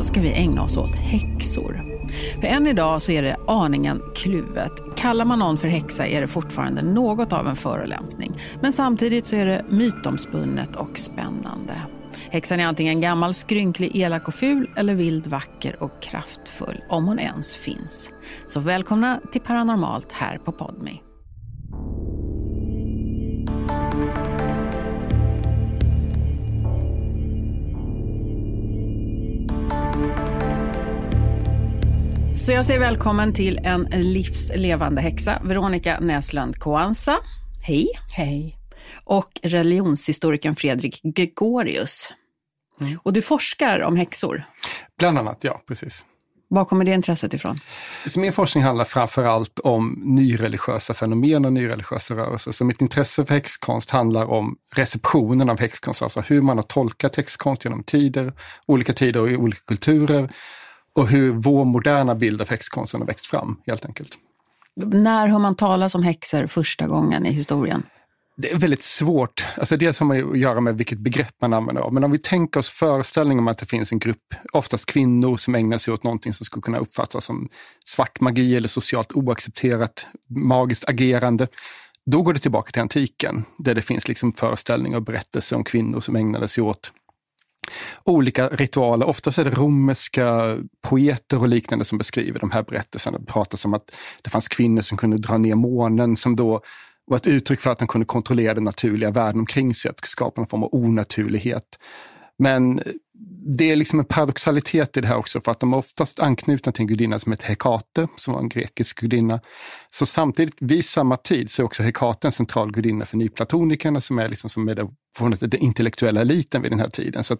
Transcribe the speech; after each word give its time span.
Idag 0.00 0.08
ska 0.08 0.20
vi 0.20 0.32
ägna 0.32 0.62
oss 0.62 0.76
åt 0.76 0.94
häxor. 0.94 1.84
För 2.40 2.46
än 2.46 2.66
idag 2.66 3.02
så 3.02 3.12
är 3.12 3.22
det 3.22 3.36
aningen 3.46 4.02
kluvet. 4.14 4.72
Kallar 4.96 5.24
man 5.24 5.38
någon 5.38 5.58
för 5.58 5.68
häxa 5.68 6.06
är 6.06 6.20
det 6.20 6.28
fortfarande 6.28 6.82
något 6.82 7.32
av 7.32 7.48
en 7.48 7.56
förolämpning. 7.56 8.32
Men 8.62 8.72
samtidigt 8.72 9.26
så 9.26 9.36
är 9.36 9.46
det 9.46 9.64
mytomspunnet 9.68 10.76
och 10.76 10.98
spännande. 10.98 11.82
Häxan 12.30 12.60
är 12.60 12.66
antingen 12.66 13.00
gammal, 13.00 13.34
skrynklig, 13.34 13.96
elak 13.96 14.28
och 14.28 14.34
ful 14.34 14.70
eller 14.76 14.94
vild, 14.94 15.26
vacker 15.26 15.82
och 15.82 16.02
kraftfull, 16.02 16.80
om 16.88 17.06
hon 17.06 17.18
ens 17.18 17.54
finns. 17.54 18.12
Så 18.46 18.60
välkomna 18.60 19.20
till 19.32 19.40
Paranormalt 19.40 20.12
här 20.12 20.38
på 20.38 20.52
Podmi. 20.52 21.02
Så 32.40 32.52
jag 32.52 32.66
säger 32.66 32.80
välkommen 32.80 33.32
till 33.32 33.58
en 33.58 33.82
livslevande 33.90 35.00
häxa, 35.00 35.42
Veronica 35.44 36.00
Näslund 36.00 36.56
Koansa. 36.56 37.16
Hej. 37.62 37.88
Hej. 38.16 38.58
Och 39.04 39.40
religionshistorikern 39.42 40.56
Fredrik 40.56 41.00
Gregorius. 41.02 42.12
Mm. 42.80 42.98
Och 43.02 43.12
du 43.12 43.22
forskar 43.22 43.80
om 43.80 43.96
häxor? 43.96 44.44
Bland 44.98 45.18
annat, 45.18 45.38
ja, 45.40 45.62
precis. 45.66 46.06
Var 46.48 46.64
kommer 46.64 46.84
det 46.84 46.94
intresset 46.94 47.34
ifrån? 47.34 47.56
Så 48.06 48.20
min 48.20 48.32
forskning 48.32 48.64
handlar 48.64 48.84
framför 48.84 49.24
allt 49.24 49.58
om 49.58 50.02
nyreligiösa 50.04 50.94
fenomen 50.94 51.44
och 51.44 51.52
nyreligiösa 51.52 52.14
rörelser. 52.14 52.52
Så 52.52 52.64
mitt 52.64 52.80
intresse 52.80 53.26
för 53.26 53.34
häxkonst 53.34 53.90
handlar 53.90 54.24
om 54.24 54.56
receptionen 54.74 55.50
av 55.50 55.60
häxkonst, 55.60 56.02
alltså 56.02 56.20
hur 56.20 56.40
man 56.42 56.58
har 56.58 56.62
tolkat 56.62 57.16
häxkonst 57.16 57.64
genom 57.64 57.82
tider, 57.82 58.32
olika 58.66 58.92
tider 58.92 59.20
och 59.20 59.30
i 59.30 59.36
olika 59.36 59.60
kulturer 59.66 60.30
och 61.00 61.08
hur 61.08 61.32
vår 61.32 61.64
moderna 61.64 62.14
bild 62.14 62.40
av 62.40 62.48
häxkonsten 62.48 63.00
har 63.00 63.06
växt 63.06 63.26
fram 63.26 63.56
helt 63.66 63.84
enkelt. 63.84 64.18
När 64.76 65.26
hör 65.26 65.38
man 65.38 65.56
talas 65.56 65.94
om 65.94 66.02
häxor 66.02 66.46
första 66.46 66.86
gången 66.86 67.26
i 67.26 67.32
historien? 67.32 67.82
Det 68.36 68.50
är 68.50 68.58
väldigt 68.58 68.82
svårt. 68.82 69.44
Alltså 69.56 69.76
dels 69.76 70.00
har 70.00 70.06
man 70.06 70.30
att 70.30 70.38
göra 70.38 70.60
med 70.60 70.78
vilket 70.78 70.98
begrepp 70.98 71.34
man 71.40 71.52
använder. 71.52 71.90
Men 71.90 72.04
om 72.04 72.10
vi 72.10 72.18
tänker 72.18 72.60
oss 72.60 72.70
föreställningen 72.70 73.44
om 73.44 73.48
att 73.48 73.58
det 73.58 73.66
finns 73.66 73.92
en 73.92 73.98
grupp, 73.98 74.34
oftast 74.52 74.86
kvinnor, 74.86 75.36
som 75.36 75.54
ägnar 75.54 75.78
sig 75.78 75.94
åt 75.94 76.04
någonting 76.04 76.32
som 76.32 76.44
skulle 76.44 76.62
kunna 76.62 76.78
uppfattas 76.78 77.24
som 77.24 77.48
svart 77.84 78.20
magi 78.20 78.56
eller 78.56 78.68
socialt 78.68 79.12
oaccepterat 79.12 80.06
magiskt 80.28 80.88
agerande. 80.88 81.46
Då 82.06 82.22
går 82.22 82.34
det 82.34 82.40
tillbaka 82.40 82.70
till 82.70 82.82
antiken, 82.82 83.44
där 83.58 83.74
det 83.74 83.82
finns 83.82 84.08
liksom 84.08 84.32
föreställningar 84.32 84.96
och 84.96 85.04
berättelser 85.04 85.56
om 85.56 85.64
kvinnor 85.64 86.00
som 86.00 86.16
ägnade 86.16 86.48
sig 86.48 86.64
åt 86.64 86.92
olika 88.04 88.48
ritualer. 88.48 89.06
Oftast 89.06 89.38
är 89.38 89.44
det 89.44 89.50
romerska 89.50 90.58
poeter 90.88 91.40
och 91.40 91.48
liknande 91.48 91.84
som 91.84 91.98
beskriver 91.98 92.38
de 92.38 92.50
här 92.50 92.62
berättelserna. 92.62 93.18
Det 93.18 93.26
pratas 93.26 93.64
om 93.64 93.74
att 93.74 93.90
det 94.22 94.30
fanns 94.30 94.48
kvinnor 94.48 94.82
som 94.82 94.98
kunde 94.98 95.16
dra 95.16 95.36
ner 95.36 95.54
månen 95.54 96.16
som 96.16 96.36
då 96.36 96.60
var 97.06 97.16
ett 97.16 97.26
uttryck 97.26 97.60
för 97.60 97.70
att 97.70 97.78
de 97.78 97.88
kunde 97.88 98.04
kontrollera 98.04 98.54
den 98.54 98.64
naturliga 98.64 99.10
världen 99.10 99.40
omkring 99.40 99.74
sig, 99.74 99.90
att 99.90 100.04
skapa 100.04 100.40
en 100.40 100.46
form 100.46 100.62
av 100.62 100.74
onaturlighet. 100.74 101.78
Men 102.38 102.82
det 103.42 103.70
är 103.70 103.76
liksom 103.76 103.98
en 103.98 104.04
paradoxalitet 104.04 104.96
i 104.96 105.00
det 105.00 105.06
här 105.06 105.16
också, 105.16 105.40
för 105.40 105.50
att 105.52 105.60
de 105.60 105.72
är 105.72 105.76
oftast 105.76 106.20
anknutna 106.20 106.72
till 106.72 106.82
en 106.82 106.86
gudinna 106.86 107.18
som 107.18 107.32
heter 107.32 107.46
Hekate, 107.46 108.08
som 108.16 108.34
var 108.34 108.40
en 108.40 108.48
grekisk 108.48 109.00
gudinna. 109.00 109.40
Så 109.90 110.06
samtidigt, 110.06 110.54
vid 110.60 110.84
samma 110.84 111.16
tid, 111.16 111.50
så 111.50 111.62
är 111.62 111.66
också 111.66 111.82
Hekate 111.82 112.28
en 112.28 112.32
central 112.32 112.72
gudinna 112.72 113.06
för 113.06 113.16
nyplatonikerna, 113.16 114.00
som 114.00 114.18
är, 114.18 114.28
liksom, 114.28 114.50
som 114.50 114.68
är 114.68 114.74
det, 114.74 114.88
den 115.40 115.60
intellektuella 115.60 116.20
eliten 116.20 116.62
vid 116.62 116.72
den 116.72 116.80
här 116.80 116.88
tiden. 116.88 117.24
Så 117.24 117.36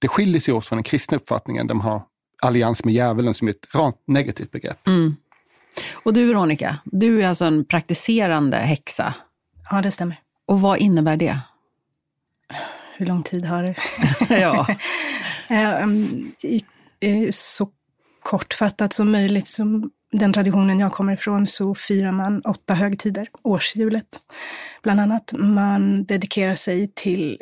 det 0.00 0.08
skiljer 0.08 0.40
sig 0.40 0.54
åt 0.54 0.66
från 0.66 0.76
den 0.76 0.84
kristna 0.84 1.16
uppfattningen, 1.16 1.66
de 1.66 1.80
har 1.80 2.02
allians 2.42 2.84
med 2.84 2.94
djävulen 2.94 3.34
som 3.34 3.48
är 3.48 3.52
ett 3.52 3.68
rent 3.74 3.96
negativt 4.06 4.50
begrepp. 4.50 4.86
Mm. 4.86 5.16
Och 5.92 6.12
du 6.12 6.26
Veronica, 6.26 6.78
du 6.84 7.22
är 7.22 7.28
alltså 7.28 7.44
en 7.44 7.64
praktiserande 7.64 8.56
häxa. 8.56 9.14
Ja, 9.70 9.82
det 9.82 9.90
stämmer. 9.90 10.16
Och 10.46 10.60
vad 10.60 10.78
innebär 10.78 11.16
det? 11.16 11.38
Hur 13.02 13.06
lång 13.06 13.22
tid 13.22 13.44
har 13.44 13.62
du? 13.62 13.74
ja. 14.34 14.66
Så 17.32 17.68
kortfattat 18.22 18.92
som 18.92 19.12
möjligt, 19.12 19.48
som 19.48 19.90
den 20.12 20.32
traditionen 20.32 20.80
jag 20.80 20.92
kommer 20.92 21.12
ifrån, 21.12 21.46
så 21.46 21.74
firar 21.74 22.12
man 22.12 22.40
åtta 22.40 22.74
högtider, 22.74 23.28
årshjulet 23.42 24.20
bland 24.82 25.00
annat. 25.00 25.32
Man 25.38 26.04
dedikerar 26.04 26.54
sig 26.54 26.92
till 26.94 27.38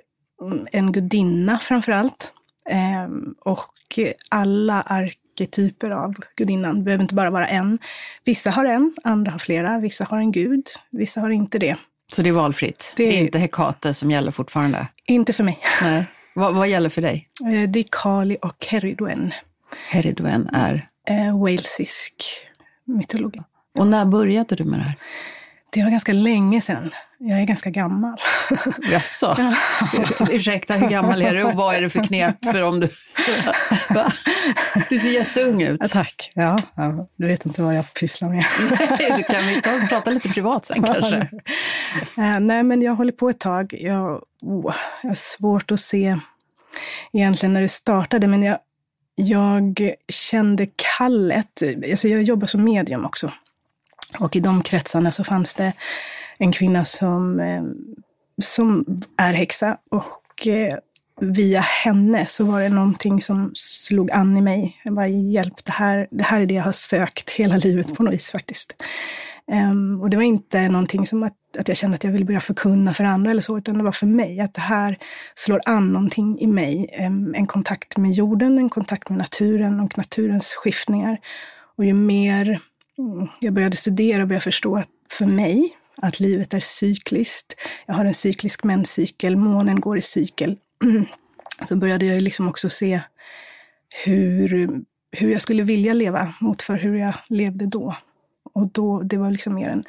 en 0.73 0.93
gudinna 0.93 1.59
framför 1.59 1.93
allt. 1.93 2.33
Ehm, 2.71 3.35
och 3.41 3.99
alla 4.29 4.83
arketyper 4.83 5.91
av 5.91 6.15
gudinnan, 6.37 6.77
det 6.77 6.83
behöver 6.83 7.03
inte 7.03 7.15
bara 7.15 7.31
vara 7.31 7.49
en. 7.49 7.79
Vissa 8.25 8.51
har 8.51 8.65
en, 8.65 8.95
andra 9.05 9.33
har 9.33 9.39
flera, 9.39 9.79
vissa 9.79 10.05
har 10.05 10.19
en 10.19 10.33
gud, 10.33 10.67
vissa 10.91 11.21
har 11.21 11.31
inte 11.31 11.59
det. 11.59 11.77
Så 12.13 12.23
det 12.23 12.29
är 12.29 12.33
valfritt? 12.33 12.93
Det 12.97 13.05
är, 13.05 13.09
det 13.09 13.17
är 13.17 13.21
inte 13.21 13.39
Hekate 13.39 13.95
som 13.95 14.11
gäller 14.11 14.31
fortfarande? 14.31 14.87
Inte 15.07 15.33
för 15.33 15.45
mig. 15.45 15.59
Nej. 15.83 16.05
Vad, 16.35 16.55
vad 16.55 16.69
gäller 16.69 16.89
för 16.89 17.03
dig? 17.03 17.29
Eh, 17.41 17.71
det 17.71 17.81
är 17.81 17.85
Kali 17.91 18.37
och 18.43 18.67
Heridwen. 18.67 19.33
Heridwen 19.89 20.51
är? 20.53 20.89
Eh, 21.09 21.39
walesisk 21.39 22.25
mytologi. 22.85 23.41
Och 23.79 23.87
när 23.87 24.05
började 24.05 24.57
du 24.57 24.65
med 24.65 24.79
det 24.79 24.83
här? 24.83 24.95
Det 25.71 25.83
var 25.83 25.91
ganska 25.91 26.13
länge 26.13 26.61
sedan. 26.61 26.91
Jag 27.23 27.41
är 27.41 27.45
ganska 27.45 27.71
gammal. 27.71 28.17
Jaså? 28.93 29.37
Ja. 29.39 29.55
Ursäkta, 30.31 30.75
hur 30.75 30.89
gammal 30.89 31.23
är 31.23 31.35
du 31.35 31.45
och 31.45 31.55
vad 31.55 31.75
är 31.75 31.81
det 31.81 31.91
för 31.91 32.05
knep 32.05 32.45
för 32.45 32.63
om 32.63 32.81
du... 32.81 32.89
Va? 33.95 34.13
Du 34.89 34.99
ser 34.99 35.11
jätteung 35.11 35.63
ut. 35.63 35.81
Ja, 35.83 35.89
tack. 35.89 36.33
Ja, 36.35 36.59
ja, 36.75 37.09
du 37.17 37.27
vet 37.27 37.47
inte 37.47 37.63
vad 37.63 37.77
jag 37.77 37.95
pysslar 37.95 38.29
med. 38.29 38.45
Nej, 38.99 39.13
du 39.17 39.23
kan 39.23 39.47
vi 39.47 39.61
ta, 39.61 39.87
prata 39.89 40.11
lite 40.11 40.29
privat 40.29 40.65
sen 40.65 40.83
kanske? 40.83 41.17
Uh, 42.19 42.41
nej, 42.41 42.63
men 42.63 42.83
jag 42.83 42.95
håller 42.95 43.13
på 43.13 43.29
ett 43.29 43.41
tag. 43.41 43.75
Jag, 43.81 44.23
oh, 44.43 44.75
jag 45.03 45.11
har 45.11 45.15
svårt 45.15 45.71
att 45.71 45.81
se 45.81 46.19
egentligen 47.13 47.53
när 47.53 47.61
det 47.61 47.69
startade, 47.69 48.27
men 48.27 48.43
jag, 48.43 48.59
jag 49.15 49.91
kände 50.09 50.67
kallet. 50.97 51.63
Alltså 51.91 52.09
jag 52.09 52.23
jobbar 52.23 52.47
som 52.47 52.65
medium 52.65 53.05
också. 53.05 53.33
Och 54.19 54.37
i 54.37 54.41
de 54.41 54.63
kretsarna 54.63 55.13
så 55.13 55.25
fanns 55.25 55.55
det 55.55 55.73
en 56.41 56.53
kvinna 56.53 56.85
som, 56.85 57.41
eh, 57.41 57.63
som 58.43 58.85
är 59.17 59.33
häxa. 59.33 59.77
Och 59.91 60.47
eh, 60.47 60.79
via 61.21 61.61
henne 61.61 62.27
så 62.27 62.45
var 62.45 62.61
det 62.61 62.69
någonting 62.69 63.21
som 63.21 63.51
slog 63.55 64.11
an 64.11 64.37
i 64.37 64.41
mig. 64.41 64.81
Jag 64.85 64.95
bara, 64.95 65.09
hjälp, 65.09 65.65
det 65.65 65.73
här, 65.73 66.09
det 66.11 66.25
här 66.25 66.41
är 66.41 66.47
det 66.47 66.55
jag 66.55 66.63
har 66.63 66.73
sökt 66.73 67.31
hela 67.31 67.57
livet 67.57 67.95
på 67.95 68.03
något 68.03 68.15
vis 68.15 68.31
faktiskt. 68.31 68.83
Um, 69.53 70.01
och 70.01 70.11
det 70.11 70.17
var 70.17 70.25
inte 70.25 70.69
någonting 70.69 71.07
som 71.07 71.23
att, 71.23 71.37
att 71.59 71.69
jag 71.69 71.77
kände 71.77 71.95
att 71.95 72.05
jag 72.05 72.13
ville 72.13 72.25
börja 72.25 72.41
förkunna 72.41 72.95
för 72.95 73.05
andra 73.05 73.31
eller 73.31 73.43
så, 73.43 73.59
utan 73.59 73.79
det 73.79 73.85
var 73.85 73.93
för 73.93 74.07
mig 74.07 74.41
att 74.41 74.55
det 74.55 74.61
här 74.61 74.99
slår 75.35 75.61
an 75.67 75.93
någonting 75.93 76.41
i 76.41 76.47
mig. 76.47 76.97
Um, 77.07 77.35
en 77.35 77.47
kontakt 77.47 77.97
med 77.97 78.13
jorden, 78.13 78.59
en 78.59 78.69
kontakt 78.69 79.09
med 79.09 79.19
naturen 79.19 79.81
och 79.81 79.99
naturens 79.99 80.55
skiftningar. 80.55 81.19
Och 81.77 81.85
ju 81.85 81.95
mer 81.95 82.61
mm, 82.99 83.29
jag 83.41 83.53
började 83.55 83.77
studera 83.77 84.23
och 84.23 84.29
började 84.29 84.45
förstå 84.45 84.77
att 84.77 84.89
för 85.11 85.27
mig, 85.27 85.77
att 86.03 86.21
livet 86.21 86.55
är 86.55 86.61
cykliskt. 86.61 87.61
Jag 87.87 87.95
har 87.95 88.05
en 88.05 88.15
cyklisk 88.15 88.65
menscykel, 88.65 89.37
månen 89.37 89.81
går 89.81 89.99
i 89.99 90.03
cykel. 90.03 90.57
Så 91.69 91.77
började 91.77 92.07
jag 92.07 92.23
liksom 92.23 92.49
också 92.49 92.71
se 92.71 93.01
hur, 94.05 94.69
hur 95.13 95.33
jag 95.33 95.43
skulle 95.43 95.63
vilja 95.63 95.93
leva 95.93 96.35
mot 96.41 96.63
för 96.63 96.77
hur 96.77 96.95
jag 96.95 97.15
levde 97.29 97.67
då. 97.67 97.97
Och 98.53 98.67
då, 98.67 99.03
det 99.03 99.17
var 99.17 99.31
liksom 99.31 99.55
mer 99.55 99.69
en 99.69 99.85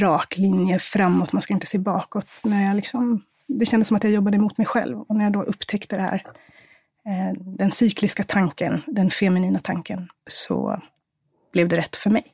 rak 0.00 0.38
linje 0.38 0.78
framåt, 0.78 1.32
man 1.32 1.42
ska 1.42 1.54
inte 1.54 1.66
se 1.66 1.78
bakåt. 1.78 2.26
När 2.42 2.66
jag 2.66 2.76
liksom, 2.76 3.22
det 3.46 3.66
kändes 3.66 3.88
som 3.88 3.96
att 3.96 4.04
jag 4.04 4.12
jobbade 4.12 4.38
mot 4.38 4.58
mig 4.58 4.66
själv. 4.66 5.00
Och 5.00 5.16
när 5.16 5.24
jag 5.24 5.32
då 5.32 5.42
upptäckte 5.42 5.96
det 5.96 6.02
här, 6.02 6.26
eh, 7.06 7.36
den 7.36 7.70
cykliska 7.70 8.22
tanken, 8.22 8.82
den 8.86 9.10
feminina 9.10 9.58
tanken, 9.58 10.08
så 10.26 10.82
blev 11.52 11.68
det 11.68 11.76
rätt 11.76 11.96
för 11.96 12.10
mig. 12.10 12.24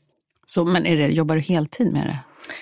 Så, 0.46 0.64
men 0.64 0.86
är 0.86 0.96
det, 0.96 1.08
jobbar 1.08 1.34
du 1.34 1.40
heltid 1.40 1.92
med 1.92 2.06
det? 2.06 2.19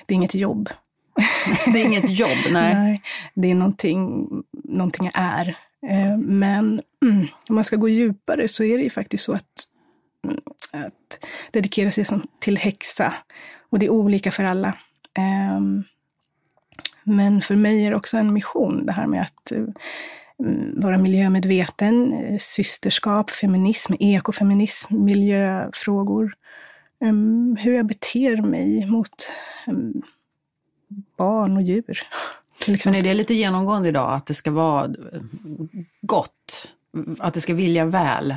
Det 0.06 0.14
är 0.14 0.16
inget 0.16 0.34
jobb. 0.34 0.68
det 1.72 1.80
är 1.80 1.84
inget 1.84 2.10
jobb, 2.10 2.38
nej. 2.50 2.74
nej 2.74 3.02
det 3.34 3.50
är 3.50 3.54
någonting, 3.54 4.28
någonting 4.64 5.04
jag 5.04 5.24
är. 5.24 5.48
Eh, 5.90 6.16
men 6.18 6.82
mm, 7.02 7.26
om 7.48 7.54
man 7.54 7.64
ska 7.64 7.76
gå 7.76 7.88
djupare 7.88 8.48
så 8.48 8.64
är 8.64 8.78
det 8.78 8.84
ju 8.84 8.90
faktiskt 8.90 9.24
så 9.24 9.32
att, 9.32 9.68
mm, 10.24 10.40
att 10.72 11.24
dedikera 11.50 11.90
sig 11.90 12.04
som, 12.04 12.26
till 12.40 12.58
häxa. 12.58 13.14
Och 13.70 13.78
det 13.78 13.86
är 13.86 13.90
olika 13.90 14.30
för 14.30 14.44
alla. 14.44 14.74
Ehm, 15.18 15.84
men 17.04 17.40
för 17.40 17.54
mig 17.54 17.86
är 17.86 17.90
det 17.90 17.96
också 17.96 18.16
en 18.16 18.32
mission, 18.32 18.86
det 18.86 18.92
här 18.92 19.06
med 19.06 19.22
att 19.22 19.52
mm, 20.38 20.80
vara 20.80 20.98
miljömedveten, 20.98 22.12
eh, 22.12 22.38
systerskap, 22.38 23.30
feminism, 23.30 23.92
ekofeminism, 24.00 25.04
miljöfrågor. 25.04 26.34
Um, 27.04 27.56
hur 27.56 27.74
jag 27.74 27.86
beter 27.86 28.42
mig 28.42 28.86
mot 28.86 29.32
um, 29.66 30.02
barn 31.16 31.56
och 31.56 31.62
djur. 31.62 32.02
Men 32.84 32.94
är 32.94 33.02
det 33.02 33.14
lite 33.14 33.34
genomgående 33.34 33.88
idag, 33.88 34.12
att 34.12 34.26
det 34.26 34.34
ska 34.34 34.50
vara 34.50 34.94
gott? 36.00 36.74
Att 37.18 37.34
det 37.34 37.40
ska 37.40 37.54
vilja 37.54 37.84
väl 37.84 38.36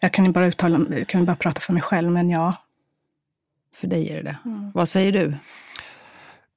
Jag 0.00 0.12
kan 0.12 0.24
ju 0.24 0.32
bara, 0.32 0.46
uttala, 0.46 1.04
kan 1.04 1.24
bara 1.24 1.36
prata 1.36 1.60
för 1.60 1.72
mig 1.72 1.82
själv, 1.82 2.10
men 2.10 2.30
ja. 2.30 2.56
För 3.74 3.88
dig 3.88 4.08
är 4.08 4.16
det 4.16 4.22
det. 4.22 4.38
Mm. 4.44 4.70
Vad 4.74 4.88
säger 4.88 5.12
du? 5.12 5.34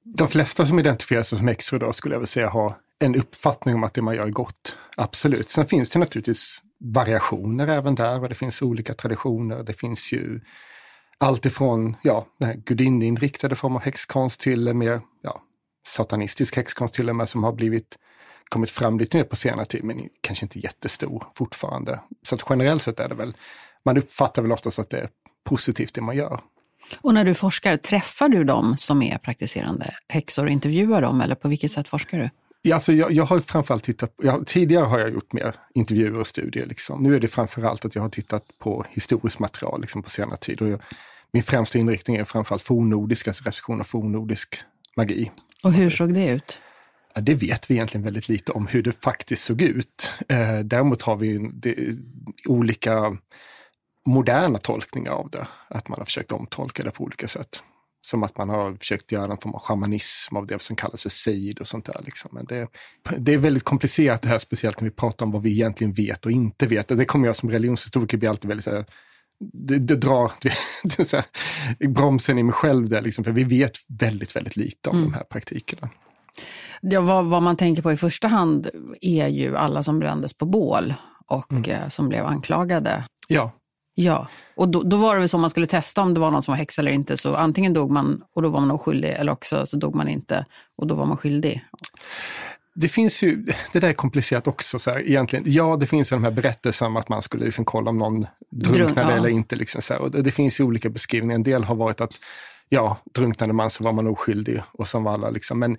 De 0.02 0.28
flesta 0.28 0.66
som 0.66 0.78
identifierar 0.78 1.22
sig 1.22 1.38
som 1.38 1.48
idag 1.76 1.94
skulle 1.94 2.14
jag 2.14 2.20
vilja 2.20 2.26
säga 2.26 2.48
har 2.48 2.74
en 2.98 3.16
uppfattning 3.16 3.74
om 3.74 3.84
att 3.84 3.94
det 3.94 4.02
man 4.02 4.14
gör 4.14 4.26
är 4.26 4.30
gott. 4.30 4.80
Absolut. 4.96 5.50
Sen 5.50 5.66
finns 5.66 5.90
det 5.90 5.98
naturligtvis 5.98 6.62
variationer 6.80 7.68
även 7.68 7.94
där 7.94 8.22
och 8.22 8.28
det 8.28 8.34
finns 8.34 8.62
olika 8.62 8.94
traditioner. 8.94 9.62
Det 9.62 9.72
finns 9.72 10.12
ju 10.12 10.40
allt 11.18 11.46
ifrån 11.46 11.96
ja, 12.02 12.26
gudinneinriktade 12.64 13.56
form 13.56 13.76
av 13.76 13.82
häxkonst 13.82 14.40
till 14.40 14.74
mer 14.74 15.00
ja, 15.22 15.42
satanistisk 15.86 16.56
häxkonst 16.56 16.94
till 16.94 17.08
och 17.08 17.16
med 17.16 17.28
som 17.28 17.44
har 17.44 17.52
blivit 17.52 17.98
kommit 18.48 18.70
fram 18.70 18.98
lite 18.98 19.16
mer 19.16 19.24
på 19.24 19.36
senare 19.36 19.66
tid, 19.66 19.84
men 19.84 20.08
kanske 20.20 20.44
inte 20.44 20.58
jättestor 20.58 21.24
fortfarande. 21.34 22.00
Så 22.22 22.34
att 22.34 22.42
generellt 22.50 22.82
sett 22.82 23.00
är 23.00 23.08
det 23.08 23.14
väl, 23.14 23.36
man 23.84 23.98
uppfattar 23.98 24.42
väl 24.42 24.52
oftast 24.52 24.78
att 24.78 24.90
det 24.90 24.98
är 24.98 25.08
positivt 25.44 25.94
det 25.94 26.00
man 26.00 26.16
gör. 26.16 26.40
Och 27.00 27.14
när 27.14 27.24
du 27.24 27.34
forskar, 27.34 27.76
träffar 27.76 28.28
du 28.28 28.44
dem 28.44 28.76
som 28.78 29.02
är 29.02 29.18
praktiserande 29.18 29.94
häxor 30.08 30.44
och 30.44 30.50
intervjuar 30.50 31.02
dem, 31.02 31.20
eller 31.20 31.34
på 31.34 31.48
vilket 31.48 31.72
sätt 31.72 31.88
forskar 31.88 32.18
du? 32.18 32.30
Ja, 32.62 32.74
alltså 32.74 32.92
jag, 32.92 33.12
jag 33.12 33.24
har 33.24 33.40
framförallt 33.40 33.84
tittat, 33.84 34.14
jag, 34.22 34.46
tidigare 34.46 34.84
har 34.84 34.98
jag 34.98 35.10
gjort 35.10 35.32
mer 35.32 35.54
intervjuer 35.74 36.20
och 36.20 36.26
studier. 36.26 36.66
Liksom. 36.66 37.02
Nu 37.02 37.16
är 37.16 37.20
det 37.20 37.28
framförallt 37.28 37.84
att 37.84 37.94
jag 37.94 38.02
har 38.02 38.08
tittat 38.08 38.44
på 38.58 38.84
historiskt 38.90 39.38
material 39.38 39.80
liksom, 39.80 40.02
på 40.02 40.10
senare 40.10 40.36
tid. 40.36 40.62
Och 40.62 40.68
jag, 40.68 40.80
min 41.32 41.42
främsta 41.42 41.78
inriktning 41.78 42.16
är 42.16 42.24
framförallt 42.24 42.62
fornnordisk, 42.62 43.28
alltså 43.28 43.44
reception 43.44 43.80
av 43.80 43.84
fornnordisk 43.84 44.58
magi. 44.96 45.30
Och 45.64 45.72
hur 45.72 45.90
såg 45.90 46.14
det 46.14 46.28
ut? 46.28 46.60
Ja, 47.14 47.20
det 47.20 47.34
vet 47.34 47.70
vi 47.70 47.74
egentligen 47.74 48.04
väldigt 48.04 48.28
lite 48.28 48.52
om 48.52 48.66
hur 48.66 48.82
det 48.82 48.92
faktiskt 48.92 49.44
såg 49.44 49.62
ut. 49.62 50.10
Eh, 50.28 50.58
däremot 50.58 51.02
har 51.02 51.16
vi 51.16 51.50
det, 51.52 51.94
olika 52.48 53.16
moderna 54.06 54.58
tolkningar 54.58 55.12
av 55.12 55.30
det. 55.30 55.46
Att 55.68 55.88
man 55.88 55.98
har 55.98 56.04
försökt 56.04 56.32
omtolka 56.32 56.82
det 56.82 56.90
på 56.90 57.04
olika 57.04 57.28
sätt. 57.28 57.62
Som 58.00 58.22
att 58.22 58.38
man 58.38 58.48
har 58.48 58.74
försökt 58.74 59.12
göra 59.12 59.32
en 59.32 59.38
form 59.38 59.54
av 59.54 59.60
shamanism 59.60 60.36
av 60.36 60.46
det 60.46 60.62
som 60.62 60.76
kallas 60.76 61.02
för 61.02 61.08
seid 61.08 61.58
och 61.58 61.68
sånt 61.68 61.84
där. 61.84 62.00
Liksom. 62.04 62.30
Men 62.32 62.44
det, 62.44 62.68
det, 63.18 63.34
är 63.34 63.38
väldigt 63.38 63.64
komplicerat 63.64 64.22
det 64.22 64.28
här, 64.28 64.38
speciellt 64.38 64.80
när 64.80 64.88
vi 64.88 64.94
pratar 64.94 65.26
om 65.26 65.32
vad 65.32 65.42
vi 65.42 65.52
egentligen 65.52 65.92
vet 65.92 66.26
och 66.26 66.32
inte 66.32 66.66
vet. 66.66 66.88
Det 66.88 67.04
kommer 67.04 67.26
jag 67.26 67.36
som 67.36 67.50
religionshistoriker 67.50 68.18
bli 68.18 68.28
alltid 68.28 68.48
väldigt 68.48 68.64
så 68.64 68.70
här, 68.70 68.84
det, 69.52 69.78
det 69.78 69.96
drar 69.96 70.32
det, 70.96 71.12
här, 71.12 71.24
bromsen 71.88 72.38
i 72.38 72.42
mig 72.42 72.52
själv 72.52 72.88
där, 72.88 73.02
liksom, 73.02 73.24
för 73.24 73.32
vi 73.32 73.44
vet 73.44 73.72
väldigt, 73.88 74.36
väldigt 74.36 74.56
lite 74.56 74.90
om 74.90 74.96
mm. 74.96 75.10
de 75.10 75.16
här 75.16 75.24
praktikerna. 75.24 75.88
Ja, 76.80 77.00
vad, 77.00 77.26
vad, 77.26 77.42
man 77.42 77.56
tänker 77.56 77.82
på 77.82 77.92
i 77.92 77.96
första 77.96 78.28
hand 78.28 78.68
är 79.00 79.28
ju 79.28 79.56
alla 79.56 79.82
som 79.82 79.98
brändes 79.98 80.38
på 80.38 80.46
bål 80.46 80.94
och 81.26 81.52
mm. 81.52 81.70
eh, 81.70 81.88
som 81.88 82.08
blev 82.08 82.26
anklagade. 82.26 83.04
Ja. 83.28 83.52
Ja, 84.00 84.28
och 84.56 84.68
då, 84.68 84.82
då, 84.82 84.96
var 84.96 85.14
det 85.14 85.20
väl 85.20 85.28
så 85.28 85.38
man 85.38 85.50
skulle 85.50 85.66
testa 85.66 86.02
om 86.02 86.14
det 86.14 86.20
var 86.20 86.30
någon 86.30 86.42
som 86.42 86.52
var 86.52 86.56
häxa 86.56 86.82
eller 86.82 86.92
inte. 86.92 87.16
Så 87.16 87.34
antingen 87.34 87.72
dog 87.72 87.90
man 87.90 88.22
och 88.34 88.42
då 88.42 88.48
var 88.48 88.60
man 88.60 88.70
oskyldig 88.70 89.10
eller 89.10 89.32
också 89.32 89.66
så 89.66 89.76
dog 89.76 89.94
man 89.94 90.08
inte 90.08 90.46
och 90.76 90.86
då 90.86 90.94
var 90.94 91.06
man 91.06 91.16
skyldig. 91.16 91.64
Det 92.74 92.88
finns 92.88 93.22
ju, 93.22 93.44
det 93.72 93.78
där 93.78 93.88
är 93.88 93.92
komplicerat 93.92 94.46
också. 94.46 94.78
Så 94.78 94.90
här, 94.90 95.08
egentligen. 95.08 95.44
Ja, 95.46 95.76
det 95.76 95.86
finns 95.86 96.12
ju 96.12 96.16
de 96.16 96.24
här 96.24 96.30
berättelserna 96.30 96.88
om 96.88 96.96
att 96.96 97.08
man 97.08 97.22
skulle 97.22 97.44
liksom 97.44 97.64
kolla 97.64 97.90
om 97.90 97.98
någon 97.98 98.26
drunknade 98.50 98.94
Drunk, 98.94 98.98
ja. 98.98 99.16
eller 99.16 99.28
inte. 99.28 99.56
Liksom, 99.56 99.82
så 99.82 99.94
här. 99.94 100.00
Och 100.00 100.10
det 100.10 100.30
finns 100.30 100.60
ju 100.60 100.64
olika 100.64 100.88
beskrivningar. 100.88 101.34
En 101.34 101.42
del 101.42 101.64
har 101.64 101.74
varit 101.74 102.00
att 102.00 102.12
ja, 102.68 102.96
drunknade 103.14 103.52
man 103.52 103.70
så 103.70 103.84
var 103.84 103.92
man 103.92 104.06
oskyldig 104.06 104.62
och 104.72 104.88
som 104.88 105.04
var 105.04 105.12
alla. 105.12 105.30
Liksom. 105.30 105.58
Men 105.58 105.76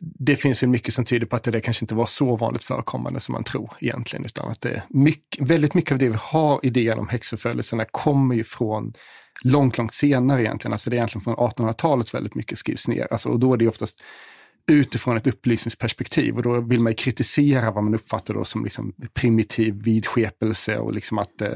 det 0.00 0.36
finns 0.36 0.62
ju 0.62 0.66
mycket 0.66 0.94
som 0.94 1.04
tyder 1.04 1.26
på 1.26 1.36
att 1.36 1.42
det 1.42 1.50
där 1.50 1.60
kanske 1.60 1.84
inte 1.84 1.94
var 1.94 2.06
så 2.06 2.36
vanligt 2.36 2.64
förekommande 2.64 3.20
som 3.20 3.32
man 3.32 3.44
tror 3.44 3.70
egentligen, 3.80 4.24
utan 4.24 4.50
att 4.50 4.60
det 4.60 4.82
mycket, 4.88 5.50
väldigt 5.50 5.74
mycket 5.74 5.92
av 5.92 5.98
det 5.98 6.08
vi 6.08 6.16
har 6.18 6.60
idén 6.62 6.98
om 6.98 7.08
häxförföljelserna 7.08 7.84
kommer 7.84 8.34
ju 8.34 8.44
från 8.44 8.92
långt, 9.44 9.78
långt 9.78 9.92
senare 9.92 10.42
egentligen. 10.42 10.72
Alltså 10.72 10.90
det 10.90 10.96
är 10.96 10.98
egentligen 10.98 11.24
från 11.24 11.34
1800-talet 11.34 12.14
väldigt 12.14 12.34
mycket 12.34 12.58
skrivs 12.58 12.88
ner. 12.88 13.08
Alltså, 13.10 13.28
och 13.28 13.40
då 13.40 13.52
är 13.52 13.56
det 13.56 13.68
oftast 13.68 14.02
utifrån 14.66 15.16
ett 15.16 15.26
upplysningsperspektiv 15.26 16.36
och 16.36 16.42
då 16.42 16.60
vill 16.60 16.80
man 16.80 16.94
kritisera 16.94 17.70
vad 17.70 17.84
man 17.84 17.94
uppfattar 17.94 18.34
då 18.34 18.44
som 18.44 18.64
liksom 18.64 18.92
primitiv 19.14 19.82
vidskepelse 19.82 20.78
och 20.78 20.92
liksom 20.92 21.18
att 21.18 21.40
eh, 21.40 21.52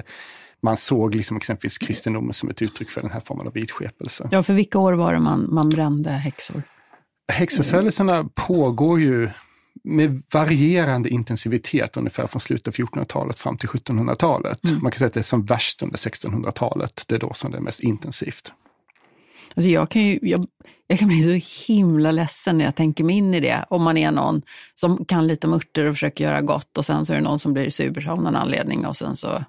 man 0.62 0.77
såg 0.77 1.15
liksom 1.15 1.37
exempelvis 1.37 1.79
kristendomen 1.79 2.32
som 2.32 2.49
ett 2.49 2.62
uttryck 2.62 2.91
för 2.91 3.00
den 3.00 3.11
här 3.11 3.21
formen 3.21 3.47
av 3.47 3.53
vidskepelse. 3.53 4.29
Ja, 4.32 4.43
för 4.43 4.55
vilka 4.55 4.79
år 4.79 4.93
var 4.93 5.12
det 5.12 5.21
man, 5.21 5.55
man 5.55 5.69
brände 5.69 6.11
häxor? 6.11 6.62
Häxförföljelserna 7.32 8.28
pågår 8.34 9.00
ju 9.00 9.28
med 9.84 10.23
varierande 10.32 11.08
intensivitet 11.08 11.96
ungefär 11.96 12.26
från 12.26 12.40
slutet 12.40 12.69
av 12.69 12.75
1400-talet 12.75 13.38
fram 13.38 13.58
till 13.58 13.69
1700-talet. 13.69 14.64
Mm. 14.64 14.82
Man 14.82 14.93
kan 14.93 14.99
säga 14.99 15.06
att 15.06 15.14
det 15.14 15.20
är 15.20 15.23
som 15.23 15.44
värst 15.44 15.82
under 15.82 15.96
1600-talet. 15.96 17.05
Det 17.06 17.14
är 17.14 17.19
då 17.19 17.32
som 17.32 17.50
det 17.50 17.56
är 17.56 17.61
mest 17.61 17.81
intensivt. 17.81 18.52
Alltså 19.55 19.70
jag, 19.70 19.90
kan 19.90 20.02
ju, 20.02 20.19
jag, 20.23 20.46
jag, 20.87 20.99
kan 20.99 21.08
bli 21.08 21.23
så 21.23 21.73
himla 21.73 22.11
ledsen 22.11 22.58
när 22.58 22.64
jag 22.64 22.75
tänker 22.75 23.05
mig 23.05 23.17
in 23.17 23.34
i 23.34 23.40
det. 23.40 23.64
Om 23.70 23.82
man 23.82 23.96
är 23.96 24.11
någon 24.11 24.43
som 24.75 25.05
kan 25.05 25.26
lite 25.26 25.46
mörter 25.46 25.84
och 25.84 25.94
försöker 25.94 26.25
göra 26.25 26.40
gott 26.40 26.79
och 26.79 26.87
sen 26.87 27.06
så 27.06 27.12
är 27.12 27.17
det 27.17 27.22
någon 27.22 27.38
som 27.38 27.52
blir 27.52 27.70
sur 27.70 28.08
av 28.08 28.22
någon 28.22 28.37
anledning 28.37 28.87
och 28.87 28.96
sen 28.96 29.17
så 29.17 29.44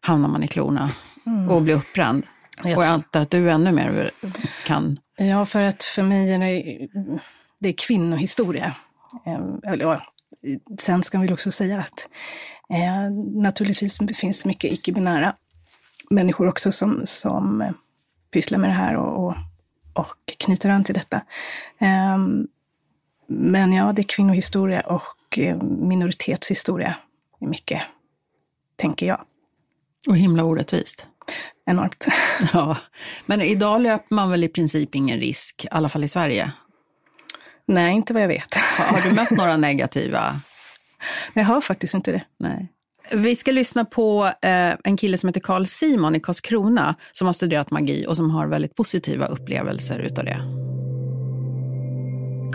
hamnar 0.00 0.28
man 0.28 0.42
i 0.42 0.48
klorna 0.48 0.90
mm. 1.26 1.48
och 1.48 1.62
blir 1.62 1.74
uppbränd. 1.74 2.22
Och 2.62 2.70
jag 2.70 2.84
antar 2.84 3.20
att 3.20 3.30
du 3.30 3.50
ännu 3.50 3.72
mer 3.72 4.10
kan 4.66 4.98
Ja, 5.18 5.46
för 5.46 5.62
att 5.62 5.82
för 5.82 6.02
mig 6.02 6.32
är 6.32 6.38
det, 6.38 6.88
det 7.58 7.68
är 7.68 7.72
kvinnohistoria. 7.72 8.74
Eh, 9.26 10.00
sen 10.78 11.02
ska 11.02 11.18
vi 11.18 11.32
också 11.32 11.50
säga 11.50 11.78
att 11.78 12.08
eh, 12.70 13.10
naturligtvis 13.42 13.98
finns 14.16 14.44
mycket 14.44 14.72
icke-binära 14.72 15.34
människor 16.10 16.48
också 16.48 16.72
som, 16.72 17.02
som 17.04 17.74
pysslar 18.30 18.58
med 18.58 18.70
det 18.70 18.74
här 18.74 18.96
och, 18.96 19.26
och, 19.26 19.34
och 19.92 20.36
knyter 20.38 20.70
an 20.70 20.84
till 20.84 20.94
detta. 20.94 21.16
Eh, 21.78 22.18
men 23.26 23.72
ja, 23.72 23.92
det 23.92 24.02
är 24.02 24.08
kvinnohistoria 24.08 24.80
och 24.80 25.38
eh, 25.38 25.62
minoritetshistoria 25.62 26.96
mycket, 27.40 27.82
tänker 28.76 29.06
jag. 29.06 29.20
Och 30.08 30.16
himla 30.16 30.44
orättvist 30.44 31.06
enormt. 31.66 32.06
Ja, 32.52 32.76
men 33.26 33.42
idag 33.42 33.80
löper 33.80 34.14
man 34.14 34.30
väl 34.30 34.44
i 34.44 34.48
princip 34.48 34.94
ingen 34.94 35.20
risk, 35.20 35.64
i 35.64 35.68
alla 35.70 35.88
fall 35.88 36.04
i 36.04 36.08
Sverige? 36.08 36.52
Nej, 37.68 37.94
inte 37.94 38.12
vad 38.12 38.22
jag 38.22 38.28
vet. 38.28 38.54
Har 38.78 39.00
du 39.00 39.14
mött 39.14 39.30
några 39.30 39.56
negativa? 39.56 40.40
Jag 41.34 41.44
har 41.44 41.60
faktiskt 41.60 41.94
inte 41.94 42.12
det. 42.12 42.22
Nej. 42.38 42.72
Vi 43.12 43.36
ska 43.36 43.52
lyssna 43.52 43.84
på 43.84 44.26
eh, 44.42 44.74
en 44.84 44.96
kille 44.96 45.18
som 45.18 45.28
heter 45.28 45.40
Carl 45.40 45.66
Simon 45.66 46.16
i 46.16 46.20
Karlskrona 46.20 46.94
som 47.12 47.26
har 47.26 47.32
studerat 47.32 47.70
magi 47.70 48.06
och 48.08 48.16
som 48.16 48.30
har 48.30 48.46
väldigt 48.46 48.74
positiva 48.74 49.26
upplevelser 49.26 49.98
utav 49.98 50.24
det. 50.24 50.40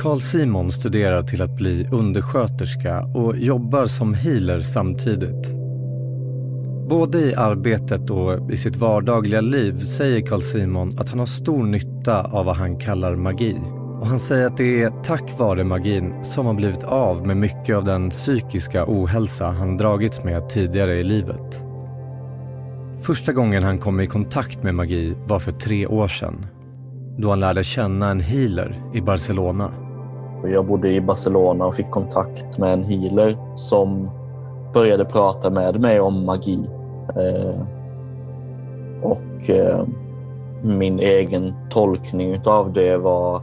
Carl 0.01 0.21
Simon 0.21 0.71
studerar 0.71 1.21
till 1.21 1.41
att 1.41 1.55
bli 1.55 1.87
undersköterska 1.91 2.99
och 2.99 3.37
jobbar 3.37 3.85
som 3.85 4.13
healer 4.13 4.61
samtidigt. 4.61 5.60
Både 6.91 7.19
i 7.19 7.35
arbetet 7.35 8.09
och 8.09 8.51
i 8.51 8.57
sitt 8.57 8.75
vardagliga 8.75 9.41
liv 9.41 9.77
säger 9.77 10.21
Carl 10.21 10.41
Simon 10.41 10.91
att 10.97 11.09
han 11.09 11.19
har 11.19 11.25
stor 11.25 11.63
nytta 11.63 12.23
av 12.23 12.45
vad 12.45 12.55
han 12.55 12.77
kallar 12.77 13.15
magi. 13.15 13.57
Och 14.01 14.07
han 14.07 14.19
säger 14.19 14.47
att 14.47 14.57
det 14.57 14.83
är 14.83 15.03
tack 15.03 15.39
vare 15.39 15.63
magin 15.63 16.23
som 16.23 16.45
han 16.45 16.55
blivit 16.55 16.83
av 16.83 17.27
med 17.27 17.37
mycket 17.37 17.75
av 17.75 17.83
den 17.83 18.09
psykiska 18.09 18.85
ohälsa 18.87 19.45
han 19.45 19.77
dragits 19.77 20.23
med 20.23 20.49
tidigare 20.49 20.95
i 20.95 21.03
livet. 21.03 21.63
Första 23.01 23.33
gången 23.33 23.63
han 23.63 23.79
kom 23.79 23.99
i 23.99 24.07
kontakt 24.07 24.63
med 24.63 24.75
magi 24.75 25.15
var 25.27 25.39
för 25.39 25.51
tre 25.51 25.87
år 25.87 26.07
sedan. 26.07 26.45
Då 27.17 27.29
han 27.29 27.39
lärde 27.39 27.63
känna 27.63 28.09
en 28.09 28.19
healer 28.19 28.81
i 28.93 29.01
Barcelona. 29.01 29.71
Jag 30.43 30.65
bodde 30.65 30.89
i 30.89 31.01
Barcelona 31.01 31.65
och 31.65 31.75
fick 31.75 31.91
kontakt 31.91 32.57
med 32.57 32.73
en 32.73 32.83
healer 32.83 33.37
som 33.55 34.09
började 34.73 35.05
prata 35.05 35.49
med 35.49 35.81
mig 35.81 35.99
om 35.99 36.25
magi 36.25 36.69
Eh, 37.15 37.61
och 39.01 39.49
eh, 39.49 39.85
min 40.61 40.99
egen 40.99 41.53
tolkning 41.69 42.41
av 42.45 42.73
det 42.73 42.97
var 42.97 43.41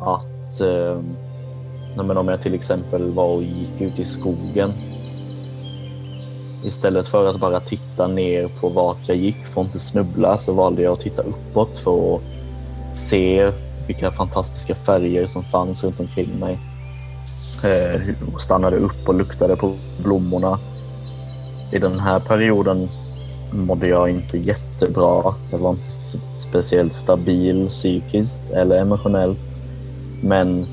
att 0.00 0.60
eh, 0.60 0.98
om 2.18 2.28
jag 2.28 2.42
till 2.42 2.54
exempel 2.54 3.10
var 3.10 3.26
och 3.26 3.42
gick 3.42 3.80
ut 3.80 3.98
i 3.98 4.04
skogen 4.04 4.70
Istället 6.64 7.08
för 7.08 7.26
att 7.26 7.40
bara 7.40 7.60
titta 7.60 8.06
ner 8.06 8.48
på 8.60 8.68
vart 8.68 9.08
jag 9.08 9.16
gick 9.16 9.46
för 9.46 9.60
att 9.60 9.66
inte 9.66 9.78
snubbla 9.78 10.38
så 10.38 10.52
valde 10.52 10.82
jag 10.82 10.92
att 10.92 11.00
titta 11.00 11.22
uppåt 11.22 11.78
för 11.78 12.16
att 12.16 12.22
se 12.96 13.52
vilka 13.86 14.10
fantastiska 14.10 14.74
färger 14.74 15.26
som 15.26 15.44
fanns 15.44 15.84
runt 15.84 16.00
omkring 16.00 16.38
mig. 16.40 16.58
Jag 18.32 18.40
stannade 18.42 18.76
upp 18.76 19.08
och 19.08 19.14
luktade 19.14 19.56
på 19.56 19.72
blommorna 20.02 20.58
i 21.72 21.78
den 21.78 22.00
här 22.00 22.20
perioden 22.20 22.88
mådde 23.52 23.86
jag 23.86 24.10
inte 24.10 24.38
jättebra. 24.38 25.34
Jag 25.50 25.58
var 25.58 25.70
inte 25.70 25.90
speciellt 26.36 26.92
stabil 26.92 27.68
psykiskt 27.68 28.50
eller 28.50 28.78
emotionellt. 28.78 29.60
Men 30.22 30.66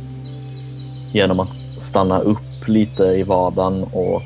genom 1.13 1.39
att 1.39 1.55
stanna 1.77 2.19
upp 2.19 2.67
lite 2.67 3.03
i 3.03 3.24
vardagen 3.24 3.83
och 3.83 4.21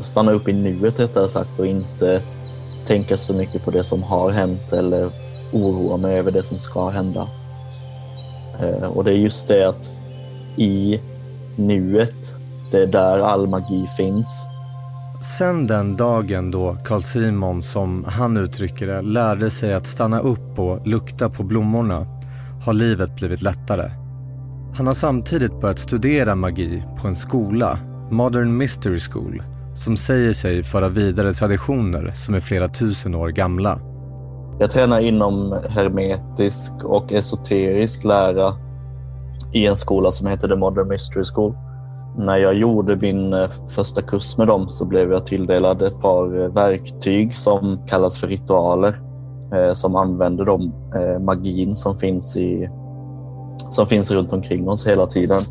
stanna 0.00 0.32
upp 0.32 0.48
i 0.48 0.52
nuet 0.52 1.00
rättare 1.00 1.28
sagt 1.28 1.58
och 1.58 1.66
inte 1.66 2.22
tänka 2.86 3.16
så 3.16 3.32
mycket 3.32 3.64
på 3.64 3.70
det 3.70 3.84
som 3.84 4.02
har 4.02 4.30
hänt 4.30 4.72
eller 4.72 5.10
oroa 5.52 5.96
mig 5.96 6.18
över 6.18 6.30
det 6.30 6.42
som 6.42 6.58
ska 6.58 6.88
hända. 6.88 7.28
Eh, 8.60 8.84
och 8.84 9.04
det 9.04 9.10
är 9.10 9.18
just 9.18 9.48
det 9.48 9.68
att 9.68 9.92
i 10.56 11.00
nuet, 11.56 12.36
det 12.70 12.82
är 12.82 12.86
där 12.86 13.18
all 13.18 13.48
magi 13.48 13.86
finns. 13.96 14.51
Sen 15.22 15.66
den 15.66 15.96
dagen 15.96 16.50
då 16.50 16.76
Carl 16.84 17.02
Simon, 17.02 17.62
som 17.62 18.04
han 18.08 18.36
uttrycker 18.36 18.86
det, 18.86 19.02
lärde 19.02 19.50
sig 19.50 19.74
att 19.74 19.86
stanna 19.86 20.20
upp 20.20 20.58
och 20.58 20.86
lukta 20.86 21.30
på 21.30 21.42
blommorna 21.42 22.06
har 22.64 22.72
livet 22.72 23.16
blivit 23.16 23.42
lättare. 23.42 23.90
Han 24.76 24.86
har 24.86 24.94
samtidigt 24.94 25.60
börjat 25.60 25.78
studera 25.78 26.34
magi 26.34 26.82
på 27.00 27.08
en 27.08 27.14
skola, 27.14 27.78
Modern 28.10 28.56
Mystery 28.56 28.98
School, 28.98 29.42
som 29.74 29.96
säger 29.96 30.32
sig 30.32 30.62
föra 30.62 30.88
vidare 30.88 31.32
traditioner 31.32 32.12
som 32.14 32.34
är 32.34 32.40
flera 32.40 32.68
tusen 32.68 33.14
år 33.14 33.28
gamla. 33.28 33.78
Jag 34.58 34.70
tränar 34.70 35.00
inom 35.00 35.60
hermetisk 35.68 36.84
och 36.84 37.12
esoterisk 37.12 38.04
lära 38.04 38.54
i 39.52 39.66
en 39.66 39.76
skola 39.76 40.12
som 40.12 40.26
heter 40.26 40.48
The 40.48 40.56
Modern 40.56 40.88
Mystery 40.88 41.24
School. 41.34 41.54
När 42.16 42.36
jag 42.36 42.54
gjorde 42.54 42.96
min 42.96 43.32
eh, 43.32 43.50
första 43.68 44.02
kurs 44.02 44.38
med 44.38 44.46
dem 44.46 44.68
så 44.68 44.84
blev 44.84 45.12
jag 45.12 45.26
tilldelad 45.26 45.82
ett 45.82 46.00
par 46.00 46.42
eh, 46.42 46.52
verktyg 46.52 47.32
som 47.32 47.86
kallas 47.86 48.20
för 48.20 48.26
ritualer 48.26 49.00
eh, 49.54 49.72
som 49.72 49.96
använder 49.96 50.44
de 50.44 50.72
magin 51.24 51.76
som 51.76 51.96
finns, 51.96 52.36
i, 52.36 52.68
som 53.70 53.86
finns 53.86 54.10
runt 54.10 54.32
omkring 54.32 54.68
oss 54.68 54.86
hela 54.86 55.06
tiden. 55.06 55.42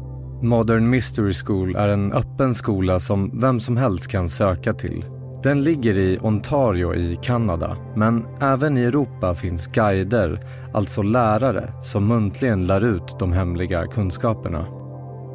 Modern 0.42 0.90
Mystery 0.90 1.34
School 1.34 1.76
är 1.76 1.88
en 1.88 2.14
öppen 2.14 2.56
skola 2.56 3.00
som 3.00 3.40
vem 3.42 3.60
som 3.60 3.78
helst 3.78 4.08
kan 4.08 4.30
söka 4.30 4.74
till. 4.74 5.06
Den 5.44 5.64
ligger 5.64 5.98
i 5.98 6.20
Ontario 6.22 6.96
i 6.96 7.18
Kanada, 7.22 7.78
men 7.96 8.26
även 8.42 8.78
i 8.78 8.82
Europa 8.82 9.36
finns 9.36 9.68
guider, 9.68 10.40
alltså 10.74 11.02
lärare, 11.02 11.74
som 11.82 12.08
muntligen 12.08 12.68
lär 12.68 12.86
ut 12.86 13.16
de 13.20 13.32
hemliga 13.32 13.88
kunskaperna. 13.88 14.81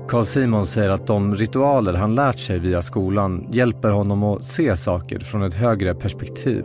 Carl 0.08 0.26
Simon 0.26 0.66
säger 0.66 0.90
att 0.90 1.06
de 1.06 1.34
ritualer 1.34 1.94
han 1.94 2.14
lärt 2.14 2.38
sig 2.38 2.58
via 2.58 2.82
skolan 2.82 3.46
hjälper 3.50 3.90
honom 3.90 4.22
att 4.22 4.44
se 4.44 4.76
saker 4.76 5.18
från 5.18 5.42
ett 5.42 5.54
högre 5.54 5.94
perspektiv. 5.94 6.64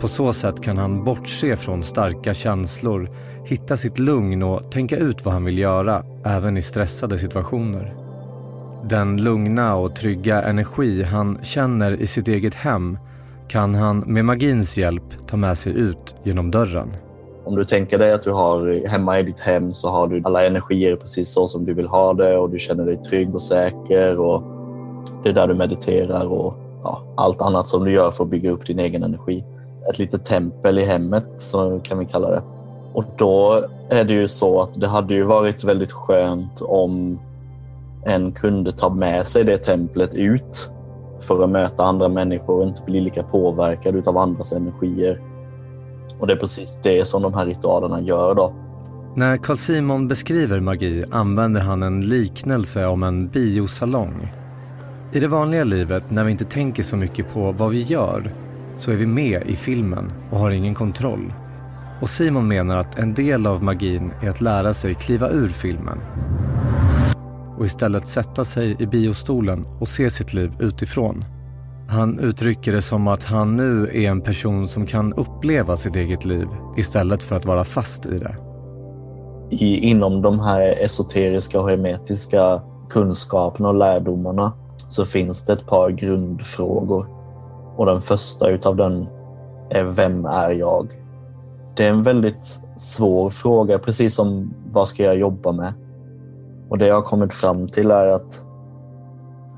På 0.00 0.08
så 0.08 0.32
sätt 0.32 0.62
kan 0.62 0.78
han 0.78 1.04
bortse 1.04 1.56
från 1.56 1.82
starka 1.82 2.34
känslor, 2.34 3.10
hitta 3.44 3.76
sitt 3.76 3.98
lugn 3.98 4.42
och 4.42 4.70
tänka 4.70 4.96
ut 4.96 5.24
vad 5.24 5.34
han 5.34 5.44
vill 5.44 5.58
göra, 5.58 6.04
även 6.24 6.56
i 6.56 6.62
stressade 6.62 7.18
situationer. 7.18 7.94
Den 8.88 9.24
lugna 9.24 9.76
och 9.76 9.96
trygga 9.96 10.42
energi 10.42 11.02
han 11.02 11.38
känner 11.42 11.92
i 11.92 12.06
sitt 12.06 12.28
eget 12.28 12.54
hem 12.54 12.98
kan 13.48 13.74
han 13.74 13.98
med 13.98 14.24
magins 14.24 14.78
hjälp 14.78 15.26
ta 15.26 15.36
med 15.36 15.58
sig 15.58 15.72
ut 15.72 16.14
genom 16.24 16.50
dörren. 16.50 17.05
Om 17.46 17.56
du 17.56 17.64
tänker 17.64 17.98
dig 17.98 18.12
att 18.12 18.22
du 18.22 18.30
har 18.30 18.88
hemma 18.88 19.20
i 19.20 19.22
ditt 19.22 19.40
hem 19.40 19.74
så 19.74 19.88
har 19.88 20.06
du 20.06 20.22
alla 20.24 20.46
energier 20.46 20.96
precis 20.96 21.32
så 21.32 21.48
som 21.48 21.64
du 21.64 21.74
vill 21.74 21.86
ha 21.86 22.14
det 22.14 22.36
och 22.36 22.50
du 22.50 22.58
känner 22.58 22.86
dig 22.86 22.96
trygg 22.96 23.34
och 23.34 23.42
säker 23.42 24.20
och 24.20 24.42
det 25.22 25.28
är 25.28 25.32
där 25.32 25.46
du 25.46 25.54
mediterar 25.54 26.26
och 26.26 26.54
ja, 26.82 27.02
allt 27.16 27.42
annat 27.42 27.68
som 27.68 27.84
du 27.84 27.92
gör 27.92 28.10
för 28.10 28.24
att 28.24 28.30
bygga 28.30 28.50
upp 28.50 28.66
din 28.66 28.78
egen 28.78 29.02
energi. 29.02 29.44
Ett 29.90 29.98
litet 29.98 30.24
tempel 30.24 30.78
i 30.78 30.84
hemmet 30.84 31.26
så 31.36 31.80
kan 31.80 31.98
vi 31.98 32.04
kalla 32.04 32.30
det. 32.30 32.42
Och 32.92 33.04
då 33.16 33.64
är 33.88 34.04
det 34.04 34.12
ju 34.12 34.28
så 34.28 34.60
att 34.60 34.80
det 34.80 34.88
hade 34.88 35.14
ju 35.14 35.22
varit 35.22 35.64
väldigt 35.64 35.92
skönt 35.92 36.60
om 36.60 37.18
en 38.04 38.32
kunde 38.32 38.72
ta 38.72 38.90
med 38.90 39.26
sig 39.26 39.44
det 39.44 39.58
templet 39.58 40.14
ut 40.14 40.70
för 41.20 41.44
att 41.44 41.50
möta 41.50 41.84
andra 41.84 42.08
människor 42.08 42.60
och 42.60 42.68
inte 42.68 42.82
bli 42.82 43.00
lika 43.00 43.22
påverkad 43.22 44.08
av 44.08 44.18
andras 44.18 44.52
energier. 44.52 45.35
Och 46.18 46.26
det 46.26 46.32
är 46.32 46.36
precis 46.36 46.78
det 46.82 47.08
som 47.08 47.22
de 47.22 47.34
här 47.34 47.46
ritualerna 47.46 48.00
gör 48.00 48.34
då. 48.34 48.52
När 49.14 49.36
Carl 49.36 49.56
Simon 49.56 50.08
beskriver 50.08 50.60
magi 50.60 51.04
använder 51.10 51.60
han 51.60 51.82
en 51.82 52.00
liknelse 52.00 52.86
om 52.86 53.02
en 53.02 53.28
biosalong. 53.28 54.32
I 55.12 55.20
det 55.20 55.28
vanliga 55.28 55.64
livet, 55.64 56.10
när 56.10 56.24
vi 56.24 56.32
inte 56.32 56.44
tänker 56.44 56.82
så 56.82 56.96
mycket 56.96 57.32
på 57.34 57.52
vad 57.52 57.70
vi 57.70 57.82
gör, 57.82 58.34
så 58.76 58.90
är 58.90 58.96
vi 58.96 59.06
med 59.06 59.42
i 59.46 59.54
filmen 59.54 60.12
och 60.30 60.38
har 60.38 60.50
ingen 60.50 60.74
kontroll. 60.74 61.32
Och 62.00 62.10
Simon 62.10 62.48
menar 62.48 62.76
att 62.76 62.98
en 62.98 63.14
del 63.14 63.46
av 63.46 63.62
magin 63.62 64.12
är 64.22 64.30
att 64.30 64.40
lära 64.40 64.72
sig 64.72 64.94
kliva 64.94 65.30
ur 65.30 65.48
filmen 65.48 65.98
och 67.58 67.66
istället 67.66 68.08
sätta 68.08 68.44
sig 68.44 68.76
i 68.78 68.86
biostolen 68.86 69.64
och 69.80 69.88
se 69.88 70.10
sitt 70.10 70.34
liv 70.34 70.52
utifrån. 70.60 71.24
Han 71.88 72.18
uttrycker 72.18 72.72
det 72.72 72.82
som 72.82 73.08
att 73.08 73.24
han 73.24 73.56
nu 73.56 73.84
är 73.84 74.10
en 74.10 74.20
person 74.20 74.68
som 74.68 74.86
kan 74.86 75.12
uppleva 75.12 75.76
sitt 75.76 75.96
eget 75.96 76.24
liv 76.24 76.48
istället 76.76 77.22
för 77.22 77.36
att 77.36 77.44
vara 77.44 77.64
fast 77.64 78.06
i 78.06 78.16
det. 78.18 78.36
I, 79.50 79.90
inom 79.90 80.22
de 80.22 80.40
här 80.40 80.84
esoteriska 80.84 81.60
och 81.60 81.70
hermetiska 81.70 82.62
kunskaperna 82.90 83.68
och 83.68 83.74
lärdomarna 83.74 84.52
så 84.88 85.04
finns 85.04 85.44
det 85.44 85.52
ett 85.52 85.66
par 85.66 85.90
grundfrågor. 85.90 87.06
Och 87.76 87.86
den 87.86 88.02
första 88.02 88.50
utav 88.50 88.76
den 88.76 89.06
är 89.70 89.84
Vem 89.84 90.24
är 90.26 90.50
jag? 90.50 90.88
Det 91.76 91.86
är 91.86 91.90
en 91.90 92.02
väldigt 92.02 92.60
svår 92.76 93.30
fråga, 93.30 93.78
precis 93.78 94.14
som 94.14 94.54
vad 94.72 94.88
ska 94.88 95.02
jag 95.02 95.16
jobba 95.16 95.52
med? 95.52 95.74
Och 96.68 96.78
det 96.78 96.86
jag 96.86 96.94
har 96.94 97.02
kommit 97.02 97.34
fram 97.34 97.66
till 97.66 97.90
är 97.90 98.06
att 98.06 98.42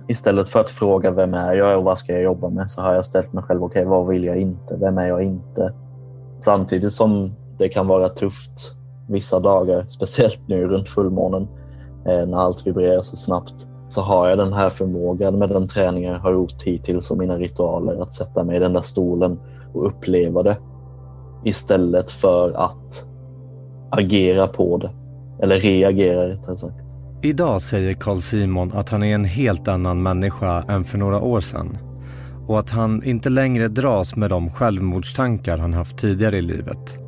istället 0.08 0.48
för 0.48 0.60
att 0.60 0.70
fråga 0.70 1.10
vem 1.10 1.34
är 1.34 1.54
jag 1.54 1.78
och 1.78 1.84
vad 1.84 1.98
ska 1.98 2.12
jag 2.12 2.22
jobba 2.22 2.48
med 2.48 2.70
så 2.70 2.80
har 2.80 2.94
jag 2.94 3.04
ställt 3.04 3.32
mig 3.32 3.44
själv, 3.44 3.64
okej 3.64 3.80
okay, 3.80 3.90
vad 3.90 4.06
vill 4.06 4.24
jag 4.24 4.36
inte? 4.36 4.76
Vem 4.76 4.98
är 4.98 5.06
jag 5.06 5.22
inte? 5.22 5.72
Samtidigt 6.40 6.92
som 6.92 7.32
det 7.58 7.68
kan 7.68 7.86
vara 7.86 8.08
tufft 8.08 8.74
vissa 9.08 9.40
dagar, 9.40 9.84
speciellt 9.88 10.40
nu 10.46 10.66
runt 10.66 10.88
fullmånen 10.88 11.48
eh, 12.06 12.26
när 12.26 12.38
allt 12.38 12.66
vibrerar 12.66 13.00
så 13.00 13.16
snabbt, 13.16 13.66
så 13.88 14.00
har 14.00 14.28
jag 14.28 14.38
den 14.38 14.52
här 14.52 14.70
förmågan 14.70 15.38
med 15.38 15.48
den 15.48 15.68
träning 15.68 16.04
jag 16.04 16.18
har 16.18 16.32
gjort 16.32 16.62
hittills 16.62 17.10
och 17.10 17.18
mina 17.18 17.38
ritualer 17.38 18.02
att 18.02 18.12
sätta 18.12 18.44
mig 18.44 18.56
i 18.56 18.60
den 18.60 18.72
där 18.72 18.82
stolen 18.82 19.40
och 19.72 19.86
uppleva 19.86 20.42
det 20.42 20.56
istället 21.44 22.10
för 22.10 22.52
att 22.52 23.04
agera 23.90 24.46
på 24.46 24.76
det. 24.76 24.90
Eller 25.42 25.56
reagera 25.56 26.28
rättare 26.28 26.56
sagt. 26.56 26.87
Idag 27.22 27.62
säger 27.62 27.94
Carl 27.94 28.20
Simon 28.20 28.72
att 28.74 28.88
han 28.88 29.02
är 29.02 29.14
en 29.14 29.24
helt 29.24 29.68
annan 29.68 30.02
människa 30.02 30.62
än 30.68 30.84
för 30.84 30.98
några 30.98 31.20
år 31.20 31.40
sedan 31.40 31.78
och 32.46 32.58
att 32.58 32.70
han 32.70 33.02
inte 33.04 33.30
längre 33.30 33.68
dras 33.68 34.16
med 34.16 34.30
de 34.30 34.50
självmordstankar 34.50 35.58
han 35.58 35.74
haft 35.74 35.98
tidigare 35.98 36.38
i 36.38 36.42
livet. 36.42 36.98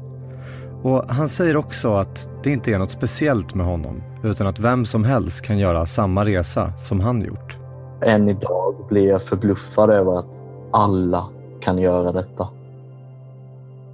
Och 0.83 1.05
Han 1.09 1.29
säger 1.29 1.57
också 1.57 1.95
att 1.95 2.29
det 2.43 2.51
inte 2.51 2.73
är 2.73 2.79
något 2.79 2.91
speciellt 2.91 3.55
med 3.55 3.67
honom 3.67 4.03
utan 4.25 4.47
att 4.47 4.59
vem 4.59 4.85
som 4.85 5.05
helst 5.05 5.43
kan 5.43 5.59
göra 5.59 5.87
samma 5.87 6.25
resa 6.25 6.73
som 6.79 7.01
han 7.01 7.23
gjort. 7.23 7.59
Än 8.03 8.29
idag 8.29 8.75
blir 8.89 9.09
jag 9.09 9.23
förbluffad 9.23 9.91
över 9.91 10.19
att 10.19 10.39
alla 10.71 11.27
kan 11.61 11.79
göra 11.79 12.13
detta. 12.13 12.49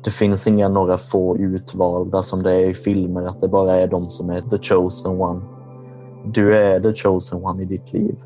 Det 0.05 0.11
finns 0.11 0.47
inga 0.47 0.69
några 0.69 0.99
få 0.99 1.37
utvalda 1.37 2.23
som 2.23 2.43
det 2.43 2.53
är 2.53 2.67
i 2.67 2.75
filmer, 2.75 3.23
att 3.23 3.41
det 3.41 3.49
bara 3.49 3.77
är 3.77 3.87
de 3.87 4.11
som 4.11 4.31
är 4.31 4.41
the 4.41 4.59
chosen 4.59 5.21
one 5.21 5.41
du 6.33 6.57
är 6.57 6.81
the 6.81 6.95
chosen 6.95 7.45
one 7.45 7.63
i 7.63 7.65
ditt 7.65 7.93
liv. 7.93 8.17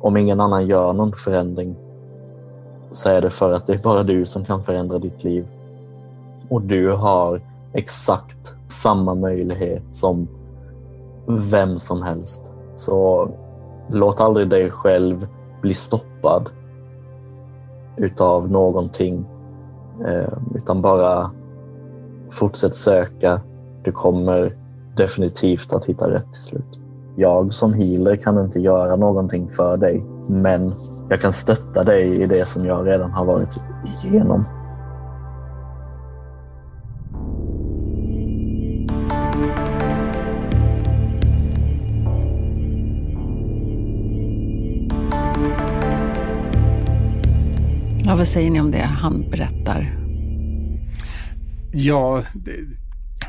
Om 0.00 0.16
ingen 0.16 0.40
annan 0.40 0.66
gör 0.66 0.92
någon 0.92 1.12
förändring 1.12 1.76
så 2.92 3.08
är 3.08 3.20
det 3.20 3.30
för 3.30 3.52
att 3.52 3.66
det 3.66 3.74
är 3.74 3.82
bara 3.82 4.02
du 4.02 4.26
som 4.26 4.44
kan 4.44 4.62
förändra 4.62 4.98
ditt 4.98 5.24
liv. 5.24 5.46
Och 6.48 6.62
du 6.62 6.92
har 6.92 7.40
exakt 7.72 8.54
samma 8.68 9.14
möjlighet 9.14 9.82
som 9.90 10.28
vem 11.26 11.78
som 11.78 12.02
helst. 12.02 12.52
Så 12.76 13.28
låt 13.88 14.20
aldrig 14.20 14.48
dig 14.48 14.70
själv 14.70 15.26
bli 15.60 15.74
stoppad 15.74 16.48
utav 17.96 18.50
någonting. 18.50 19.24
Eh, 20.06 20.32
utan 20.54 20.82
bara 20.82 21.30
fortsätt 22.30 22.74
söka. 22.74 23.40
Du 23.82 23.92
kommer 23.92 24.56
definitivt 24.96 25.72
att 25.72 25.84
hitta 25.84 26.10
rätt 26.10 26.32
till 26.32 26.42
slut. 26.42 26.80
Jag 27.16 27.54
som 27.54 27.74
healer 27.74 28.16
kan 28.16 28.44
inte 28.44 28.60
göra 28.60 28.96
någonting 28.96 29.48
för 29.48 29.76
dig, 29.76 30.04
men 30.28 30.72
jag 31.08 31.20
kan 31.20 31.32
stötta 31.32 31.84
dig 31.84 32.22
i 32.22 32.26
det 32.26 32.44
som 32.44 32.66
jag 32.66 32.86
redan 32.86 33.10
har 33.10 33.24
varit 33.24 33.50
igenom. 34.02 34.44
Ja, 48.04 48.16
vad 48.16 48.28
säger 48.28 48.50
ni 48.50 48.60
om 48.60 48.70
det 48.70 48.78
han 48.78 49.30
berättar? 49.30 49.96
Ja, 51.72 52.22
Det 52.34 52.52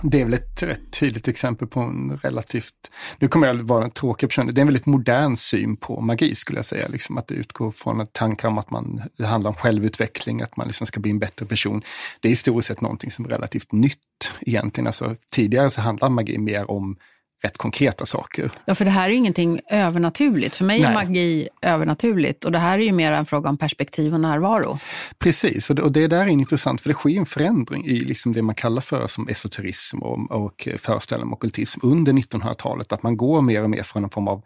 det 0.04 0.22
är 0.22 0.26
väl 0.26 0.34
ett 0.34 0.64
rätt 0.64 0.92
tydligt 0.92 1.28
exempel 1.28 1.68
på 1.68 1.80
en 1.80 2.20
relativt, 2.24 2.74
nu 3.20 3.28
kommer 3.28 3.48
jag 3.48 3.56
vara 3.56 3.84
en 3.84 3.92
tråkig 3.92 4.30
person, 4.30 4.48
det 4.48 4.60
är 4.60 4.62
en 4.62 4.68
väldigt 4.68 4.86
modern 4.86 5.36
syn 5.36 5.78
på 5.78 6.02
magi 6.02 6.36
skulle 6.36 6.60
jag 6.60 6.66
säga. 6.66 6.88
Liksom 6.88 7.18
att 7.18 7.28
det 7.28 7.36
utgår 7.36 7.72
från 7.72 8.08
tankar 8.08 8.48
om 8.48 8.58
att 8.58 8.70
man, 8.70 9.02
det 9.18 9.26
handlar 9.26 9.50
om 9.50 9.56
självutveckling, 9.56 10.42
att 10.42 10.58
man 10.58 10.68
liksom 10.68 10.88
ska 10.88 11.00
bli 11.00 11.12
en 11.12 11.20
bättre 11.20 11.46
person. 11.46 11.82
Det 12.20 12.28
är 12.28 12.30
historiskt 12.30 12.68
sett 12.68 12.82
någonting 12.82 13.12
som 13.12 13.26
är 13.26 13.30
relativt 13.30 13.72
nytt 13.72 14.34
egentligen. 14.42 14.88
Alltså, 14.88 15.16
tidigare 15.32 15.70
så 15.70 15.82
handlar 15.82 16.10
magi 16.10 16.38
mer 16.38 16.72
om 16.72 16.96
rätt 17.42 17.58
konkreta 17.58 18.06
saker. 18.06 18.52
Ja, 18.66 18.76
för 18.76 18.86
det 18.86 18.92
här 18.92 19.06
är 19.06 19.10
ju 19.10 19.16
ingenting 19.16 19.60
övernaturligt. 19.70 20.56
För 20.56 20.66
mig 20.66 20.80
Nej. 20.80 20.90
är 20.90 20.94
magi 20.94 21.50
övernaturligt 21.62 22.46
och 22.46 22.52
det 22.52 22.60
här 22.60 22.80
är 22.80 22.84
ju 22.84 22.92
mer 22.92 23.12
en 23.12 23.26
fråga 23.26 23.50
om 23.50 23.58
perspektiv 23.58 24.14
och 24.14 24.20
närvaro. 24.20 24.80
Precis, 25.20 25.70
och 25.70 25.76
det, 25.76 25.82
och 25.82 25.92
det 25.92 26.08
där 26.08 26.22
är 26.22 26.28
intressant 26.28 26.82
för 26.82 26.90
det 26.90 26.94
sker 26.94 27.18
en 27.18 27.26
förändring 27.26 27.86
i 27.86 28.00
liksom 28.00 28.34
det 28.34 28.42
man 28.42 28.56
kallar 28.56 28.82
för 28.82 29.08
som 29.08 29.28
esoterism 29.28 30.00
och, 30.00 30.32
och 30.32 30.68
föreställning 30.78 31.28
om 31.28 31.34
okkultism 31.34 31.80
under 31.84 32.14
1900-talet. 32.14 32.92
Att 32.92 33.04
man 33.04 33.18
går 33.18 33.42
mer 33.42 33.64
och 33.64 33.70
mer 33.70 33.84
från 33.84 34.04
en 34.04 34.10
form 34.10 34.28
av 34.28 34.44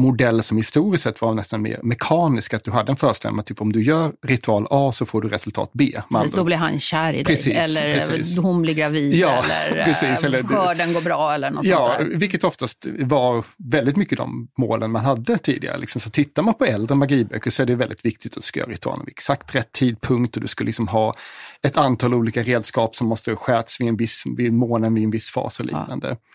modell 0.00 0.42
som 0.42 0.56
historiskt 0.56 1.04
sett 1.04 1.22
var 1.22 1.34
nästan 1.34 1.62
mer 1.62 1.80
mekanisk, 1.82 2.54
att 2.54 2.64
du 2.64 2.70
hade 2.70 2.92
en 2.92 2.96
föreställning 2.96 3.42
typ 3.42 3.60
om 3.60 3.72
du 3.72 3.82
gör 3.82 4.12
ritual 4.26 4.66
A 4.70 4.92
så 4.92 5.06
får 5.06 5.22
du 5.22 5.28
resultat 5.28 5.70
B. 5.72 6.00
Precis, 6.10 6.32
då 6.32 6.44
blir 6.44 6.56
han 6.56 6.80
kär 6.80 7.12
i 7.12 7.22
dig 7.22 7.52
eller 7.52 7.94
precis. 7.94 8.38
hon 8.38 8.62
blir 8.62 8.74
gravid 8.74 9.14
ja, 9.14 9.44
eller, 9.44 9.84
precis, 9.84 10.24
eller 10.24 10.42
skörden 10.42 10.92
går 10.92 11.00
bra 11.00 11.34
eller 11.34 11.50
något 11.50 11.64
ja, 11.64 11.94
sånt 11.96 12.10
där. 12.10 12.18
Vilket 12.18 12.44
oftast 12.44 12.86
var 13.00 13.44
väldigt 13.56 13.96
mycket 13.96 14.18
de 14.18 14.48
målen 14.58 14.90
man 14.90 15.04
hade 15.04 15.38
tidigare. 15.38 15.78
Liksom. 15.78 16.00
Så 16.00 16.10
tittar 16.10 16.42
man 16.42 16.54
på 16.54 16.64
äldre 16.64 16.94
magiböcker 16.94 17.50
så 17.50 17.62
är 17.62 17.66
det 17.66 17.74
väldigt 17.74 18.04
viktigt 18.04 18.32
att 18.32 18.42
du 18.42 18.46
ska 18.46 18.60
göra 18.60 18.70
ritualen 18.70 19.04
vid 19.04 19.12
exakt 19.12 19.54
rätt 19.54 19.72
tidpunkt 19.72 20.36
och 20.36 20.42
du 20.42 20.48
ska 20.48 20.64
liksom 20.64 20.88
ha 20.88 21.14
ett 21.62 21.76
antal 21.76 22.14
olika 22.14 22.42
redskap 22.42 22.94
som 22.96 23.08
måste 23.08 23.36
sköts 23.36 23.80
vid, 23.80 23.88
en 23.88 23.96
viss, 23.96 24.22
vid 24.36 24.52
månen 24.52 24.94
vid 24.94 25.04
en 25.04 25.10
viss 25.10 25.30
fas 25.30 25.60
och 25.60 25.66
liknande. 25.66 26.08
Ja. 26.08 26.29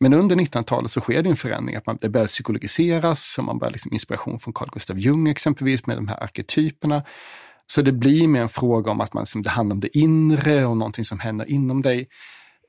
Men 0.00 0.14
under 0.14 0.36
1900-talet 0.36 0.90
så 0.90 1.00
sker 1.00 1.22
det 1.22 1.30
en 1.30 1.36
förändring, 1.36 1.76
att 1.76 1.86
man, 1.86 1.98
det 2.00 2.08
börjar 2.08 2.26
psykologiseras 2.26 3.38
och 3.38 3.44
man 3.44 3.58
börjar 3.58 3.72
liksom 3.72 3.92
inspiration 3.92 4.38
från 4.38 4.54
Carl 4.54 4.68
Gustav 4.72 4.98
Jung 4.98 5.28
exempelvis 5.28 5.86
med 5.86 5.96
de 5.96 6.08
här 6.08 6.22
arketyperna. 6.22 7.02
Så 7.66 7.82
det 7.82 7.92
blir 7.92 8.28
mer 8.28 8.40
en 8.40 8.48
fråga 8.48 8.90
om 8.90 9.00
att 9.00 9.14
man, 9.14 9.22
liksom, 9.22 9.42
det 9.42 9.50
handlar 9.50 9.74
om 9.74 9.80
det 9.80 9.98
inre 9.98 10.66
och 10.66 10.76
någonting 10.76 11.04
som 11.04 11.18
händer 11.18 11.50
inom 11.50 11.82
dig. 11.82 12.08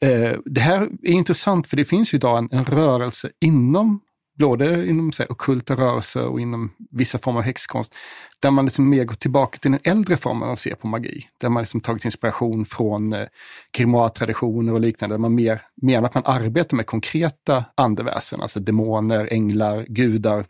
Eh, 0.01 0.33
det 0.45 0.61
här 0.61 0.81
är 0.81 1.11
intressant 1.11 1.67
för 1.67 1.77
det 1.77 1.85
finns 1.85 2.13
ju 2.13 2.15
idag 2.15 2.37
en, 2.37 2.49
en 2.51 2.65
rörelse 2.65 3.29
inom 3.41 4.01
både 4.39 4.87
inom 4.87 5.11
så 5.11 5.23
här, 5.23 5.31
ockulta 5.31 5.75
rörelser 5.75 6.27
och 6.27 6.41
inom 6.41 6.71
vissa 6.91 7.17
former 7.17 7.39
av 7.39 7.45
häxkonst, 7.45 7.95
där 8.39 8.51
man 8.51 8.65
liksom 8.65 8.89
mer 8.89 9.03
går 9.03 9.15
tillbaka 9.15 9.57
till 9.57 9.71
den 9.71 9.79
äldre 9.83 10.17
formen 10.17 10.43
av 10.43 10.53
att 10.53 10.59
se 10.59 10.75
på 10.75 10.87
magi. 10.87 11.27
Där 11.37 11.49
man 11.49 11.63
liksom 11.63 11.81
tagit 11.81 12.05
inspiration 12.05 12.65
från 12.65 13.13
eh, 13.13 13.27
och 14.73 14.81
liknande, 14.81 15.13
där 15.13 15.19
man 15.19 15.35
mer 15.35 15.61
menar 15.81 16.07
att 16.07 16.13
man 16.13 16.25
arbetar 16.25 16.77
med 16.77 16.85
konkreta 16.85 17.65
andeväsen, 17.75 18.41
alltså 18.41 18.59
demoner, 18.59 19.27
änglar, 19.31 19.85
gudar. 19.87 20.45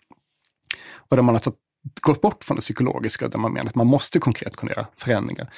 Och 0.95 1.15
där 1.15 1.23
man 1.23 1.35
har 1.35 1.53
gått 2.01 2.21
bort 2.21 2.43
från 2.43 2.55
det 2.55 2.61
psykologiska, 2.61 3.27
där 3.27 3.39
man 3.39 3.53
menar 3.53 3.69
att 3.69 3.75
man 3.75 3.87
måste 3.87 4.19
konkret 4.19 4.55
kunna 4.55 4.71
göra 4.71 4.87
förändringar. 4.97 5.53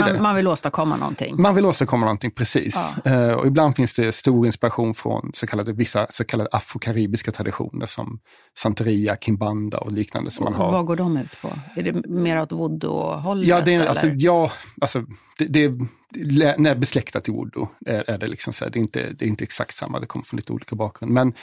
Man, 0.00 0.22
man, 0.22 0.36
vill 0.36 0.48
åstadkomma 0.48 0.96
någonting. 0.96 1.42
Man 1.42 1.54
vill 1.54 1.66
åstadkomma 1.66 2.06
någonting, 2.06 2.30
precis. 2.30 2.96
Ja. 3.04 3.10
Uh, 3.10 3.32
och 3.32 3.46
ibland 3.46 3.76
finns 3.76 3.94
det 3.94 4.12
stor 4.12 4.46
inspiration 4.46 4.94
från 4.94 5.30
så 5.34 5.46
kallade, 5.46 5.72
vissa 5.72 6.06
så 6.10 6.24
kallade 6.24 6.50
afrokaribiska 6.52 7.30
traditioner 7.30 7.86
som 7.86 8.20
Santeria, 8.58 9.16
Kimbanda 9.16 9.78
och 9.78 9.92
liknande. 9.92 10.30
Som 10.30 10.44
man 10.44 10.54
har. 10.54 10.72
Vad 10.72 10.86
går 10.86 10.96
de 10.96 11.16
ut 11.16 11.40
på? 11.42 11.48
Är 11.76 11.82
det 11.82 12.06
mer 12.06 12.42
åt 12.42 12.52
voodoo-hållet? 12.52 13.48
Ja, 13.48 13.60
det 13.60 13.74
är, 13.74 13.86
alltså, 13.86 14.06
ja 14.06 14.50
alltså, 14.80 15.04
det, 15.38 15.44
det, 15.44 15.64
är 15.64 16.58
när 16.58 16.74
besläktat 16.74 17.24
till 17.24 17.32
voodoo. 17.32 17.68
Är, 17.86 18.10
är 18.10 18.18
det, 18.18 18.26
liksom 18.26 18.52
så 18.52 18.64
här, 18.64 18.72
det, 18.72 18.78
är 18.78 18.80
inte, 18.80 19.12
det 19.12 19.24
är 19.24 19.28
inte 19.28 19.44
exakt 19.44 19.74
samma, 19.74 20.00
det 20.00 20.06
kommer 20.06 20.24
från 20.24 20.36
lite 20.36 20.52
olika 20.52 20.76
bakgrund. 20.76 21.12
Men 21.12 21.34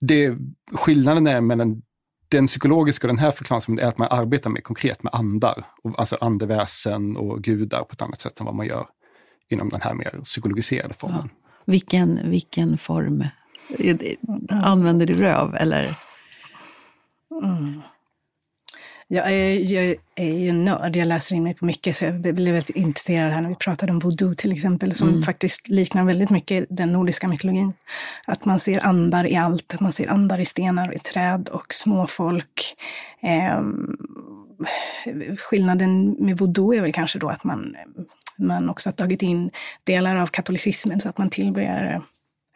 det, 0.00 0.34
skillnaden 0.72 1.26
är 1.26 1.40
mellan 1.40 1.82
den 2.28 2.46
psykologiska 2.46 3.06
och 3.06 3.14
den 3.14 3.18
här 3.18 3.30
förklaringen 3.30 3.84
är 3.84 3.88
att 3.88 3.98
man 3.98 4.08
arbetar 4.10 4.50
mer 4.50 4.60
konkret 4.60 5.02
med 5.02 5.14
andar, 5.14 5.64
alltså 5.96 6.16
andeväsen 6.20 7.16
och 7.16 7.42
gudar 7.42 7.84
på 7.84 7.92
ett 7.92 8.02
annat 8.02 8.20
sätt 8.20 8.40
än 8.40 8.46
vad 8.46 8.54
man 8.54 8.66
gör 8.66 8.86
inom 9.48 9.68
den 9.68 9.80
här 9.80 9.94
mer 9.94 10.20
psykologiserade 10.24 10.94
formen. 10.94 11.30
Ja. 11.32 11.50
Vilken, 11.64 12.30
vilken 12.30 12.78
form 12.78 13.24
använder 14.50 15.06
du 15.06 15.14
röv 15.14 15.54
eller? 15.54 15.94
Mm. 17.44 17.80
Jag 19.08 19.32
är, 19.32 19.72
jag 19.72 19.94
är 20.14 20.32
ju 20.32 20.52
nörd, 20.52 20.96
jag 20.96 21.06
läser 21.06 21.36
in 21.36 21.42
mig 21.42 21.54
på 21.54 21.64
mycket, 21.64 21.96
så 21.96 22.04
jag 22.04 22.14
blev 22.14 22.54
väldigt 22.54 22.76
intresserad 22.76 23.32
här 23.32 23.40
när 23.40 23.48
vi 23.48 23.54
pratade 23.54 23.92
om 23.92 23.98
voodoo 23.98 24.34
till 24.34 24.52
exempel, 24.52 24.94
som 24.94 25.08
mm. 25.08 25.22
faktiskt 25.22 25.68
liknar 25.68 26.04
väldigt 26.04 26.30
mycket 26.30 26.66
den 26.68 26.92
nordiska 26.92 27.28
mytologin. 27.28 27.72
Att 28.24 28.44
man 28.44 28.58
ser 28.58 28.86
andar 28.86 29.26
i 29.26 29.36
allt, 29.36 29.80
man 29.80 29.92
ser 29.92 30.08
andar 30.08 30.38
i 30.38 30.44
stenar, 30.44 30.94
i 30.94 30.98
träd 30.98 31.48
och 31.48 31.74
småfolk. 31.74 32.74
Eh, 33.22 33.62
skillnaden 35.38 36.16
med 36.18 36.38
voodoo 36.38 36.74
är 36.74 36.80
väl 36.80 36.92
kanske 36.92 37.18
då 37.18 37.28
att 37.28 37.44
man, 37.44 37.76
man 38.36 38.70
också 38.70 38.88
har 38.88 38.94
tagit 38.94 39.22
in 39.22 39.50
delar 39.84 40.16
av 40.16 40.26
katolicismen 40.26 41.00
så 41.00 41.08
att 41.08 41.18
man 41.18 41.30
tillber 41.30 42.02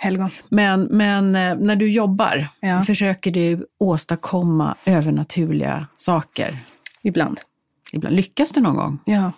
helgon. 0.00 0.30
Men, 0.48 0.82
men 0.82 1.34
eh, 1.34 1.56
när 1.56 1.76
du 1.76 1.90
jobbar, 1.90 2.48
ja. 2.60 2.82
försöker 2.82 3.30
du 3.30 3.66
åstadkomma 3.78 4.74
övernaturliga 4.86 5.86
saker? 5.94 6.58
Ibland. 7.02 7.40
Ibland. 7.92 8.16
Lyckas 8.16 8.52
du 8.52 8.60
någon 8.60 8.76
gång? 8.76 8.98
Ja. 9.04 9.32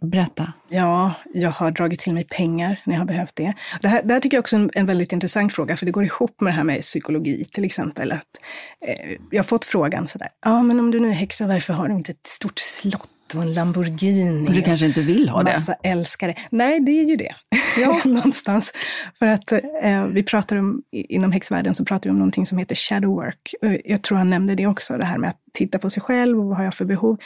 Berätta. 0.00 0.52
Ja, 0.68 1.14
jag 1.34 1.50
har 1.50 1.70
dragit 1.70 2.00
till 2.00 2.12
mig 2.12 2.24
pengar 2.24 2.80
när 2.84 2.94
jag 2.94 3.00
har 3.00 3.06
behövt 3.06 3.36
det. 3.36 3.54
Det 3.82 3.88
här, 3.88 4.02
det 4.02 4.14
här 4.14 4.20
tycker 4.20 4.36
jag 4.36 4.42
också 4.42 4.56
är 4.56 4.60
en, 4.60 4.70
en 4.74 4.86
väldigt 4.86 5.12
intressant 5.12 5.52
fråga, 5.52 5.76
för 5.76 5.86
det 5.86 5.92
går 5.92 6.04
ihop 6.04 6.40
med 6.40 6.52
det 6.52 6.56
här 6.56 6.64
med 6.64 6.80
psykologi 6.80 7.44
till 7.52 7.64
exempel. 7.64 8.12
Att, 8.12 8.40
eh, 8.80 9.16
jag 9.30 9.38
har 9.38 9.44
fått 9.44 9.64
frågan 9.64 10.08
sådär, 10.08 10.28
ja 10.44 10.62
men 10.62 10.80
om 10.80 10.90
du 10.90 11.00
nu 11.00 11.08
är 11.08 11.12
häxa, 11.12 11.46
varför 11.46 11.72
har 11.72 11.88
du 11.88 11.94
inte 11.94 12.12
ett 12.12 12.26
stort 12.26 12.58
slott 12.58 13.10
och 13.36 13.42
en 13.42 13.52
Lamborghini. 13.52 14.48
Och 14.48 14.52
du 14.52 14.62
kanske 14.62 14.86
inte 14.86 15.02
vill 15.02 15.28
ha 15.28 15.42
det? 15.42 15.52
Massa 15.52 15.74
älskare. 15.82 16.34
Nej, 16.50 16.80
det 16.80 16.92
är 17.00 17.04
ju 17.04 17.16
det. 17.16 17.34
Ja. 17.80 18.00
Någonstans. 18.04 18.72
För 19.18 19.26
att 19.26 19.52
eh, 19.52 20.06
vi 20.06 20.22
pratar 20.22 20.56
om, 20.56 20.82
inom 20.92 21.32
häxvärlden 21.32 21.74
så 21.74 21.84
pratar 21.84 22.04
vi 22.04 22.10
om 22.10 22.18
någonting 22.18 22.46
som 22.46 22.58
heter 22.58 22.74
shadow 22.74 23.14
work. 23.14 23.54
Jag 23.84 24.02
tror 24.02 24.18
han 24.18 24.30
nämnde 24.30 24.54
det 24.54 24.66
också, 24.66 24.98
det 24.98 25.04
här 25.04 25.18
med 25.18 25.30
att 25.30 25.38
titta 25.52 25.78
på 25.78 25.90
sig 25.90 26.02
själv 26.02 26.40
och 26.40 26.46
vad 26.46 26.56
har 26.56 26.64
jag 26.64 26.74
för 26.74 26.84
behov. 26.84 27.18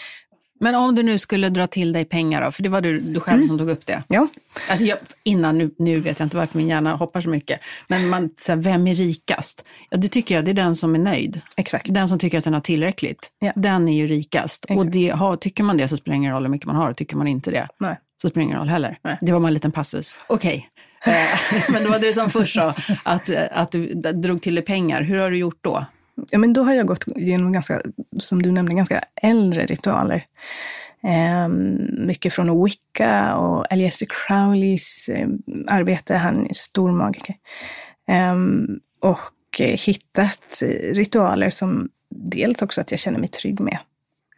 Men 0.60 0.74
om 0.74 0.94
du 0.94 1.02
nu 1.02 1.18
skulle 1.18 1.48
dra 1.48 1.66
till 1.66 1.92
dig 1.92 2.04
pengar 2.04 2.44
då, 2.44 2.50
för 2.50 2.62
det 2.62 2.68
var 2.68 2.80
du, 2.80 3.00
du 3.00 3.20
själv 3.20 3.36
mm. 3.36 3.48
som 3.48 3.58
tog 3.58 3.70
upp 3.70 3.86
det. 3.86 4.02
Ja. 4.08 4.28
Alltså 4.70 4.86
jag, 4.86 4.98
innan, 5.24 5.58
nu, 5.58 5.70
nu 5.78 6.00
vet 6.00 6.18
jag 6.18 6.26
inte 6.26 6.36
varför 6.36 6.58
min 6.58 6.68
hjärna 6.68 6.96
hoppar 6.96 7.20
så 7.20 7.28
mycket, 7.28 7.60
men 7.88 8.08
man, 8.08 8.30
så 8.36 8.52
här, 8.52 8.56
vem 8.56 8.86
är 8.86 8.94
rikast? 8.94 9.64
Ja, 9.90 9.96
det 9.96 10.08
tycker 10.08 10.34
jag, 10.34 10.44
det 10.44 10.50
är 10.50 10.54
den 10.54 10.76
som 10.76 10.94
är 10.94 10.98
nöjd. 10.98 11.40
Exakt. 11.56 11.94
Den 11.94 12.08
som 12.08 12.18
tycker 12.18 12.38
att 12.38 12.44
den 12.44 12.54
har 12.54 12.60
tillräckligt. 12.60 13.30
Ja. 13.38 13.52
Den 13.56 13.88
är 13.88 13.96
ju 13.96 14.06
rikast. 14.06 14.64
Exakt. 14.64 14.78
Och 14.78 14.86
det, 14.86 15.08
har, 15.08 15.36
tycker 15.36 15.64
man 15.64 15.76
det 15.76 15.88
så 15.88 15.96
spelar 15.96 16.12
det 16.12 16.16
ingen 16.16 16.32
roll 16.32 16.42
hur 16.42 16.50
mycket 16.50 16.66
man 16.66 16.76
har, 16.76 16.92
tycker 16.92 17.16
man 17.16 17.28
inte 17.28 17.50
det 17.50 17.68
Nej. 17.78 17.96
så 18.22 18.28
spelar 18.28 18.42
det 18.42 18.44
ingen 18.44 18.58
roll 18.58 18.68
heller. 18.68 18.98
Nej. 19.02 19.18
Det 19.20 19.32
var 19.32 19.40
bara 19.40 19.48
en 19.48 19.54
liten 19.54 19.72
passus. 19.72 20.18
Okej. 20.26 20.48
Okay. 20.48 20.64
Eh, 21.06 21.62
men 21.68 21.82
det 21.82 21.88
var 21.88 21.98
du 21.98 22.12
som 22.12 22.30
först 22.30 22.54
sa 22.54 22.74
att, 23.02 23.30
att 23.50 23.70
du 23.70 23.86
drog 23.94 24.42
till 24.42 24.54
dig 24.54 24.64
pengar. 24.64 25.02
Hur 25.02 25.18
har 25.18 25.30
du 25.30 25.36
gjort 25.36 25.58
då? 25.60 25.86
Ja, 26.30 26.38
men 26.38 26.52
då 26.52 26.62
har 26.62 26.72
jag 26.72 26.86
gått 26.86 27.06
igenom 27.16 27.52
ganska, 27.52 27.80
som 28.18 28.42
du 28.42 28.50
nämnde, 28.50 28.74
ganska 28.74 29.04
äldre 29.22 29.66
ritualer. 29.66 30.24
Eh, 31.02 31.48
mycket 32.06 32.32
från 32.32 32.64
Wicca 32.64 33.36
och 33.36 33.72
Aleister 33.72 34.06
Crowleys 34.10 35.08
eh, 35.08 35.28
arbete. 35.66 36.14
Han 36.14 36.46
är 36.46 36.54
stor 36.54 36.92
magiker. 36.92 37.34
Ehm, 38.08 38.80
eh, 39.04 39.08
och 39.10 39.60
hittat 39.60 40.62
eh, 40.62 40.94
ritualer 40.94 41.50
som 41.50 41.88
dels 42.10 42.62
också 42.62 42.80
att 42.80 42.90
jag 42.90 43.00
känner 43.00 43.18
mig 43.18 43.28
trygg 43.28 43.60
med. 43.60 43.78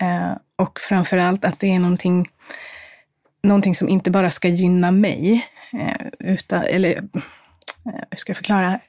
Eh, 0.01 0.37
och 0.57 0.81
framför 0.81 1.17
allt 1.17 1.45
att 1.45 1.59
det 1.59 1.75
är 1.75 1.79
någonting, 1.79 2.29
någonting 3.43 3.75
som 3.75 3.89
inte 3.89 4.11
bara 4.11 4.31
ska 4.31 4.49
gynna 4.49 4.91
mig, 4.91 5.47
eh, 5.73 6.07
utan, 6.19 6.63
eller 6.63 6.97
eh, 6.97 7.03
hur 8.11 8.17
ska 8.17 8.31
jag 8.31 8.37
förklara? 8.37 8.81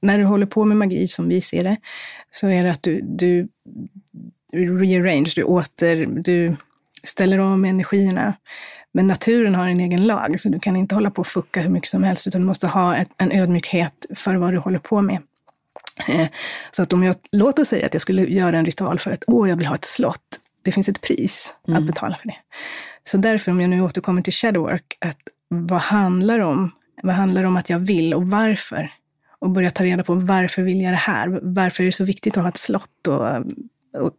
När 0.00 0.18
du 0.18 0.24
håller 0.24 0.46
på 0.46 0.64
med 0.64 0.76
magi 0.76 1.08
som 1.08 1.28
vi 1.28 1.40
ser 1.40 1.64
det, 1.64 1.76
så 2.30 2.48
är 2.48 2.64
det 2.64 2.70
att 2.70 2.82
du, 2.82 3.00
du 3.02 3.48
rearrange, 4.52 5.32
du 5.36 5.42
åter, 5.42 6.06
du 6.06 6.56
ställer 7.02 7.38
om 7.38 7.64
energierna. 7.64 8.34
Men 8.92 9.06
naturen 9.06 9.54
har 9.54 9.68
en 9.68 9.80
egen 9.80 10.06
lag, 10.06 10.40
så 10.40 10.48
du 10.48 10.58
kan 10.60 10.76
inte 10.76 10.94
hålla 10.94 11.10
på 11.10 11.20
och 11.20 11.26
fucka 11.26 11.60
hur 11.60 11.70
mycket 11.70 11.90
som 11.90 12.02
helst, 12.02 12.26
utan 12.26 12.40
du 12.40 12.46
måste 12.46 12.66
ha 12.66 12.96
ett, 12.96 13.08
en 13.16 13.32
ödmjukhet 13.32 14.06
för 14.14 14.34
vad 14.34 14.52
du 14.52 14.58
håller 14.58 14.78
på 14.78 15.02
med. 15.02 15.22
Eh, 16.08 16.26
så 16.70 16.82
att 16.82 16.92
om 16.92 17.02
jag, 17.02 17.16
låt 17.32 17.58
oss 17.58 17.68
säga 17.68 17.86
att 17.86 17.94
jag 17.94 18.00
skulle 18.02 18.22
göra 18.22 18.58
en 18.58 18.64
ritual 18.64 18.98
för 18.98 19.10
att, 19.10 19.24
åh, 19.26 19.48
jag 19.48 19.56
vill 19.56 19.66
ha 19.66 19.74
ett 19.74 19.84
slott. 19.84 20.40
Det 20.62 20.72
finns 20.72 20.88
ett 20.88 21.00
pris 21.00 21.54
mm. 21.68 21.78
att 21.78 21.86
betala 21.86 22.16
för 22.16 22.28
det. 22.28 22.36
Så 23.04 23.16
därför, 23.18 23.52
om 23.52 23.60
jag 23.60 23.70
nu 23.70 23.82
återkommer 23.82 24.22
till 24.22 24.32
shadowwork, 24.32 24.96
att 25.00 25.20
vad 25.48 25.80
handlar 25.80 26.38
om? 26.38 26.70
Vad 27.02 27.14
handlar 27.14 27.44
om 27.44 27.56
att 27.56 27.70
jag 27.70 27.78
vill 27.78 28.14
och 28.14 28.30
varför? 28.30 28.90
Och 29.40 29.50
börja 29.50 29.70
ta 29.70 29.84
reda 29.84 30.04
på 30.04 30.14
varför 30.14 30.62
vill 30.62 30.80
jag 30.80 30.92
det 30.92 30.96
här? 30.96 31.40
Varför 31.42 31.82
är 31.82 31.86
det 31.86 31.92
så 31.92 32.04
viktigt 32.04 32.36
att 32.36 32.42
ha 32.42 32.48
ett 32.48 32.58
slott 32.58 33.06
och 33.08 33.44
och, 34.00 34.12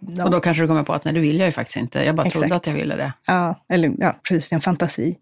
ja. 0.00 0.24
och 0.24 0.30
då 0.30 0.40
kanske 0.40 0.62
du 0.62 0.68
kommer 0.68 0.82
på 0.82 0.92
att 0.92 1.04
nej, 1.04 1.14
det 1.14 1.20
vill 1.20 1.38
jag 1.38 1.46
ju 1.46 1.52
faktiskt 1.52 1.76
inte. 1.76 2.04
Jag 2.04 2.14
bara 2.14 2.26
Exakt. 2.26 2.40
trodde 2.40 2.56
att 2.56 2.66
jag 2.66 2.74
ville 2.74 2.96
det. 2.96 3.12
Ja, 3.26 3.64
eller 3.68 3.92
ja, 3.98 4.20
precis, 4.28 4.52
en 4.52 4.60
fantasi. 4.60 5.16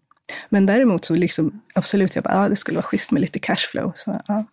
Men 0.49 0.65
däremot 0.65 1.05
så 1.05 1.15
liksom, 1.15 1.61
absolut, 1.73 2.15
jag 2.15 2.23
bara, 2.23 2.33
ja, 2.33 2.49
det 2.49 2.55
skulle 2.55 2.75
vara 2.75 2.83
schysst 2.83 3.11
med 3.11 3.21
lite 3.21 3.39
cashflow. 3.39 3.91
Så, 3.95 4.21
ja. 4.27 4.45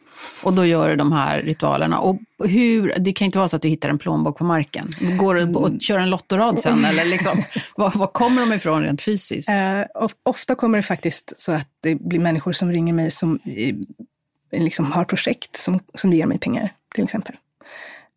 Och 0.43 0.53
då 0.53 0.67
gör 0.67 0.89
du 0.89 0.97
de 0.97 1.13
här 1.13 1.43
ritualerna. 1.43 1.99
Och 1.99 2.19
hur, 2.45 2.95
det 2.99 3.13
kan 3.13 3.27
inte 3.27 3.39
vara 3.39 3.49
så 3.49 3.57
att 3.57 3.63
du 3.63 3.69
hittar 3.69 3.89
en 3.89 3.99
plånbok 3.99 4.39
på 4.39 4.45
marken. 4.45 4.89
Går 5.19 5.35
du 5.35 5.55
och 5.55 5.81
kör 5.81 5.99
en 5.99 6.11
lottorad 6.11 6.59
sen? 6.59 6.85
Eller 6.85 7.05
liksom, 7.05 7.43
var, 7.77 7.99
var 7.99 8.07
kommer 8.07 8.41
de 8.41 8.53
ifrån 8.53 8.83
rent 8.83 9.03
fysiskt? 9.03 9.51
Eh, 9.51 10.09
ofta 10.23 10.55
kommer 10.55 10.79
det 10.79 10.83
faktiskt 10.83 11.41
så 11.41 11.53
att 11.53 11.69
det 11.83 11.95
blir 11.95 12.21
människor 12.21 12.53
som 12.53 12.73
ringer 12.73 12.93
mig 12.93 13.11
som 13.11 13.39
liksom 14.53 14.93
har 14.93 15.05
projekt 15.05 15.57
som, 15.57 15.81
som 15.95 16.13
ger 16.13 16.27
mig 16.27 16.39
pengar, 16.39 16.73
till 16.95 17.05
exempel. 17.05 17.37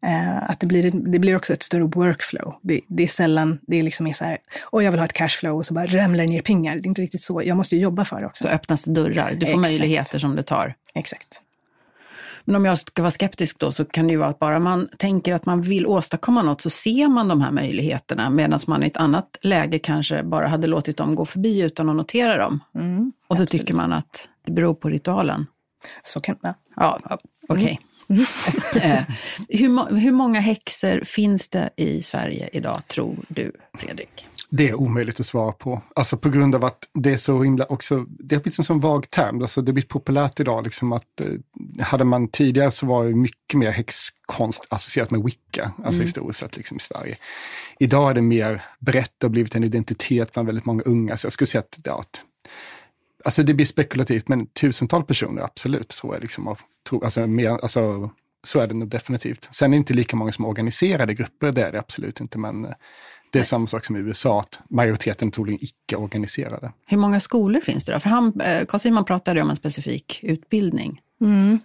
Eh, 0.06 0.50
att 0.50 0.60
det 0.60 0.68
blir, 0.68 0.92
det 0.92 1.20
blir 1.20 1.36
också 1.36 1.54
ett 1.54 1.64
större 1.64 1.84
workflow. 1.84 2.56
Det, 2.62 2.82
det 2.88 3.04
är 3.04 3.08
sällan 3.08 3.60
det 3.62 3.80
är 3.80 3.84
liksom 3.84 4.08
är 4.08 4.14
så 4.14 4.26
här, 4.26 4.38
och 4.62 4.84
jag 4.84 4.92
vill 4.92 5.00
ha 5.00 5.06
ett 5.06 5.14
cashflow 5.14 5.58
och 5.58 5.66
så 5.66 5.74
bara 5.74 5.88
ramlar 5.88 6.24
det 6.24 6.30
ner 6.30 6.42
pengar. 6.42 6.76
Det 6.76 6.86
är 6.86 6.88
inte 6.88 7.02
riktigt 7.02 7.22
så. 7.22 7.44
Jag 7.44 7.58
måste 7.58 7.76
ju 7.76 7.82
jobba 7.82 8.06
för 8.06 8.20
det 8.20 8.26
också. 8.26 8.44
Så 8.44 8.50
öppnas 8.50 8.84
det 8.84 8.94
dörrar. 8.94 9.32
Du 9.32 9.46
får 9.46 9.60
Exakt. 9.60 9.62
möjligheter 9.62 10.20
som 10.20 10.36
du 10.36 10.44
tar. 10.44 10.76
Exakt. 10.94 11.42
Men 12.46 12.56
om 12.56 12.66
jag 12.66 12.78
ska 12.78 13.02
vara 13.02 13.12
skeptisk 13.12 13.60
då 13.60 13.72
så 13.72 13.86
kan 13.86 14.08
det 14.08 14.12
ju 14.12 14.18
vara 14.20 14.30
att 14.30 14.40
bara 14.40 14.60
man 14.60 14.90
tänker 14.98 15.34
att 15.34 15.46
man 15.46 15.62
vill 15.62 15.88
åstadkomma 15.88 16.42
något 16.42 16.62
så 16.62 16.70
ser 16.70 17.08
man 17.08 17.28
de 17.28 17.42
här 17.42 17.52
möjligheterna 17.52 18.30
medan 18.30 18.60
man 18.68 18.84
i 18.84 18.88
ett 18.88 18.98
annat 18.98 19.38
läge 19.42 19.80
kanske 19.80 20.24
bara 20.24 20.48
hade 20.48 20.68
låtit 20.68 20.98
dem 20.98 21.16
gå 21.16 21.26
förbi 21.26 21.62
utan 21.62 21.90
att 21.90 21.96
notera 21.96 22.38
dem. 22.38 22.60
Mm, 22.76 23.12
och 23.28 23.38
så 23.38 23.44
absolut. 23.44 23.62
tycker 23.62 23.74
man 23.74 23.94
att 23.94 24.30
det 24.46 24.52
beror 24.52 24.74
på 24.74 24.90
ritualen. 24.90 25.46
Så 26.04 26.22
kan 26.22 26.36
man. 26.42 26.54
Ja, 26.76 27.00
okej. 27.04 27.20
Okay. 27.48 27.78
Mm. 28.10 28.26
Eh, 28.76 29.04
hur, 29.50 29.96
hur 29.96 30.12
många 30.12 30.40
häxor 30.40 31.02
finns 31.06 31.50
det 31.50 31.70
i 31.78 32.02
Sverige 32.02 32.50
idag, 32.54 32.88
tror 32.88 33.26
du, 33.28 33.52
Fredrik? 33.78 34.26
Det 34.50 34.70
är 34.70 34.76
omöjligt 34.76 35.20
att 35.20 35.26
svara 35.26 35.52
på. 35.52 35.82
Alltså 35.96 36.18
på 36.18 36.30
grund 36.30 36.56
av 36.56 36.66
att 36.66 36.90
det 36.94 37.14
är 37.14 37.18
så 37.18 37.44
himla 37.44 37.66
också, 37.66 38.06
det 38.10 38.36
har 38.36 38.42
blivit 38.42 38.60
en 38.60 38.64
sån 38.64 38.80
vag 38.80 39.10
term. 39.10 39.42
Alltså 39.42 39.62
det 39.62 39.70
har 39.70 39.74
blivit 39.74 39.90
populärt 39.90 40.40
idag. 40.40 40.64
Liksom 40.64 40.92
att, 40.92 41.22
eh, 41.22 41.84
hade 41.86 42.04
man 42.04 42.28
tidigare 42.28 42.72
så 42.72 42.86
var 42.86 43.06
det 43.06 43.16
mycket 43.16 43.60
mer 43.60 43.72
häxkonst 43.72 44.66
associerat 44.70 45.12
med 45.12 45.24
wicca, 45.24 45.64
alltså 45.64 45.90
mm. 45.90 46.02
historiskt 46.02 46.40
sett 46.40 46.58
liksom 46.58 46.78
i 46.78 46.80
Sverige. 46.80 47.16
Idag 47.80 48.10
är 48.10 48.14
det 48.14 48.22
mer 48.22 48.62
brett 48.80 49.24
och 49.24 49.32
blivit 49.32 49.56
en 49.56 49.64
identitet 49.64 50.34
bland 50.34 50.46
väldigt 50.46 50.66
många 50.66 50.84
unga. 50.84 51.18
Så 51.18 51.26
jag 51.26 51.34
skulle 51.34 51.48
säga 51.48 51.62
att, 51.62 51.80
ja, 51.84 52.00
att 52.00 52.22
Alltså 53.24 53.44
det 53.44 53.54
blir 53.54 53.66
spekulativt, 53.66 54.28
men 54.28 54.48
tusental 54.48 55.04
personer 55.04 55.42
absolut 55.42 55.90
tror 55.90 56.16
jag. 56.16 56.22
Liksom, 56.22 56.48
av, 56.48 56.60
tro, 56.90 57.04
alltså, 57.04 57.28
mer, 57.28 57.50
alltså, 57.50 58.10
så 58.44 58.60
är 58.60 58.68
det 58.68 58.74
nog 58.74 58.88
definitivt. 58.90 59.48
Sen 59.52 59.74
är 59.74 59.78
det 59.78 59.80
inte 59.80 59.94
lika 59.94 60.16
många 60.16 60.32
som 60.32 60.46
organiserade 60.46 61.14
grupper, 61.14 61.52
det 61.52 61.64
är 61.64 61.72
det 61.72 61.80
absolut 61.80 62.20
inte. 62.20 62.38
Men 62.38 62.66
eh, 62.66 62.72
det 63.32 63.40
är 63.40 63.42
Nej. 63.42 63.46
samma 63.46 63.68
sak 63.68 63.86
som 63.86 63.96
i 63.96 64.00
USA, 64.00 64.40
att 64.40 64.60
majoriteten 64.70 65.28
är 65.28 65.32
troligen 65.32 65.60
icke-organiserade. 65.64 66.72
Hur 66.88 66.98
många 66.98 67.20
skolor 67.20 67.62
finns 67.62 67.86
det 67.86 67.94
då? 67.94 68.00
För 68.00 68.10
han, 68.10 68.42
eh, 68.42 68.66
Carl 68.66 68.80
Simon 68.80 69.06
pratade 69.06 69.42
om 69.42 69.50
en 69.50 69.56
specifik 69.56 70.20
utbildning. 70.24 71.02
Mm. 71.22 71.60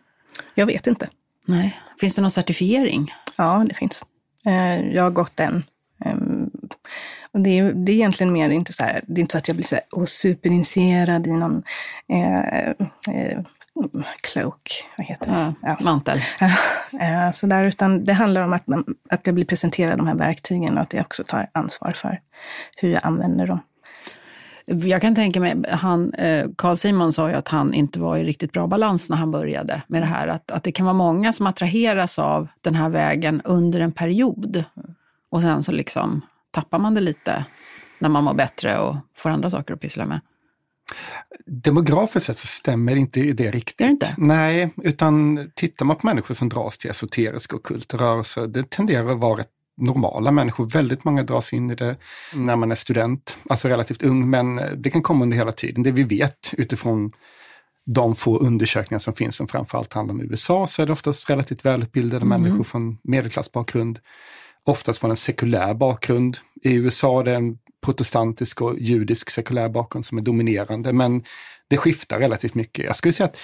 Jag 0.54 0.66
vet 0.66 0.86
inte. 0.86 1.08
Nej. 1.46 1.78
Finns 2.00 2.14
det 2.14 2.22
någon 2.22 2.30
certifiering? 2.30 3.12
Ja, 3.36 3.66
det 3.68 3.74
finns. 3.74 4.04
Eh, 4.46 4.80
jag 4.94 5.02
har 5.02 5.10
gått 5.10 5.40
en. 5.40 5.64
Och 7.32 7.40
det, 7.40 7.58
är, 7.58 7.72
det 7.72 7.92
är 7.92 7.94
egentligen 7.94 8.32
mer 8.32 8.50
inte 8.50 8.72
så 8.72 8.84
här, 8.84 9.00
det 9.06 9.18
är 9.18 9.20
inte 9.20 9.32
så 9.32 9.38
att 9.38 9.48
jag 9.48 9.56
blir 9.56 9.66
så 9.66 9.74
här, 9.74 10.06
superinitierad 10.06 11.26
i 11.26 11.30
någon 11.30 11.62
eh, 12.08 12.68
eh, 13.14 13.42
cloak, 14.20 14.88
vad 14.96 15.06
heter 15.06 15.30
det? 15.30 15.54
Ja, 15.62 15.76
Mantel. 15.80 16.20
Eh, 17.00 17.30
så 17.30 17.46
där, 17.46 17.64
utan 17.64 18.04
det 18.04 18.12
handlar 18.12 18.42
om 18.42 18.52
att, 18.52 18.66
man, 18.66 18.84
att 19.10 19.26
jag 19.26 19.34
blir 19.34 19.44
presenterad 19.44 19.98
de 19.98 20.06
här 20.06 20.14
verktygen 20.14 20.76
och 20.76 20.82
att 20.82 20.92
jag 20.92 21.00
också 21.00 21.24
tar 21.24 21.50
ansvar 21.52 21.92
för 21.92 22.20
hur 22.76 22.90
jag 22.90 23.00
använder 23.04 23.46
dem. 23.46 23.60
Jag 24.66 25.00
kan 25.00 25.14
tänka 25.14 25.40
mig, 25.40 25.56
han, 25.68 26.14
eh, 26.14 26.46
Carl 26.56 26.76
Simon 26.76 27.12
sa 27.12 27.28
ju 27.28 27.34
att 27.34 27.48
han 27.48 27.74
inte 27.74 28.00
var 28.00 28.16
i 28.16 28.24
riktigt 28.24 28.52
bra 28.52 28.66
balans 28.66 29.10
när 29.10 29.16
han 29.16 29.30
började 29.30 29.82
med 29.86 30.02
det 30.02 30.06
här. 30.06 30.28
Att, 30.28 30.50
att 30.50 30.62
det 30.62 30.72
kan 30.72 30.86
vara 30.86 30.94
många 30.94 31.32
som 31.32 31.46
attraheras 31.46 32.18
av 32.18 32.48
den 32.60 32.74
här 32.74 32.88
vägen 32.88 33.40
under 33.44 33.80
en 33.80 33.92
period. 33.92 34.64
Och 35.30 35.42
sen 35.42 35.62
så 35.62 35.72
liksom 35.72 36.22
tappar 36.58 36.78
man 36.78 36.94
det 36.94 37.00
lite 37.00 37.44
när 37.98 38.08
man 38.08 38.24
mår 38.24 38.34
bättre 38.34 38.78
och 38.78 38.96
får 39.14 39.30
andra 39.30 39.50
saker 39.50 39.74
att 39.74 39.80
pyssla 39.80 40.06
med? 40.06 40.20
Demografiskt 41.46 42.26
sett 42.26 42.38
så 42.38 42.46
stämmer 42.46 42.96
inte 42.96 43.20
det 43.20 43.50
riktigt. 43.50 43.78
Det 43.78 43.84
inte? 43.84 44.14
Nej, 44.18 44.70
utan 44.76 45.38
tittar 45.54 45.84
man 45.84 45.96
på 45.96 46.06
människor 46.06 46.34
som 46.34 46.48
dras 46.48 46.78
till 46.78 46.90
esoteriska 46.90 47.56
och 47.56 47.62
kulta 47.62 47.96
rörelser, 47.96 48.46
det 48.46 48.70
tenderar 48.70 49.08
att 49.08 49.18
vara 49.18 49.44
normala 49.76 50.30
människor. 50.30 50.70
Väldigt 50.70 51.04
många 51.04 51.22
dras 51.22 51.52
in 51.52 51.70
i 51.70 51.74
det 51.74 51.96
när 52.34 52.56
man 52.56 52.70
är 52.70 52.74
student, 52.74 53.36
alltså 53.48 53.68
relativt 53.68 54.02
ung, 54.02 54.30
men 54.30 54.60
det 54.82 54.90
kan 54.90 55.02
komma 55.02 55.22
under 55.22 55.36
hela 55.36 55.52
tiden. 55.52 55.82
Det 55.82 55.90
vi 55.90 56.02
vet 56.02 56.54
utifrån 56.56 57.12
de 57.86 58.14
få 58.14 58.38
undersökningar 58.38 58.98
som 58.98 59.14
finns, 59.14 59.36
som 59.36 59.48
framförallt 59.48 59.92
handlar 59.92 60.14
om 60.14 60.20
USA, 60.20 60.66
så 60.66 60.82
är 60.82 60.86
det 60.86 60.92
oftast 60.92 61.30
relativt 61.30 61.64
välutbildade 61.64 62.24
mm. 62.26 62.42
människor 62.42 62.64
från 62.64 62.98
medelklassbakgrund 63.02 63.98
oftast 64.64 64.98
från 65.00 65.10
en 65.10 65.16
sekulär 65.16 65.74
bakgrund. 65.74 66.38
I 66.62 66.72
USA 66.72 67.20
är 67.20 67.24
det 67.24 67.34
en 67.34 67.58
protestantisk 67.84 68.62
och 68.62 68.78
judisk 68.78 69.30
sekulär 69.30 69.68
bakgrund 69.68 70.06
som 70.06 70.18
är 70.18 70.22
dominerande, 70.22 70.92
men 70.92 71.24
det 71.68 71.76
skiftar 71.76 72.18
relativt 72.18 72.54
mycket. 72.54 72.84
Jag 72.84 72.96
skulle 72.96 73.12
säga 73.12 73.26
att 73.26 73.38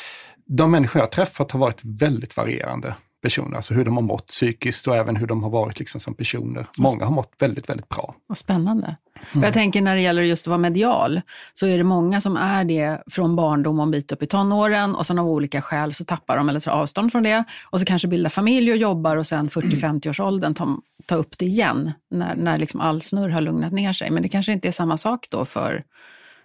de 0.46 0.70
människor 0.70 1.00
jag 1.00 1.10
träffat 1.10 1.52
har 1.52 1.60
varit 1.60 1.80
väldigt 1.84 2.36
varierande 2.36 2.94
personer, 3.24 3.56
alltså 3.56 3.74
hur 3.74 3.84
de 3.84 3.96
har 3.96 4.02
mått 4.02 4.26
psykiskt 4.26 4.86
och 4.88 4.96
även 4.96 5.16
hur 5.16 5.26
de 5.26 5.42
har 5.42 5.50
varit 5.50 5.78
liksom 5.78 6.00
som 6.00 6.14
personer. 6.14 6.66
Många 6.78 7.04
har 7.04 7.12
mått 7.12 7.32
väldigt, 7.38 7.68
väldigt 7.68 7.88
bra. 7.88 8.14
Vad 8.26 8.38
spännande. 8.38 8.96
Mm. 9.34 9.44
Jag 9.44 9.52
tänker 9.52 9.82
när 9.82 9.96
det 9.96 10.02
gäller 10.02 10.22
just 10.22 10.46
att 10.46 10.48
vara 10.48 10.58
medial, 10.58 11.20
så 11.54 11.66
är 11.66 11.78
det 11.78 11.84
många 11.84 12.20
som 12.20 12.36
är 12.36 12.64
det 12.64 13.02
från 13.06 13.36
barndom 13.36 13.78
och 13.78 13.82
en 13.82 13.90
bit 13.90 14.12
upp 14.12 14.22
i 14.22 14.26
tonåren 14.26 14.94
och 14.94 15.06
sen 15.06 15.18
av 15.18 15.28
olika 15.28 15.62
skäl 15.62 15.94
så 15.94 16.04
tappar 16.04 16.36
de 16.36 16.48
eller 16.48 16.60
tar 16.60 16.72
avstånd 16.72 17.12
från 17.12 17.22
det 17.22 17.44
och 17.70 17.80
så 17.80 17.86
kanske 17.86 18.08
bildar 18.08 18.30
familj 18.30 18.70
och 18.70 18.76
jobbar 18.76 19.16
och 19.16 19.26
sen 19.26 19.48
40-50 19.48 20.08
års 20.08 20.20
åldern 20.20 20.54
tar, 20.54 20.68
tar 21.06 21.16
upp 21.16 21.38
det 21.38 21.46
igen 21.46 21.92
när, 22.10 22.34
när 22.36 22.58
liksom 22.58 22.80
all 22.80 23.02
snurr 23.02 23.28
har 23.28 23.40
lugnat 23.40 23.72
ner 23.72 23.92
sig. 23.92 24.10
Men 24.10 24.22
det 24.22 24.28
kanske 24.28 24.52
inte 24.52 24.68
är 24.68 24.72
samma 24.72 24.98
sak 24.98 25.26
då 25.30 25.44
för 25.44 25.84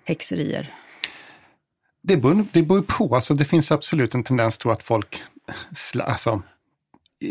häxerier? 0.06 0.74
Det 2.02 2.18
beror, 2.18 2.46
det 2.52 2.62
beror 2.62 2.82
på. 2.82 3.16
Alltså, 3.16 3.34
det 3.34 3.46
finns 3.46 3.72
absolut 3.72 4.16
en 4.16 4.24
tendens 4.24 4.58
till 4.58 4.70
att 4.70 4.84
folk 4.84 5.24
alltså, 6.00 6.42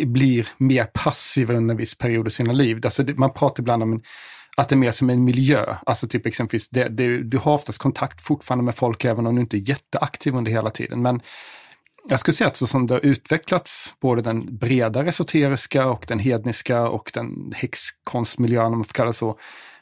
blir 0.06 0.48
mer 0.58 0.84
passiva 0.84 1.54
under 1.54 1.72
en 1.72 1.78
viss 1.78 1.98
period 1.98 2.26
i 2.26 2.30
sina 2.30 2.52
liv. 2.52 2.80
Alltså 2.84 3.02
det, 3.02 3.18
man 3.18 3.32
pratar 3.32 3.62
ibland 3.62 3.82
om 3.82 3.92
en, 3.92 4.02
att 4.56 4.68
det 4.68 4.74
är 4.74 4.76
mer 4.76 4.90
som 4.90 5.10
en 5.10 5.24
miljö. 5.24 5.76
Alltså 5.86 6.08
typ 6.08 6.26
exempelvis, 6.26 6.68
det, 6.68 6.88
det, 6.88 7.22
du 7.22 7.38
har 7.38 7.54
oftast 7.54 7.78
kontakt 7.78 8.22
fortfarande 8.22 8.64
med 8.64 8.74
folk 8.74 9.04
även 9.04 9.26
om 9.26 9.34
du 9.34 9.40
inte 9.40 9.56
är 9.56 9.68
jätteaktiv 9.68 10.34
under 10.34 10.50
hela 10.50 10.70
tiden. 10.70 11.02
Men 11.02 11.20
jag 12.08 12.20
skulle 12.20 12.34
säga 12.34 12.48
att 12.48 12.56
så 12.56 12.66
som 12.66 12.86
det 12.86 12.94
har 12.94 13.04
utvecklats, 13.04 13.94
både 14.00 14.22
den 14.22 14.58
bredare 14.58 15.08
esoteriska 15.08 15.86
och 15.86 16.04
den 16.08 16.18
hedniska 16.18 16.88
och 16.88 17.10
den 17.14 17.52
häxkonstmiljön, 17.56 18.66
om 18.66 18.78
man 18.78 18.84
får 18.84 18.92
kalla 18.92 19.06
det 19.06 19.12
så, 19.12 19.38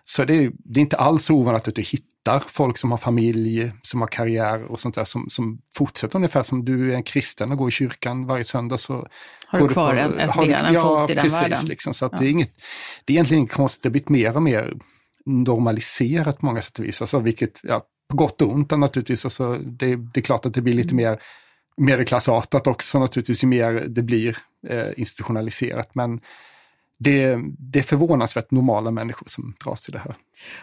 så 0.08 0.24
det, 0.24 0.50
det 0.58 0.80
är 0.80 0.82
inte 0.82 0.96
alls 0.96 1.30
ovanligt 1.30 1.68
att 1.68 1.74
du 1.74 1.82
hittar 1.82 2.38
folk 2.46 2.78
som 2.78 2.90
har 2.90 2.98
familj, 2.98 3.72
som 3.82 4.00
har 4.00 4.08
karriär 4.08 4.64
och 4.64 4.80
sånt 4.80 4.94
där 4.94 5.04
som, 5.04 5.28
som 5.28 5.58
fortsätter 5.74 6.16
ungefär 6.16 6.42
som 6.42 6.64
du 6.64 6.92
är 6.92 6.96
en 6.96 7.02
kristen 7.02 7.52
och 7.52 7.58
går 7.58 7.68
i 7.68 7.70
kyrkan 7.70 8.26
varje 8.26 8.44
söndag. 8.44 8.78
Så 8.78 9.06
har 9.46 9.60
du 9.60 9.68
kvar 9.68 9.94
en, 9.94 10.18
ett 10.18 10.36
ben, 10.36 10.54
en 10.54 10.74
fot 10.74 11.10
i 11.10 11.14
den 11.14 11.22
precis, 11.22 11.42
världen? 11.42 11.64
Liksom, 11.64 11.94
så 11.94 12.06
att 12.06 12.12
ja. 12.12 12.18
det, 12.18 12.26
är 12.26 12.30
inget, 12.30 12.52
det 13.04 13.12
är 13.12 13.14
egentligen 13.14 13.40
inget 13.40 13.52
konstigt, 13.52 13.82
det 13.82 13.88
har 13.88 13.92
blivit 13.92 14.08
mer 14.08 14.36
och 14.36 14.42
mer 14.42 14.74
normaliserat 15.26 16.38
på 16.38 16.46
många 16.46 16.60
sätt 16.60 16.78
och 16.78 16.84
vis. 16.84 17.00
Alltså, 17.00 17.18
vilket, 17.18 17.60
ja, 17.62 17.82
på 18.10 18.16
gott 18.16 18.42
och 18.42 18.52
ont 18.52 18.70
naturligtvis. 18.70 19.24
Alltså, 19.24 19.58
det, 19.58 19.96
det 19.96 20.20
är 20.20 20.22
klart 20.22 20.46
att 20.46 20.54
det 20.54 20.62
blir 20.62 20.74
lite 20.74 20.94
mm. 20.94 21.04
mer 21.04 21.18
medelklassartat 21.76 22.66
också 22.66 22.98
naturligtvis, 22.98 23.44
ju 23.44 23.48
mer 23.48 23.72
det 23.72 24.02
blir 24.02 24.38
eh, 24.68 24.88
institutionaliserat. 24.96 25.94
Men 25.94 26.20
det, 26.98 27.38
det 27.58 27.78
är 27.78 27.82
förvånansvärt 27.82 28.50
normala 28.50 28.90
människor 28.90 29.26
som 29.28 29.54
dras 29.64 29.82
till 29.82 29.92
det 29.92 29.98
här. 29.98 30.14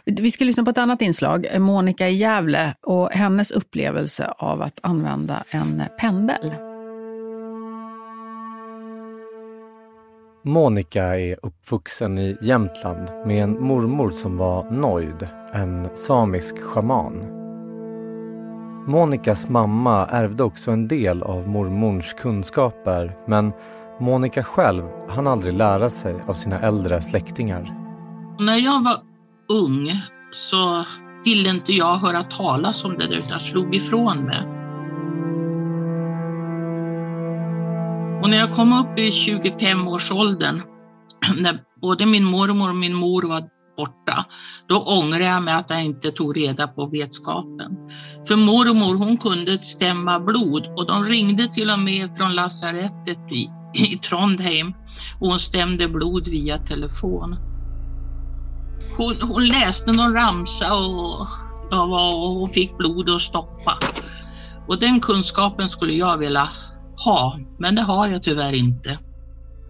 Vi 0.05 0.31
ska 0.31 0.45
lyssna 0.45 0.63
på 0.63 0.69
ett 0.69 0.77
annat 0.77 1.01
inslag, 1.01 1.47
Monica 1.59 2.09
i 2.09 2.15
Gävle 2.15 2.75
och 2.81 3.11
hennes 3.11 3.51
upplevelse 3.51 4.33
av 4.37 4.61
att 4.61 4.79
använda 4.81 5.43
en 5.49 5.83
pendel. 5.99 6.53
Monica 10.45 11.03
är 11.03 11.35
uppvuxen 11.41 12.17
i 12.17 12.37
Jämtland 12.41 13.27
med 13.27 13.43
en 13.43 13.63
mormor 13.63 14.09
som 14.09 14.37
var 14.37 14.71
nöjd, 14.71 15.27
en 15.53 15.97
samisk 15.97 16.57
shaman. 16.59 17.43
Monicas 18.87 19.49
mamma 19.49 20.07
ärvde 20.07 20.43
också 20.43 20.71
en 20.71 20.87
del 20.87 21.23
av 21.23 21.47
mormors 21.47 22.13
kunskaper 22.13 23.17
men 23.27 23.51
Monica 23.99 24.43
själv 24.43 24.83
hann 25.09 25.27
aldrig 25.27 25.53
lära 25.53 25.89
sig 25.89 26.15
av 26.27 26.33
sina 26.33 26.59
äldre 26.59 27.01
släktingar. 27.01 27.73
När 28.39 28.57
jag 28.57 28.83
var 28.83 28.97
ung 29.49 30.01
så 30.31 30.85
ville 31.25 31.49
inte 31.49 31.73
jag 31.73 31.95
höra 31.95 32.23
talas 32.23 32.85
om 32.85 32.97
det 32.97 33.07
där 33.07 33.15
utan 33.15 33.39
slog 33.39 33.75
ifrån 33.75 34.17
mig. 34.17 34.41
Och 38.21 38.29
när 38.29 38.37
jag 38.37 38.51
kom 38.51 38.73
upp 38.73 38.99
i 38.99 39.09
25-årsåldern, 39.09 40.61
när 41.37 41.59
både 41.81 42.05
min 42.05 42.23
mormor 42.23 42.69
och 42.69 42.75
min 42.75 42.93
mor 42.93 43.23
var 43.23 43.43
borta, 43.77 44.25
då 44.67 44.83
ångrar 44.83 45.19
jag 45.19 45.43
mig 45.43 45.53
att 45.53 45.69
jag 45.69 45.85
inte 45.85 46.11
tog 46.11 46.37
reda 46.37 46.67
på 46.67 46.85
vetskapen. 46.85 47.77
För 48.27 48.35
mormor 48.35 48.95
hon 48.95 49.17
kunde 49.17 49.63
stämma 49.63 50.19
blod 50.19 50.67
och 50.77 50.87
de 50.87 51.05
ringde 51.05 51.47
till 51.47 51.69
och 51.69 51.79
med 51.79 52.15
från 52.17 52.35
lasarettet 52.35 53.29
dit 53.29 53.62
i 53.73 53.97
Trondheim 53.97 54.73
och 55.19 55.27
hon 55.27 55.39
stämde 55.39 55.87
blod 55.87 56.27
via 56.27 56.57
telefon. 56.57 57.35
Hon, 58.97 59.15
hon 59.21 59.47
läste 59.47 59.91
någon 59.91 60.13
ramsa 60.13 60.73
och, 60.73 61.27
och, 61.71 62.43
och 62.43 62.53
fick 62.53 62.77
blod 62.77 63.09
att 63.09 63.21
stoppa. 63.21 63.77
Och 64.67 64.79
den 64.79 64.99
kunskapen 64.99 65.69
skulle 65.69 65.93
jag 65.93 66.17
vilja 66.17 66.49
ha, 67.05 67.39
men 67.59 67.75
det 67.75 67.81
har 67.81 68.07
jag 68.07 68.23
tyvärr 68.23 68.53
inte. 68.53 68.99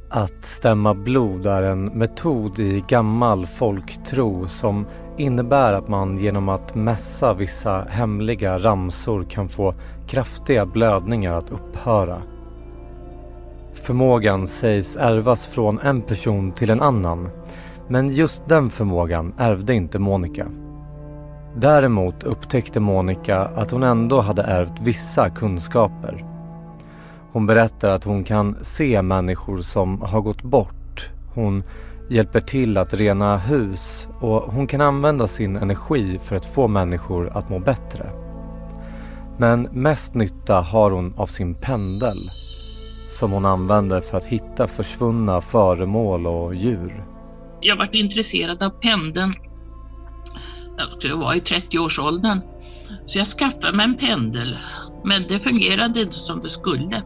Att 0.09 0.45
stämma 0.45 0.93
blod 0.93 1.45
är 1.45 1.61
en 1.61 1.85
metod 1.85 2.59
i 2.59 2.83
gammal 2.87 3.45
folktro 3.45 4.47
som 4.47 4.85
innebär 5.17 5.73
att 5.73 5.87
man 5.87 6.17
genom 6.17 6.49
att 6.49 6.75
mässa 6.75 7.33
vissa 7.33 7.85
hemliga 7.89 8.57
ramsor 8.57 9.23
kan 9.23 9.49
få 9.49 9.75
kraftiga 10.07 10.65
blödningar 10.65 11.33
att 11.33 11.51
upphöra. 11.51 12.21
Förmågan 13.83 14.47
sägs 14.47 14.95
ärvas 14.95 15.45
från 15.45 15.79
en 15.79 16.01
person 16.01 16.51
till 16.51 16.69
en 16.69 16.81
annan 16.81 17.29
men 17.87 18.09
just 18.09 18.49
den 18.49 18.69
förmågan 18.69 19.33
ärvde 19.37 19.73
inte 19.73 19.99
Monica. 19.99 20.47
Däremot 21.55 22.23
upptäckte 22.23 22.79
Monica 22.79 23.39
att 23.39 23.71
hon 23.71 23.83
ändå 23.83 24.21
hade 24.21 24.43
ärvt 24.43 24.79
vissa 24.81 25.29
kunskaper. 25.29 26.25
Hon 27.31 27.45
berättar 27.45 27.89
att 27.89 28.03
hon 28.03 28.23
kan 28.23 28.55
se 28.61 29.01
människor 29.01 29.57
som 29.57 30.01
har 30.01 30.21
gått 30.21 30.43
bort. 30.43 31.09
Hon 31.33 31.63
hjälper 32.09 32.39
till 32.39 32.77
att 32.77 32.93
rena 32.93 33.37
hus 33.37 34.07
och 34.19 34.41
hon 34.41 34.67
kan 34.67 34.81
använda 34.81 35.27
sin 35.27 35.55
energi 35.55 36.19
för 36.21 36.35
att 36.35 36.45
få 36.45 36.67
människor 36.67 37.29
att 37.33 37.49
må 37.49 37.59
bättre. 37.59 38.09
Men 39.37 39.61
mest 39.71 40.13
nytta 40.13 40.61
har 40.61 40.91
hon 40.91 41.13
av 41.17 41.27
sin 41.27 41.55
pendel 41.55 42.17
som 43.23 43.31
hon 43.31 43.45
använder 43.45 44.01
för 44.01 44.17
att 44.17 44.25
hitta 44.25 44.67
försvunna 44.67 45.41
föremål 45.41 46.27
och 46.27 46.55
djur. 46.55 47.03
Jag 47.62 47.77
varit 47.77 47.93
intresserad 47.93 48.63
av 48.63 48.69
pendeln. 48.69 49.36
Jag 51.01 51.17
var 51.17 51.33
i 51.33 51.39
30-årsåldern. 51.39 52.41
Så 53.05 53.17
jag 53.17 53.27
skaffade 53.27 53.77
mig 53.77 53.86
en 53.86 53.97
pendel. 53.97 54.57
Men 55.03 55.27
det 55.27 55.39
fungerade 55.39 56.01
inte 56.01 56.19
som 56.19 56.41
det 56.41 56.49
skulle. 56.49 57.03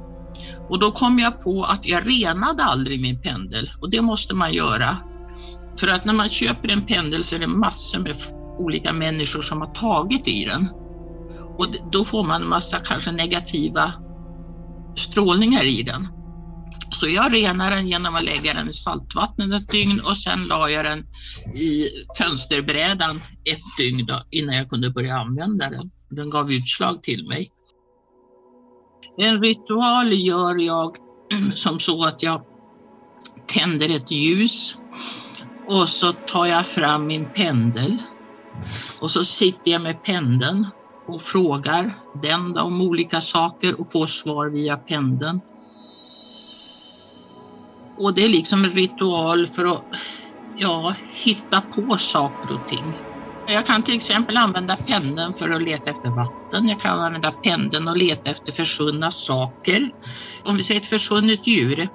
Och 0.69 0.79
då 0.79 0.91
kom 0.91 1.19
jag 1.19 1.43
på 1.43 1.63
att 1.63 1.87
jag 1.87 2.07
renade 2.07 2.63
aldrig 2.63 3.01
min 3.01 3.21
pendel 3.21 3.71
och 3.81 3.89
det 3.89 4.01
måste 4.01 4.35
man 4.35 4.53
göra. 4.53 4.97
För 5.79 5.87
att 5.87 6.05
när 6.05 6.13
man 6.13 6.29
köper 6.29 6.69
en 6.69 6.85
pendel 6.85 7.23
så 7.23 7.35
är 7.35 7.39
det 7.39 7.47
massor 7.47 7.99
med 7.99 8.15
olika 8.57 8.93
människor 8.93 9.41
som 9.41 9.61
har 9.61 9.73
tagit 9.73 10.27
i 10.27 10.45
den. 10.45 10.67
Och 11.57 11.67
då 11.91 12.05
får 12.05 12.23
man 12.23 12.41
en 12.41 12.49
massa 12.49 12.79
kanske 12.79 13.11
negativa 13.11 13.93
strålningar 14.97 15.63
i 15.63 15.83
den. 15.83 16.07
Så 16.89 17.07
jag 17.07 17.33
renade 17.33 17.75
den 17.75 17.87
genom 17.87 18.15
att 18.15 18.23
lägga 18.23 18.53
den 18.53 18.69
i 18.69 18.73
saltvattnet 18.73 19.61
ett 19.61 19.69
dygn 19.69 19.99
och 19.99 20.17
sen 20.17 20.43
la 20.43 20.69
jag 20.69 20.85
den 20.85 20.99
i 21.55 21.87
fönsterbrädan 22.17 23.15
ett 23.43 23.77
dygn 23.77 24.05
då, 24.05 24.23
innan 24.31 24.55
jag 24.55 24.69
kunde 24.69 24.89
börja 24.89 25.15
använda 25.15 25.69
den. 25.69 25.91
Den 26.09 26.29
gav 26.29 26.51
utslag 26.51 27.03
till 27.03 27.27
mig. 27.27 27.51
En 29.17 29.41
ritual 29.41 30.13
gör 30.13 30.61
jag 30.61 30.95
som 31.53 31.79
så 31.79 32.03
att 32.03 32.23
jag 32.23 32.41
tänder 33.47 33.89
ett 33.89 34.11
ljus 34.11 34.77
och 35.67 35.89
så 35.89 36.13
tar 36.13 36.45
jag 36.45 36.67
fram 36.67 37.07
min 37.07 37.25
pendel 37.35 37.97
och 38.99 39.11
så 39.11 39.25
sitter 39.25 39.71
jag 39.71 39.81
med 39.81 40.03
pendeln 40.03 40.67
och 41.07 41.21
frågar 41.21 41.93
den 42.21 42.57
om 42.57 42.81
olika 42.81 43.21
saker 43.21 43.81
och 43.81 43.91
får 43.91 44.07
svar 44.07 44.49
via 44.49 44.77
pendeln. 44.77 45.41
Och 47.97 48.13
det 48.13 48.25
är 48.25 48.29
liksom 48.29 48.63
en 48.63 48.69
ritual 48.69 49.47
för 49.47 49.65
att 49.65 49.85
ja, 50.57 50.95
hitta 51.23 51.61
på 51.61 51.97
saker 51.97 52.53
och 52.55 52.67
ting. 52.67 52.93
Jag 53.49 53.65
kan 53.65 53.83
till 53.83 53.95
exempel 53.95 54.37
använda 54.37 54.75
pendeln 54.75 55.33
för 55.33 55.49
att 55.49 55.61
leta 55.61 55.89
efter 55.89 56.09
vatten. 56.09 56.69
Jag 56.69 56.79
kan 56.79 56.99
använda 56.99 57.31
pendeln 57.31 57.87
och 57.87 57.97
leta 57.97 58.29
efter 58.29 58.51
försvunna 58.51 59.11
saker. 59.11 59.91
Om 60.45 60.57
vi 60.57 60.63
säger 60.63 60.81
ett 60.81 60.87
försvunnet 60.87 61.47
djur 61.47 61.89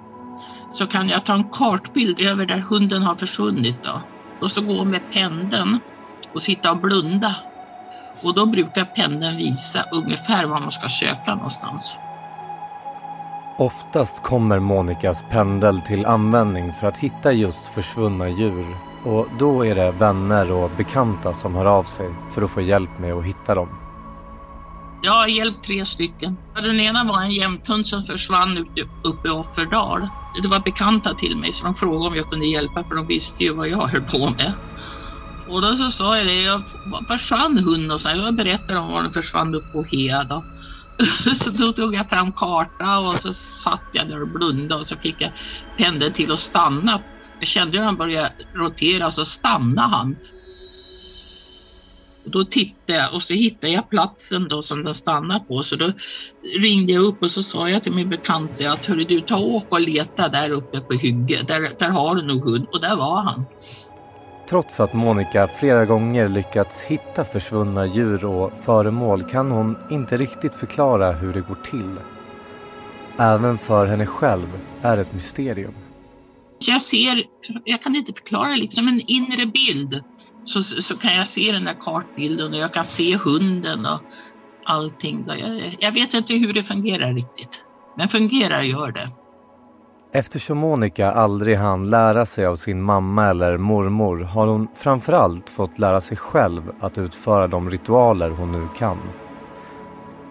så 0.72 0.87
kan 0.87 1.09
jag 1.09 1.27
ta 1.27 1.35
en 1.35 1.51
kartbild 1.51 2.20
över 2.20 2.46
där 2.46 2.59
hunden 2.59 3.03
har 3.03 3.14
försvunnit 3.14 3.83
då. 3.83 4.03
och 4.40 4.53
så 4.53 4.61
gå 4.61 4.85
med 4.85 5.11
pendeln 5.12 5.81
och 6.35 6.42
sitta 6.42 6.70
och 6.72 6.81
blunda. 6.81 7.37
Och 8.22 8.35
då 8.35 8.46
brukar 8.46 8.85
pendeln 8.85 9.37
visa 9.37 9.85
ungefär 9.92 10.46
var 10.46 10.61
man 10.61 10.72
ska 10.72 10.88
söka 10.88 11.35
någonstans. 11.35 11.96
Oftast 13.58 14.22
kommer 14.22 14.58
Monikas 14.58 15.24
pendel 15.30 15.80
till 15.80 16.06
användning 16.06 16.72
för 16.72 16.87
att 16.87 16.98
hitta 16.98 17.32
just 17.32 17.66
försvunna 17.66 18.28
djur 18.28 18.66
och 19.04 19.28
då 19.38 19.66
är 19.66 19.74
det 19.74 19.92
vänner 19.92 20.52
och 20.52 20.70
bekanta 20.76 21.35
som 21.35 21.54
hör 21.54 21.66
av 21.66 21.82
sig 21.82 22.14
för 22.30 22.42
att 22.42 22.50
få 22.50 22.61
hjälp 22.61 22.98
med 22.98 23.12
att 23.12 23.24
hitta 23.24 23.54
dem. 23.54 23.68
Jag 25.04 25.12
har 25.12 25.26
hjälpt 25.26 25.64
tre 25.64 25.87
stycken. 25.87 26.37
Den 26.54 26.80
ena 26.80 27.04
var 27.04 27.22
en 27.22 27.30
jämthund 27.30 27.87
som 27.87 28.02
försvann 28.02 28.66
uppe 29.02 29.28
i 29.28 29.30
Offerdal. 29.30 30.08
Det 30.42 30.48
var 30.48 30.61
bekanta 30.61 31.14
till 31.14 31.37
mig 31.37 31.52
så 31.52 31.64
de 31.64 31.74
frågade 31.74 32.06
om 32.06 32.16
jag 32.16 32.30
kunde 32.30 32.46
hjälpa 32.46 32.82
för 32.82 32.94
de 32.94 33.06
visste 33.06 33.44
ju 33.44 33.54
vad 33.54 33.68
jag 33.68 33.87
höll 33.87 34.02
på 34.02 34.18
med. 34.18 34.52
Och 35.52 35.62
då 35.62 35.76
så 35.76 35.90
sa 35.90 36.16
jag 36.16 36.26
det, 36.26 36.42
jag 36.42 36.62
försvann 37.08 37.58
hunden 37.58 37.90
och 37.90 38.00
sen 38.00 38.18
jag 38.18 38.36
berättade 38.36 38.78
om 38.78 38.92
var 38.92 39.02
den 39.02 39.12
försvann 39.12 39.54
upp 39.54 39.72
på 39.72 39.84
Heda. 39.84 40.42
Så 41.36 41.50
då 41.50 41.72
tog 41.72 41.94
jag 41.94 42.08
fram 42.08 42.32
karta 42.32 42.98
och 42.98 43.14
så 43.14 43.34
satt 43.34 43.88
jag 43.92 44.08
där 44.08 44.22
och 44.22 44.28
blundade 44.28 44.80
och 44.80 44.86
så 44.86 44.96
fick 44.96 45.20
jag 45.20 45.32
pendeln 45.78 46.12
till 46.14 46.32
att 46.32 46.40
stanna 46.40 47.02
jag 47.42 47.48
kände 47.48 47.78
hur 47.78 47.84
han 47.84 47.96
började 47.96 48.34
rotera 48.58 49.06
och 49.06 49.12
så 49.12 49.24
stannade 49.24 49.88
han. 49.88 50.16
Och 52.24 52.30
då 52.30 52.44
tittade 52.44 52.98
jag 52.98 53.14
och 53.14 53.22
så 53.22 53.34
hittade 53.34 53.72
jag 53.72 53.90
platsen 53.90 54.48
då 54.48 54.62
som 54.62 54.84
den 54.84 54.94
stannade 54.94 55.44
på. 55.44 55.62
Så 55.62 55.76
då 55.76 55.92
ringde 56.60 56.92
jag 56.92 57.04
upp 57.04 57.22
och 57.22 57.30
så 57.30 57.42
sa 57.42 57.70
jag 57.70 57.82
till 57.82 57.92
min 57.92 58.08
bekante 58.08 58.72
att 58.72 58.86
hörru 58.86 59.04
du, 59.04 59.20
ta 59.20 59.36
och 59.36 59.54
åk 59.54 59.72
och 59.72 59.80
leta 59.80 60.28
där 60.28 60.50
uppe 60.50 60.80
på 60.80 60.94
hygget. 60.94 61.48
Där, 61.48 61.74
där 61.78 61.90
har 61.90 62.14
du 62.14 62.22
nog 62.22 62.50
hund. 62.50 62.66
Och 62.72 62.80
där 62.80 62.96
var 62.96 63.22
han. 63.22 63.46
Trots 64.52 64.80
att 64.80 64.94
Monica 64.94 65.48
flera 65.48 65.86
gånger 65.86 66.28
lyckats 66.28 66.82
hitta 66.82 67.24
försvunna 67.24 67.86
djur 67.86 68.24
och 68.24 68.52
föremål 68.62 69.22
kan 69.22 69.50
hon 69.50 69.76
inte 69.90 70.16
riktigt 70.16 70.54
förklara 70.54 71.12
hur 71.12 71.32
det 71.32 71.40
går 71.40 71.58
till. 71.70 71.96
Även 73.18 73.58
för 73.58 73.86
henne 73.86 74.06
själv 74.06 74.46
är 74.82 74.96
det 74.96 75.02
ett 75.02 75.14
mysterium 75.14 75.74
jag 76.58 76.82
ser, 76.82 77.24
jag 77.64 77.82
kan 77.82 77.96
inte 77.96 78.12
förklara 78.12 78.56
liksom 78.56 78.88
en 78.88 79.00
inre 79.06 79.46
bild. 79.46 80.04
Så, 80.44 80.62
så 80.62 80.96
kan 80.96 81.14
jag 81.14 81.28
se 81.28 81.52
den 81.52 81.64
där 81.64 81.76
kartbilden 81.80 82.52
och 82.52 82.58
jag 82.58 82.72
kan 82.72 82.84
se 82.84 83.16
hunden 83.16 83.86
och 83.86 84.00
allting. 84.64 85.24
Jag, 85.26 85.76
jag 85.80 85.92
vet 85.92 86.14
inte 86.14 86.34
hur 86.34 86.52
det 86.52 86.62
fungerar 86.62 87.14
riktigt. 87.14 87.60
Men 87.96 88.08
fungerar 88.08 88.62
gör 88.62 88.92
det. 88.92 89.08
Eftersom 90.14 90.59
Monica 90.59 91.12
aldrig 91.12 91.57
hann 91.57 91.90
lära 91.90 92.27
sig 92.27 92.46
av 92.46 92.57
sin 92.57 92.83
mamma 92.83 93.27
eller 93.27 93.57
mormor 93.57 94.18
har 94.18 94.46
hon 94.46 94.68
framförallt 94.75 95.51
fått 95.51 95.79
lära 95.79 96.01
sig 96.01 96.16
själv 96.16 96.72
att 96.81 96.98
utföra 96.98 97.46
de 97.46 97.70
ritualer 97.70 98.31
hon 98.31 98.53
nu 98.53 98.68
kan. 98.77 98.98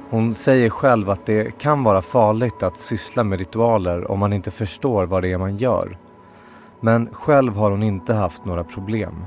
Hon 0.09 0.33
säger 0.33 0.69
själv 0.69 1.09
att 1.09 1.25
det 1.25 1.59
kan 1.59 1.83
vara 1.83 2.01
farligt 2.01 2.63
att 2.63 2.77
syssla 2.77 3.23
med 3.23 3.39
ritualer 3.39 4.11
om 4.11 4.19
man 4.19 4.33
inte 4.33 4.51
förstår 4.51 5.05
vad 5.05 5.21
det 5.21 5.31
är 5.31 5.37
man 5.37 5.57
gör. 5.57 5.97
Men 6.81 7.09
själv 7.13 7.55
har 7.55 7.71
hon 7.71 7.83
inte 7.83 8.13
haft 8.13 8.45
några 8.45 8.63
problem. 8.63 9.25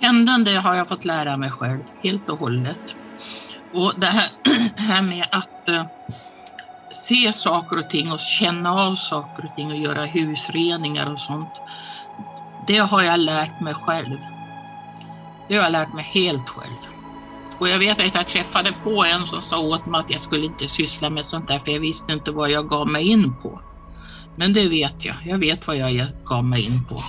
Pendeln 0.00 0.44
det 0.44 0.60
har 0.60 0.74
jag 0.74 0.88
fått 0.88 1.04
lära 1.04 1.36
mig 1.36 1.50
själv 1.50 1.80
helt 2.02 2.28
och 2.28 2.38
hållet. 2.38 2.80
Och 3.74 3.92
det 4.00 4.06
här, 4.06 4.28
här 4.76 5.02
med 5.02 5.26
att 5.32 5.68
eh, 5.68 5.84
se 7.08 7.32
saker 7.32 7.78
och 7.78 7.90
ting 7.90 8.12
och 8.12 8.20
känna 8.20 8.72
av 8.72 8.94
saker 8.94 9.44
och 9.44 9.56
ting 9.56 9.70
och 9.70 9.76
göra 9.76 10.04
husreningar 10.04 11.12
och 11.12 11.18
sånt. 11.18 11.52
Det 12.66 12.78
har 12.78 13.02
jag 13.02 13.20
lärt 13.20 13.60
mig 13.60 13.74
själv. 13.74 14.18
Det 15.48 15.56
har 15.56 15.62
jag 15.62 15.72
lärt 15.72 15.94
mig 15.94 16.04
helt 16.04 16.48
själv. 16.48 16.76
Och 17.58 17.68
jag 17.68 17.78
vet 17.78 18.00
att 18.00 18.14
jag 18.14 18.28
träffade 18.28 18.72
på 18.84 19.04
en 19.04 19.26
som 19.26 19.42
sa 19.42 19.58
åt 19.58 19.86
mig 19.86 20.00
att 20.00 20.10
jag 20.10 20.20
skulle 20.20 20.46
inte 20.46 20.68
syssla 20.68 21.10
med 21.10 21.24
sånt 21.24 21.48
där 21.48 21.58
för 21.58 21.72
jag 21.72 21.80
visste 21.80 22.12
inte 22.12 22.30
vad 22.30 22.50
jag 22.50 22.68
gav 22.68 22.88
mig 22.88 23.08
in 23.08 23.34
på. 23.42 23.60
Men 24.36 24.52
det 24.52 24.68
vet 24.68 25.04
jag. 25.04 25.16
Jag 25.24 25.38
vet 25.38 25.66
vad 25.66 25.76
jag 25.76 26.06
gav 26.24 26.44
mig 26.44 26.64
in 26.64 26.84
på. 26.84 27.04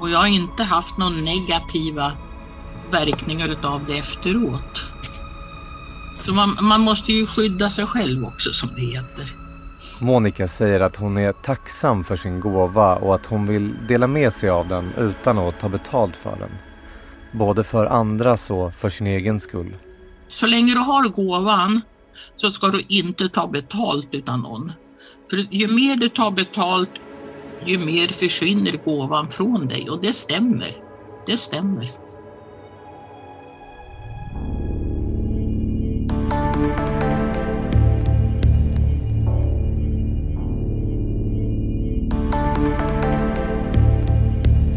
Och 0.00 0.10
jag 0.10 0.18
har 0.18 0.26
inte 0.26 0.62
haft 0.62 0.98
några 0.98 1.12
negativa 1.12 2.12
verkningar 2.90 3.56
av 3.62 3.86
det 3.86 3.98
efteråt. 3.98 4.84
Så 6.28 6.34
man, 6.34 6.58
man 6.60 6.80
måste 6.80 7.12
ju 7.12 7.26
skydda 7.26 7.70
sig 7.70 7.86
själv 7.86 8.24
också 8.24 8.52
som 8.52 8.68
det 8.76 8.82
heter. 8.82 9.24
Monica 10.00 10.48
säger 10.48 10.80
att 10.80 10.96
hon 10.96 11.16
är 11.16 11.32
tacksam 11.32 12.04
för 12.04 12.16
sin 12.16 12.40
gåva 12.40 12.96
och 12.96 13.14
att 13.14 13.26
hon 13.26 13.46
vill 13.46 13.74
dela 13.88 14.06
med 14.06 14.32
sig 14.32 14.50
av 14.50 14.68
den 14.68 14.92
utan 14.98 15.38
att 15.38 15.60
ta 15.60 15.68
betalt 15.68 16.16
för 16.16 16.36
den. 16.38 16.50
Både 17.32 17.64
för 17.64 17.86
andras 17.86 18.50
och 18.50 18.74
för 18.74 18.90
sin 18.90 19.06
egen 19.06 19.40
skull. 19.40 19.76
Så 20.28 20.46
länge 20.46 20.74
du 20.74 20.80
har 20.80 21.08
gåvan 21.08 21.80
så 22.36 22.50
ska 22.50 22.68
du 22.68 22.84
inte 22.88 23.28
ta 23.28 23.46
betalt 23.46 24.08
utan 24.12 24.40
någon. 24.40 24.72
För 25.30 25.36
ju 25.36 25.68
mer 25.68 25.96
du 25.96 26.08
tar 26.08 26.30
betalt, 26.30 26.90
ju 27.66 27.78
mer 27.78 28.08
försvinner 28.08 28.80
gåvan 28.84 29.30
från 29.30 29.68
dig 29.68 29.90
och 29.90 30.02
det 30.02 30.12
stämmer. 30.12 30.76
Det 31.26 31.36
stämmer. 31.36 31.88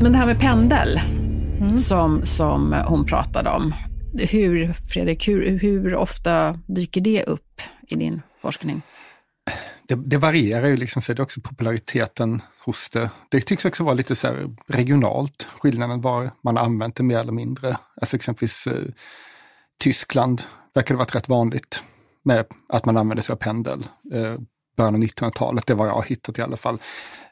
Men 0.01 0.11
det 0.11 0.17
här 0.17 0.25
med 0.25 0.39
pendel 0.39 0.99
mm. 1.59 1.77
som, 1.77 2.25
som 2.25 2.75
hon 2.87 3.05
pratade 3.05 3.49
om. 3.49 3.73
Hur, 4.31 4.73
Fredrik, 4.73 5.27
hur, 5.27 5.59
hur 5.59 5.95
ofta 5.95 6.59
dyker 6.67 7.01
det 7.01 7.23
upp 7.23 7.61
i 7.87 7.95
din 7.95 8.21
forskning? 8.41 8.81
Det, 9.87 9.95
det 9.95 10.17
varierar 10.17 10.67
ju, 10.67 10.77
liksom, 10.77 11.01
så 11.01 11.13
det 11.13 11.19
är 11.19 11.23
också 11.23 11.41
populariteten 11.41 12.41
hos 12.65 12.89
det. 12.89 13.09
Det 13.29 13.41
tycks 13.41 13.65
också 13.65 13.83
vara 13.83 13.95
lite 13.95 14.15
så 14.15 14.55
regionalt, 14.67 15.47
skillnaden 15.59 16.01
var 16.01 16.31
man 16.43 16.57
har 16.57 16.65
använt 16.65 16.95
det 16.95 17.03
mer 17.03 17.17
eller 17.17 17.33
mindre. 17.33 17.77
Alltså 18.01 18.15
exempelvis 18.15 18.67
eh, 18.67 18.83
Tyskland 19.79 20.41
verkar 20.73 20.95
det 20.95 20.99
varit 20.99 21.15
rätt 21.15 21.29
vanligt 21.29 21.83
med 22.23 22.45
att 22.69 22.85
man 22.85 22.97
använder 22.97 23.23
sig 23.23 23.33
av 23.33 23.37
pendel. 23.37 23.83
Eh, 24.13 24.35
början 24.77 24.95
av 24.95 25.01
1900-talet, 25.01 25.65
det 25.65 25.73
var 25.73 25.87
jag 25.87 25.93
har 25.93 26.03
hittat 26.03 26.39
i 26.39 26.41
alla 26.41 26.57
fall. 26.57 26.79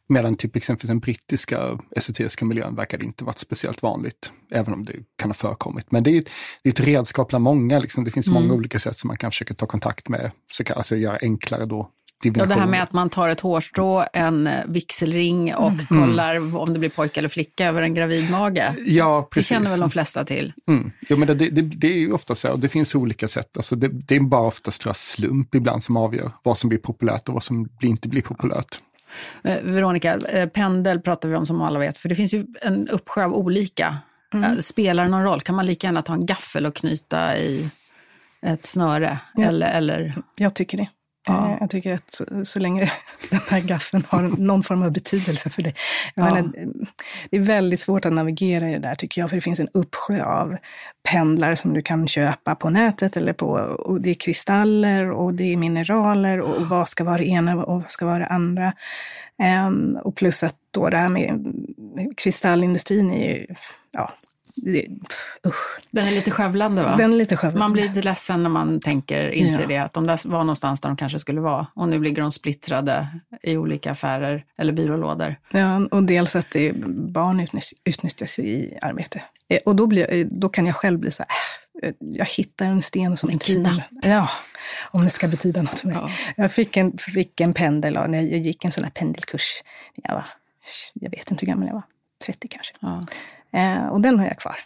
Medan 0.09 0.35
typ 0.35 0.55
exempelvis 0.55 0.87
den 0.87 0.99
brittiska 0.99 1.79
esoteriska 1.95 2.45
miljön 2.45 2.75
verkar 2.75 3.03
inte 3.03 3.23
varit 3.23 3.37
speciellt 3.37 3.83
vanligt, 3.83 4.31
även 4.51 4.73
om 4.73 4.85
det 4.85 4.93
kan 5.15 5.29
ha 5.29 5.33
förekommit. 5.33 5.91
Men 5.91 6.03
det 6.03 6.17
är, 6.17 6.23
det 6.63 6.69
är 6.69 6.73
ett 6.73 6.79
redskap 6.79 7.29
bland 7.29 7.43
många, 7.43 7.79
liksom. 7.79 8.03
det 8.03 8.11
finns 8.11 8.27
mm. 8.27 8.41
många 8.41 8.53
olika 8.53 8.79
sätt 8.79 8.97
som 8.97 9.07
man 9.07 9.17
kan 9.17 9.31
försöka 9.31 9.53
ta 9.53 9.65
kontakt 9.65 10.09
med, 10.09 10.31
så 10.51 10.63
kan, 10.63 10.77
alltså 10.77 10.95
göra 10.95 11.17
enklare 11.21 11.65
då 11.65 11.89
Ja, 12.23 12.45
det 12.45 12.53
här 12.53 12.67
med 12.67 12.83
att 12.83 12.93
man 12.93 13.09
tar 13.09 13.29
ett 13.29 13.39
hårstrå, 13.39 14.05
en 14.13 14.47
eh, 14.47 14.53
vigselring 14.67 15.55
och 15.55 15.71
mm. 15.71 15.85
kollar 15.87 16.55
om 16.55 16.73
det 16.73 16.79
blir 16.79 16.89
pojke 16.89 17.19
eller 17.19 17.29
flicka 17.29 17.67
över 17.67 17.81
en 17.81 17.93
gravid 17.93 18.31
mage. 18.31 18.75
Ja, 18.85 19.27
precis. 19.31 19.49
Det 19.49 19.55
känner 19.55 19.69
väl 19.69 19.79
de 19.79 19.89
flesta 19.89 20.25
till? 20.25 20.53
Mm. 20.67 20.91
Jo, 21.09 21.17
men 21.17 21.27
det, 21.27 21.33
det, 21.33 21.61
det, 21.61 21.87
är 21.87 21.97
ju 21.97 22.11
ofta 22.11 22.35
så, 22.35 22.51
och 22.51 22.59
det 22.59 22.69
finns 22.69 22.95
olika 22.95 23.27
sätt. 23.27 23.57
Alltså 23.57 23.75
det, 23.75 23.87
det 23.87 24.15
är 24.15 24.19
bara 24.19 24.47
oftast 24.47 24.85
slump 24.95 25.55
ibland 25.55 25.83
som 25.83 25.97
avgör 25.97 26.31
vad 26.43 26.57
som 26.57 26.69
blir 26.69 26.79
populärt 26.79 27.27
och 27.27 27.33
vad 27.33 27.43
som 27.43 27.69
inte 27.81 28.07
blir 28.07 28.21
populärt. 28.21 28.79
Eh, 29.43 29.61
Veronica, 29.63 30.17
eh, 30.17 30.49
pendel 30.49 30.99
pratar 30.99 31.29
vi 31.29 31.35
om 31.35 31.45
som 31.45 31.61
alla 31.61 31.79
vet, 31.79 31.97
för 31.97 32.09
det 32.09 32.15
finns 32.15 32.33
ju 32.33 32.45
en 32.61 32.87
uppsjö 32.87 33.23
av 33.23 33.33
olika. 33.33 33.97
Mm. 34.33 34.51
Eh, 34.51 34.57
spelar 34.57 35.03
det 35.03 35.09
någon 35.09 35.23
roll? 35.23 35.41
Kan 35.41 35.55
man 35.55 35.65
lika 35.65 35.87
gärna 35.87 36.01
ta 36.01 36.13
en 36.13 36.25
gaffel 36.25 36.65
och 36.65 36.75
knyta 36.75 37.37
i 37.37 37.69
ett 38.41 38.65
snöre? 38.65 39.17
Ja. 39.33 39.43
Eller, 39.43 39.67
eller? 39.67 40.15
Jag 40.35 40.53
tycker 40.53 40.77
det. 40.77 40.87
Ja. 41.33 41.57
Jag 41.59 41.69
tycker 41.69 41.93
att 41.93 42.21
så, 42.43 42.59
länge 42.59 42.91
den 43.29 43.39
här 43.49 43.59
gaffeln 43.61 44.03
har 44.09 44.21
någon 44.21 44.63
form 44.63 44.83
av 44.83 44.91
betydelse 44.91 45.49
för 45.49 45.61
dig. 45.61 45.73
Ja. 46.15 46.23
Menar, 46.23 46.51
det 47.29 47.37
är 47.37 47.41
väldigt 47.41 47.79
svårt 47.79 48.05
att 48.05 48.13
navigera 48.13 48.69
i 48.69 48.73
det 48.73 48.79
där 48.79 48.95
tycker 48.95 49.21
jag, 49.21 49.29
för 49.29 49.37
det 49.37 49.41
finns 49.41 49.59
en 49.59 49.69
uppsjö 49.73 50.23
av 50.23 50.57
pendlar 51.11 51.55
som 51.55 51.73
du 51.73 51.81
kan 51.81 52.07
köpa 52.07 52.55
på 52.55 52.69
nätet 52.69 53.17
eller 53.17 53.33
på, 53.33 53.47
och 53.79 54.01
det 54.01 54.09
är 54.09 54.13
kristaller 54.13 55.11
och 55.11 55.33
det 55.33 55.53
är 55.53 55.57
mineraler 55.57 56.41
och, 56.41 56.57
och 56.57 56.65
vad 56.69 56.89
ska 56.89 57.03
vara 57.03 57.17
det 57.17 57.27
ena 57.27 57.65
och 57.65 57.81
vad 57.81 57.91
ska 57.91 58.05
vara 58.05 58.19
det 58.19 58.27
andra. 58.27 58.73
Um, 59.67 59.97
och 60.03 60.15
plus 60.15 60.43
att 60.43 60.55
då 60.71 60.89
det 60.89 60.97
här 60.97 61.09
med 61.09 61.53
kristallindustrin 62.17 63.11
är 63.11 63.29
ju, 63.29 63.47
ja, 63.91 64.13
det, 64.63 64.87
usch. 65.47 65.79
Den 65.91 66.07
är 66.07 66.11
lite 66.11 66.31
skövlande 66.31 66.83
va? 66.83 66.95
Den 66.97 67.13
är 67.13 67.17
lite 67.17 67.37
skövlande. 67.37 67.59
Man 67.59 67.73
blir 67.73 67.83
lite 67.83 68.01
ledsen 68.01 68.43
när 68.43 68.49
man 68.49 68.79
tänker, 68.79 69.29
inser 69.29 69.61
ja. 69.61 69.67
det, 69.67 69.77
att 69.77 69.93
de 69.93 70.07
där 70.07 70.29
var 70.29 70.39
någonstans 70.39 70.81
där 70.81 70.89
de 70.89 70.97
kanske 70.97 71.19
skulle 71.19 71.41
vara. 71.41 71.67
Och 71.73 71.89
nu 71.89 72.03
ligger 72.03 72.21
de 72.21 72.31
splittrade 72.31 73.07
i 73.41 73.57
olika 73.57 73.91
affärer 73.91 74.45
eller 74.57 74.73
byrålådor. 74.73 75.35
Ja, 75.51 75.87
och 75.91 76.03
dels 76.03 76.35
att 76.35 76.51
det, 76.51 76.73
barn 76.87 77.47
utnyttjas 77.85 78.39
i 78.39 78.77
arbete. 78.81 79.21
Eh, 79.49 79.59
och 79.65 79.75
då, 79.75 79.87
blir, 79.87 80.27
då 80.31 80.49
kan 80.49 80.65
jag 80.65 80.75
själv 80.75 80.99
bli 80.99 81.11
så 81.11 81.23
här, 81.27 81.89
äh, 81.89 81.93
jag 81.99 82.25
hittar 82.25 82.65
en 82.65 82.81
sten 82.81 83.17
som 83.17 83.29
en. 83.29 83.39
Knapp. 83.39 83.81
Ja, 84.01 84.29
om 84.91 85.03
det 85.03 85.09
ska 85.09 85.27
betyda 85.27 85.61
något 85.61 85.79
för 85.79 85.87
mig. 85.87 85.97
Ja. 86.01 86.09
Jag 86.37 86.51
fick 86.51 86.77
en, 86.77 86.97
fick 86.97 87.41
en 87.41 87.53
pendel, 87.53 87.97
och 87.97 88.15
jag 88.15 88.23
gick 88.23 88.65
en 88.65 88.71
sån 88.71 88.83
här 88.83 88.91
pendelkurs. 88.91 89.63
Jag, 89.95 90.13
var, 90.13 90.25
jag 90.93 91.11
vet 91.11 91.31
inte 91.31 91.45
hur 91.45 91.51
gammal 91.51 91.67
jag 91.67 91.73
var, 91.73 91.83
30 92.25 92.47
kanske. 92.47 92.73
Ja. 92.79 93.01
Eh, 93.53 93.88
och 93.88 94.01
den 94.01 94.19
har 94.19 94.25
jag 94.25 94.39
kvar. 94.39 94.59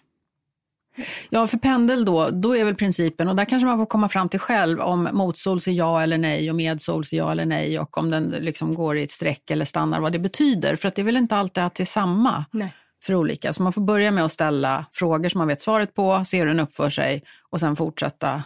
Ja, 1.29 1.47
för 1.47 1.57
pendel 1.57 2.05
då, 2.05 2.29
då 2.29 2.55
är 2.55 2.65
väl 2.65 2.75
principen, 2.75 3.27
och 3.27 3.35
där 3.35 3.45
kanske 3.45 3.65
man 3.65 3.77
får 3.77 3.85
komma 3.85 4.09
fram 4.09 4.29
till 4.29 4.39
själv 4.39 4.79
om 4.79 5.09
motsols 5.13 5.67
är 5.67 5.71
ja 5.71 6.01
eller 6.01 6.17
nej 6.17 6.49
och 6.49 6.55
medsols 6.55 7.13
är 7.13 7.17
ja 7.17 7.31
eller 7.31 7.45
nej 7.45 7.79
och 7.79 7.97
om 7.97 8.09
den 8.09 8.23
liksom 8.23 8.75
går 8.75 8.97
i 8.97 9.03
ett 9.03 9.11
streck 9.11 9.51
eller 9.51 9.65
stannar, 9.65 9.99
vad 9.99 10.11
det 10.11 10.19
betyder. 10.19 10.75
För 10.75 10.87
att 10.87 10.95
det 10.95 11.01
är 11.01 11.03
väl 11.03 11.17
inte 11.17 11.35
alltid 11.35 11.63
att 11.63 11.75
det 11.75 11.83
är 11.83 11.85
samma 11.85 12.45
nej. 12.51 12.73
för 13.03 13.15
olika. 13.15 13.53
Så 13.53 13.63
man 13.63 13.73
får 13.73 13.81
börja 13.81 14.11
med 14.11 14.25
att 14.25 14.31
ställa 14.31 14.85
frågor 14.91 15.29
som 15.29 15.39
man 15.39 15.47
vet 15.47 15.61
svaret 15.61 15.93
på, 15.93 16.25
se 16.25 16.39
hur 16.39 16.45
den 16.45 16.59
uppför 16.59 16.89
sig 16.89 17.23
och 17.49 17.59
sen 17.59 17.75
fortsätta. 17.75 18.43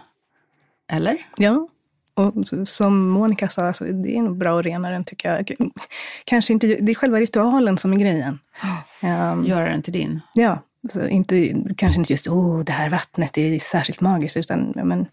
Eller? 0.91 1.17
Ja, 1.38 1.67
och 2.17 2.34
som 2.65 3.10
Monica 3.10 3.49
sa, 3.49 3.67
alltså, 3.67 3.84
det 3.84 4.17
är 4.17 4.21
nog 4.21 4.38
bra 4.38 4.60
att 4.60 4.65
rena 4.65 4.89
den 4.89 5.03
tycker 5.03 5.30
jag. 5.30 5.51
Kanske 6.25 6.53
inte, 6.53 6.67
det 6.67 6.91
är 6.91 6.95
själva 6.95 7.19
ritualen 7.19 7.77
som 7.77 7.93
är 7.93 7.97
grejen. 7.97 8.39
Um, 9.03 9.45
Göra 9.45 9.69
den 9.69 9.82
till 9.82 9.93
din? 9.93 10.21
Ja, 10.34 10.63
så 10.89 11.08
inte, 11.08 11.56
kanske 11.77 11.99
inte 11.99 12.13
just 12.13 12.27
oh, 12.27 12.63
det 12.63 12.71
här 12.71 12.89
vattnet 12.89 13.38
är 13.38 13.60
särskilt 13.60 14.01
magiskt, 14.01 14.38
utan 14.38 14.73
men, 14.75 15.06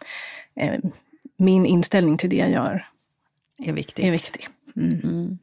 eh, 0.61 0.81
min 1.37 1.67
inställning 1.67 2.17
till 2.17 2.31
det 2.31 2.37
jag 2.37 2.51
gör 2.51 2.87
är 3.59 3.73
viktig. 3.73 4.07
Är 4.07 4.11
viktig. 4.11 4.49
Mm. 4.77 5.01
Mm. 5.03 5.39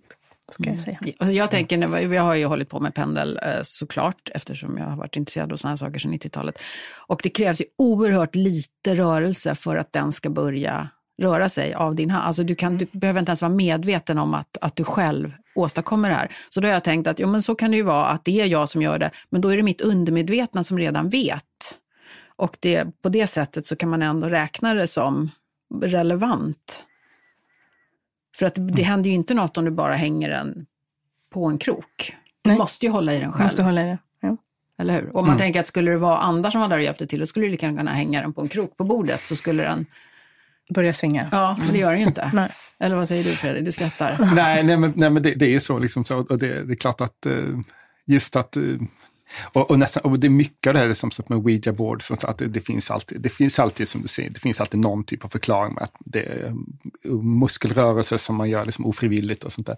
Ska 0.52 0.70
jag, 0.70 0.82
säga. 0.82 1.00
Alltså 1.18 1.36
jag 1.36 1.52
tänker, 1.52 1.98
jag 2.14 2.24
har 2.24 2.36
ju 2.36 2.46
hållit 2.46 2.70
på 2.70 2.80
med 2.80 2.94
pendel 2.94 3.40
eh, 3.44 3.60
såklart, 3.64 4.30
eftersom 4.36 4.78
jag 4.78 4.86
har 4.86 4.98
varit 4.98 5.18
intresserad 5.18 5.52
av 5.52 5.58
sådana 5.58 5.72
här 5.72 5.78
saker 5.78 6.00
sedan 6.00 6.14
90-talet. 6.14 6.60
Och 7.08 7.20
det 7.24 7.30
krävs 7.30 7.62
ju 7.62 7.66
oerhört 7.78 8.36
lite 8.36 8.96
rörelse 8.96 9.56
för 9.56 9.76
att 9.76 9.94
den 9.94 10.12
ska 10.12 10.30
börja 10.30 10.90
röra 11.22 11.50
sig 11.50 11.74
av 11.74 11.96
din 11.96 12.10
hand. 12.10 12.28
Alltså 12.28 12.44
du, 12.44 12.56
kan, 12.56 12.78
du 12.78 12.88
behöver 12.92 13.20
inte 13.20 13.30
ens 13.30 13.42
vara 13.42 13.52
medveten 13.52 14.18
om 14.18 14.34
att, 14.34 14.58
att 14.62 14.76
du 14.76 14.84
själv 14.84 15.34
åstadkommer 15.56 16.10
det 16.10 16.16
här. 16.16 16.32
Så 16.50 16.62
då 16.62 16.68
har 16.68 16.74
jag 16.74 16.84
tänkt 16.84 17.08
att 17.08 17.20
jo, 17.20 17.28
men 17.28 17.42
så 17.42 17.56
kan 17.56 17.72
det 17.72 17.78
ju 17.78 17.84
vara, 17.84 18.06
att 18.06 18.26
det 18.26 18.42
är 18.42 18.46
jag 18.46 18.70
som 18.70 18.82
gör 18.82 19.00
det, 19.00 19.12
men 19.30 19.42
då 19.42 19.50
är 19.50 19.58
det 19.58 19.64
mitt 19.64 19.82
undermedvetna 19.82 20.64
som 20.64 20.78
redan 20.78 21.10
vet. 21.10 21.78
Och 22.36 22.58
det, 22.60 23.02
på 23.02 23.10
det 23.10 23.28
sättet 23.28 23.66
så 23.66 23.76
kan 23.76 23.90
man 23.90 24.02
ändå 24.02 24.30
räkna 24.30 24.74
det 24.74 24.88
som 24.88 25.30
relevant. 25.82 26.86
För 28.36 28.46
att 28.46 28.56
det 28.56 28.62
mm. 28.62 28.86
händer 28.86 29.10
ju 29.10 29.16
inte 29.16 29.34
något 29.34 29.58
om 29.58 29.66
du 29.66 29.72
bara 29.72 29.96
hänger 29.96 30.30
den 30.30 30.66
på 31.30 31.46
en 31.46 31.58
krok. 31.58 32.16
Du 32.42 32.50
Nej. 32.50 32.58
måste 32.58 32.86
ju 32.86 32.92
hålla 32.92 33.14
i 33.14 33.20
den 33.20 33.32
själv. 33.32 33.44
Måste 33.44 33.64
hålla 33.64 33.82
i 33.82 33.86
den. 33.86 33.98
Ja. 34.22 34.38
Eller 34.80 34.94
hur? 34.94 35.08
Om 35.08 35.14
man 35.14 35.26
mm. 35.26 35.38
tänker 35.38 35.60
att 35.60 35.68
skulle 35.68 35.92
det 35.92 35.98
vara 35.98 36.18
andra 36.18 36.52
som 36.52 36.62
var 36.62 36.68
där 36.68 36.78
och 36.78 36.84
hjälpte 36.84 37.08
till, 37.08 37.20
då 37.20 37.26
skulle 37.26 37.46
du 37.46 37.50
lika 37.50 37.70
kunna 37.70 37.92
hänga 37.92 38.22
den 38.22 38.34
på 38.34 38.42
en 38.42 38.48
krok 38.48 38.78
på 38.78 38.84
bordet, 38.84 39.28
så 39.28 39.36
skulle 39.36 39.64
den 39.64 39.86
börjar 40.70 40.94
svinga. 40.94 41.30
Ja, 41.32 41.56
men 41.60 41.72
det 41.72 41.78
gör 41.78 41.92
det 41.92 41.98
ju 41.98 42.06
inte. 42.06 42.32
nej. 42.34 42.50
Eller 42.80 42.96
vad 42.96 43.08
säger 43.08 43.24
du 43.24 43.30
Fredrik? 43.30 43.66
Du 43.66 43.72
skrattar. 43.72 44.18
nej, 44.36 44.64
nej, 44.64 44.78
men, 44.78 44.94
nej, 44.96 45.10
men 45.10 45.24
det, 45.24 45.34
det 45.34 45.56
är 45.56 45.60
så. 45.60 45.80
Liksom 45.80 46.06
så 46.06 46.18
och 46.18 46.40
det, 46.40 46.64
det 46.64 46.74
är 46.74 46.76
klart 46.76 47.02
att 47.02 47.26
uh, 47.28 47.60
just 48.06 48.36
att 48.36 48.58
uh, 48.58 48.82
och, 49.54 49.72
och, 49.72 49.80
nästan, 49.80 50.12
och 50.12 50.20
det 50.20 50.28
är 50.28 50.30
mycket 50.30 50.68
av 50.68 50.74
det 50.74 50.80
här 50.80 50.94
som 50.94 51.12
med 51.28 51.38
Ouija 51.38 51.74
boards, 51.74 52.12
att 52.12 52.38
det, 52.38 52.48
det, 52.48 52.62
finns 52.62 52.92
alltid, 52.92 53.22
det 53.22 53.30
finns 53.30 53.60
alltid, 53.60 53.88
som 53.88 54.02
du 54.02 54.08
säger, 54.08 54.30
det 54.30 54.40
finns 54.40 54.62
alltid 54.62 54.80
någon 54.80 55.04
typ 55.04 55.26
av 55.26 55.30
förklaring 55.30 55.74
med 55.74 55.84
att 55.84 55.96
det 56.00 56.20
är 56.20 56.56
muskelrörelser 57.22 58.18
som 58.18 58.36
man 58.36 58.50
gör 58.50 58.66
liksom 58.66 58.86
ofrivilligt 58.86 59.44
och 59.44 59.52
sånt 59.52 59.68
där. 59.68 59.78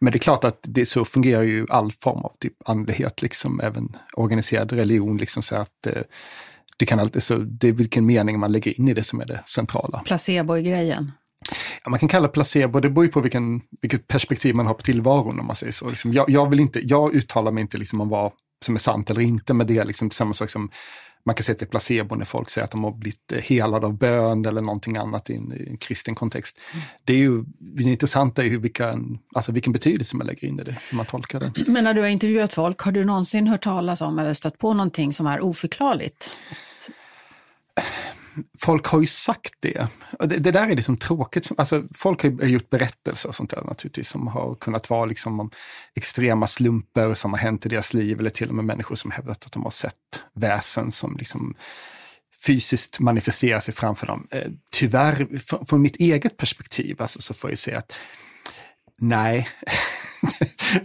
Men 0.00 0.12
det 0.12 0.16
är 0.16 0.20
klart 0.20 0.44
att 0.44 0.58
det, 0.62 0.86
så 0.86 1.04
fungerar 1.04 1.42
ju 1.42 1.66
all 1.68 1.92
form 1.92 2.24
av 2.24 2.32
typ 2.38 2.52
andlighet, 2.64 3.22
liksom, 3.22 3.60
även 3.60 3.96
organiserad 4.14 4.72
religion. 4.72 5.16
Liksom, 5.16 5.42
så 5.42 5.56
att 5.56 5.86
eh, 5.86 6.02
det, 6.76 6.86
kan 6.86 6.98
alltid, 6.98 7.22
så 7.22 7.36
det 7.38 7.68
är 7.68 7.72
vilken 7.72 8.06
mening 8.06 8.38
man 8.38 8.52
lägger 8.52 8.80
in 8.80 8.88
i 8.88 8.94
det 8.94 9.04
som 9.04 9.20
är 9.20 9.26
det 9.26 9.42
centrala. 9.46 10.02
Placebo 10.04 10.56
i 10.56 10.62
grejen? 10.62 11.12
Ja, 11.84 11.90
man 11.90 11.98
kan 11.98 12.08
kalla 12.08 12.28
placebo, 12.28 12.80
det 12.80 12.90
beror 12.90 13.04
ju 13.04 13.10
på 13.10 13.20
vilken, 13.20 13.60
vilket 13.80 14.08
perspektiv 14.08 14.54
man 14.54 14.66
har 14.66 14.74
på 14.74 14.82
tillvaron 14.82 15.40
om 15.40 15.46
man 15.46 15.56
säger 15.56 15.72
så. 15.72 15.88
Liksom, 15.88 16.12
jag, 16.12 16.30
jag, 16.30 16.50
vill 16.50 16.60
inte, 16.60 16.80
jag 16.82 17.14
uttalar 17.14 17.52
mig 17.52 17.60
inte 17.60 17.78
liksom 17.78 18.00
om 18.00 18.08
vad 18.08 18.32
som 18.64 18.74
är 18.74 18.78
sant 18.78 19.10
eller 19.10 19.20
inte, 19.20 19.54
men 19.54 19.66
det 19.66 19.78
är 19.78 19.84
liksom 19.84 20.10
samma 20.10 20.34
sak 20.34 20.50
som 20.50 20.70
man 21.26 21.34
kan 21.34 21.44
säga 21.44 21.58
till 21.58 21.66
placebo 21.66 22.14
när 22.14 22.24
folk 22.24 22.50
säger 22.50 22.64
att 22.64 22.70
de 22.70 22.84
har 22.84 22.92
blivit 22.92 23.32
eh, 23.32 23.38
helade 23.38 23.86
av 23.86 23.98
bön 23.98 24.46
eller 24.46 24.62
någonting 24.62 24.96
annat 24.96 25.30
i 25.30 25.34
en, 25.34 25.52
i 25.52 25.68
en 25.70 25.76
kristen 25.76 26.14
kontext. 26.14 26.58
Mm. 26.72 26.84
Det 27.04 27.12
är 27.12 27.18
ju 27.18 27.44
det 27.58 27.82
intressanta 27.82 28.42
är 28.42 28.46
ju 28.46 28.58
vilken, 28.58 29.18
alltså 29.34 29.52
vilken 29.52 29.72
betydelse 29.72 30.16
man 30.16 30.26
lägger 30.26 30.48
in 30.48 30.60
i 30.60 30.62
det, 30.62 30.76
hur 30.90 30.96
man 30.96 31.06
tolkar 31.06 31.40
det. 31.40 31.52
Men 31.66 31.84
när 31.84 31.94
du 31.94 32.00
har 32.00 32.08
intervjuat 32.08 32.52
folk, 32.52 32.80
har 32.80 32.92
du 32.92 33.04
någonsin 33.04 33.46
hört 33.46 33.62
talas 33.62 34.00
om 34.00 34.18
eller 34.18 34.34
stött 34.34 34.58
på 34.58 34.74
någonting 34.74 35.12
som 35.12 35.26
är 35.26 35.40
oförklarligt? 35.40 36.30
Folk 38.58 38.86
har 38.86 39.00
ju 39.00 39.06
sagt 39.06 39.54
det. 39.60 39.86
det. 40.18 40.26
Det, 40.38 40.50
där 40.50 40.68
är 40.68 40.76
liksom 40.76 40.96
tråkigt. 40.96 41.50
Alltså, 41.56 41.84
folk 41.94 42.22
har 42.22 42.30
gjort 42.30 42.70
berättelser 42.70 43.28
och 43.28 43.34
sånt 43.34 43.50
där 43.50 43.62
naturligtvis 43.62 44.08
som 44.08 44.26
har 44.26 44.54
kunnat 44.54 44.90
vara 44.90 45.04
liksom 45.04 45.40
om 45.40 45.50
extrema 45.94 46.46
slumper 46.46 47.14
som 47.14 47.32
har 47.32 47.40
hänt 47.40 47.66
i 47.66 47.68
deras 47.68 47.94
liv 47.94 48.20
eller 48.20 48.30
till 48.30 48.48
och 48.48 48.54
med 48.54 48.64
människor 48.64 48.94
som 48.94 49.10
hävdat 49.10 49.46
att 49.46 49.52
de 49.52 49.62
har 49.62 49.70
sett 49.70 50.22
väsen 50.34 50.90
som 50.90 51.16
liksom 51.16 51.54
fysiskt 52.46 53.00
manifesterar 53.00 53.60
sig 53.60 53.74
framför 53.74 54.06
dem. 54.06 54.26
Eh, 54.30 54.50
tyvärr, 54.72 55.28
från 55.66 55.82
mitt 55.82 55.96
eget 55.96 56.36
perspektiv 56.36 57.02
alltså, 57.02 57.20
så 57.20 57.34
får 57.34 57.50
jag 57.50 57.58
säga 57.58 57.78
att 57.78 57.92
nej, 59.00 59.48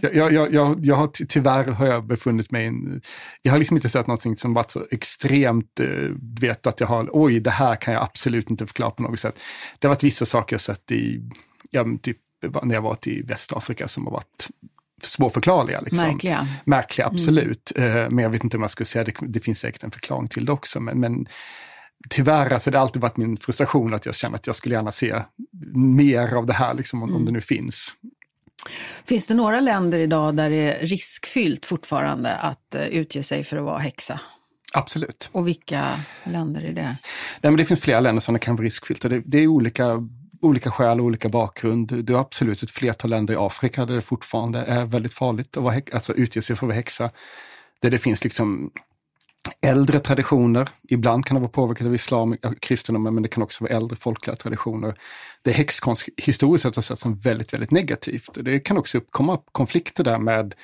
jag, 0.00 0.32
jag, 0.32 0.54
jag, 0.54 0.86
jag 0.86 0.96
har 0.96 1.26
tyvärr 1.28 1.64
har 1.64 1.86
jag 1.86 2.06
befunnit 2.06 2.50
mig 2.50 2.64
i 2.64 2.66
en, 2.66 3.00
jag 3.42 3.52
har 3.52 3.58
liksom 3.58 3.76
inte 3.76 3.88
sett 3.88 4.06
någonting 4.06 4.36
som 4.36 4.54
varit 4.54 4.70
så 4.70 4.86
extremt, 4.90 5.80
uh, 5.80 6.10
vet 6.40 6.66
att 6.66 6.80
jag 6.80 6.86
har, 6.86 7.08
oj, 7.12 7.40
det 7.40 7.50
här 7.50 7.76
kan 7.76 7.94
jag 7.94 8.02
absolut 8.02 8.50
inte 8.50 8.66
förklara 8.66 8.90
på 8.90 9.02
något 9.02 9.20
sätt. 9.20 9.38
Det 9.78 9.86
har 9.86 9.94
varit 9.94 10.04
vissa 10.04 10.26
saker 10.26 10.54
jag 10.54 10.60
sett 10.60 10.90
i, 10.90 11.20
ja, 11.70 11.84
typ 12.02 12.16
när 12.62 12.74
jag 12.74 12.82
varit 12.82 13.06
i 13.06 13.22
Västafrika 13.22 13.88
som 13.88 14.04
har 14.06 14.12
varit 14.12 14.48
svårförklarliga. 15.02 15.80
Liksom. 15.80 15.98
Märkliga. 15.98 16.48
Märkliga, 16.64 17.06
mm. 17.06 17.14
absolut. 17.14 17.72
Mm. 17.76 18.14
Men 18.14 18.22
jag 18.22 18.30
vet 18.30 18.44
inte 18.44 18.56
om 18.56 18.62
jag 18.62 18.70
skulle 18.70 18.86
säga, 18.86 19.04
det, 19.04 19.14
det 19.20 19.40
finns 19.40 19.58
säkert 19.58 19.84
en 19.84 19.90
förklaring 19.90 20.28
till 20.28 20.44
det 20.44 20.52
också, 20.52 20.80
men, 20.80 21.00
men 21.00 21.26
tyvärr, 22.08 22.52
alltså 22.52 22.70
det 22.70 22.78
har 22.78 22.82
alltid 22.82 23.02
varit 23.02 23.16
min 23.16 23.36
frustration 23.36 23.94
att 23.94 24.06
jag 24.06 24.14
känner 24.14 24.36
att 24.36 24.46
jag 24.46 24.56
skulle 24.56 24.74
gärna 24.74 24.92
se 24.92 25.22
mer 25.74 26.34
av 26.34 26.46
det 26.46 26.52
här, 26.52 26.74
liksom, 26.74 27.02
om, 27.02 27.08
mm. 27.08 27.20
om 27.20 27.26
det 27.26 27.32
nu 27.32 27.40
finns. 27.40 27.96
Finns 29.04 29.26
det 29.26 29.34
några 29.34 29.60
länder 29.60 29.98
idag 29.98 30.36
där 30.36 30.50
det 30.50 30.56
är 30.56 30.86
riskfyllt 30.86 31.66
fortfarande 31.66 32.36
att 32.36 32.76
uh, 32.76 32.86
utge 32.86 33.22
sig 33.22 33.44
för 33.44 33.56
att 33.56 33.64
vara 33.64 33.78
häxa? 33.78 34.20
Absolut. 34.74 35.28
Och 35.32 35.48
vilka 35.48 36.00
länder 36.24 36.62
är 36.62 36.72
det? 36.72 36.82
Nej, 36.82 36.96
men 37.40 37.56
det 37.56 37.64
finns 37.64 37.80
flera 37.80 38.00
länder 38.00 38.20
som 38.20 38.34
det 38.34 38.38
kan 38.38 38.56
vara 38.56 38.64
riskfyllt. 38.64 39.04
Och 39.04 39.10
det, 39.10 39.22
det 39.24 39.38
är 39.38 39.46
olika, 39.46 40.08
olika 40.40 40.70
skäl 40.70 41.00
och 41.00 41.06
olika 41.06 41.28
bakgrund. 41.28 42.04
Det 42.04 42.12
är 42.12 42.20
absolut 42.20 42.62
ett 42.62 42.70
flertal 42.70 43.10
länder 43.10 43.34
i 43.34 43.36
Afrika 43.36 43.86
där 43.86 43.94
det 43.94 44.02
fortfarande 44.02 44.60
är 44.60 44.84
väldigt 44.84 45.14
farligt 45.14 45.56
att 45.56 45.62
vara, 45.62 45.80
alltså 45.92 46.14
utge 46.14 46.42
sig 46.42 46.56
för 46.56 46.66
att 46.66 46.68
vara 46.68 46.76
häxa. 46.76 47.10
Där 47.80 47.90
det 47.90 47.98
finns 47.98 48.24
liksom 48.24 48.70
äldre 49.62 50.00
traditioner. 50.00 50.68
Ibland 50.88 51.26
kan 51.26 51.34
det 51.34 51.40
vara 51.40 51.50
påverkat 51.50 51.86
av 51.86 51.94
islam, 51.94 52.36
kristendomen, 52.60 53.14
men 53.14 53.22
det 53.22 53.28
kan 53.28 53.42
också 53.42 53.64
vara 53.64 53.74
äldre 53.74 53.96
folkliga 53.96 54.36
traditioner. 54.36 54.94
Det 55.42 55.52
häxkonst 55.52 56.08
historiskt 56.16 56.62
sett 56.62 56.74
har 56.74 56.82
sett 56.82 56.98
som 56.98 57.14
väldigt, 57.14 57.52
väldigt 57.52 57.70
negativt. 57.70 58.30
Det 58.34 58.60
kan 58.60 58.78
också 58.78 58.98
uppkomma 58.98 59.38
konflikter 59.52 60.04
där 60.04 60.18
med, 60.18 60.54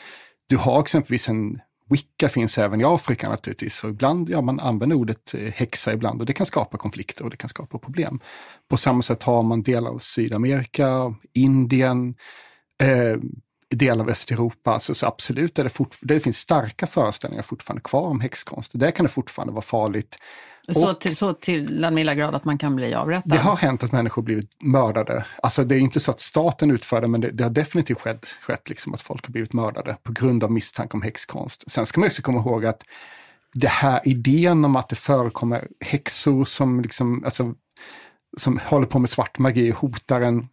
du 0.47 0.57
har 0.57 0.81
exempelvis 0.81 1.29
en 1.29 1.61
Wicca 1.89 2.29
finns 2.29 2.59
även 2.59 2.81
i 2.81 2.85
Afrika 2.85 3.29
naturligtvis, 3.29 3.85
och 3.85 3.91
ibland, 3.91 4.31
ja 4.31 4.41
man 4.41 4.61
använder 4.61 4.97
ordet 4.97 5.35
eh, 5.35 5.53
häxa 5.53 5.93
ibland 5.93 6.21
och 6.21 6.27
det 6.27 6.33
kan 6.33 6.47
skapa 6.47 6.79
konflikter 6.79 7.25
och 7.25 7.31
det 7.31 7.37
kan 7.37 7.49
skapa 7.49 7.79
problem. 7.79 8.21
På 8.69 8.77
samma 8.77 9.03
sätt 9.03 9.23
har 9.23 9.43
man 9.43 9.63
delar 9.63 9.91
av 9.91 9.99
Sydamerika, 9.99 11.15
Indien, 11.33 12.15
eh, 12.83 13.17
del 13.75 14.01
av 14.01 14.09
Östeuropa, 14.09 14.73
alltså, 14.73 14.95
så 14.95 15.07
absolut 15.07 15.59
är 15.59 15.65
det, 15.65 15.71
det 16.01 16.21
finns 16.21 16.39
starka 16.39 16.87
föreställningar 16.87 17.43
fortfarande 17.43 17.83
kvar 17.83 18.09
om 18.09 18.21
häxkonst. 18.21 18.71
Där 18.75 18.91
kan 18.91 19.07
det 19.07 19.13
fortfarande 19.13 19.53
vara 19.53 19.63
farligt. 19.63 20.19
Så 20.73 20.95
till, 20.95 21.17
så 21.17 21.33
till 21.33 21.81
den 21.81 21.95
milda 21.95 22.15
grad 22.15 22.35
att 22.35 22.45
man 22.45 22.59
kan 22.59 22.77
bli 22.77 22.95
avrättad? 22.95 23.33
Det 23.33 23.39
har 23.39 23.57
hänt 23.57 23.83
att 23.83 23.93
människor 23.93 24.23
blivit 24.23 24.63
mördade. 24.63 25.25
Alltså 25.43 25.65
det 25.65 25.75
är 25.75 25.79
inte 25.79 26.01
så 26.01 26.11
att 26.11 26.21
staten 26.21 26.71
utför 26.71 27.01
det, 27.01 27.09
men 27.09 27.21
det, 27.21 27.31
det 27.31 27.45
har 27.45 27.51
definitivt 27.51 28.01
skett, 28.01 28.27
skett 28.41 28.69
liksom 28.69 28.95
att 28.95 29.03
folk 29.03 29.27
har 29.27 29.33
blivit 29.33 29.53
mördade 29.53 29.97
på 30.03 30.13
grund 30.13 30.45
av 30.45 30.53
misstanke 30.53 30.97
om 30.97 31.03
häxkonst. 31.03 31.65
Sen 31.67 31.87
ska 31.87 32.01
man 32.01 32.07
också 32.07 32.23
komma 32.23 32.39
ihåg 32.39 32.67
att 32.67 32.83
det 33.55 33.69
här 33.69 34.01
idén 34.05 34.65
om 34.65 34.77
att 34.77 34.89
det 34.89 34.97
förekommer 34.97 35.69
häxor 35.81 36.45
som, 36.45 36.81
liksom, 36.81 37.25
alltså, 37.25 37.55
som 38.37 38.61
håller 38.65 38.87
på 38.87 38.99
med 38.99 39.09
svart 39.09 39.39
magi 39.39 39.73
och 39.73 39.77
hotar 39.77 40.21
en 40.21 40.49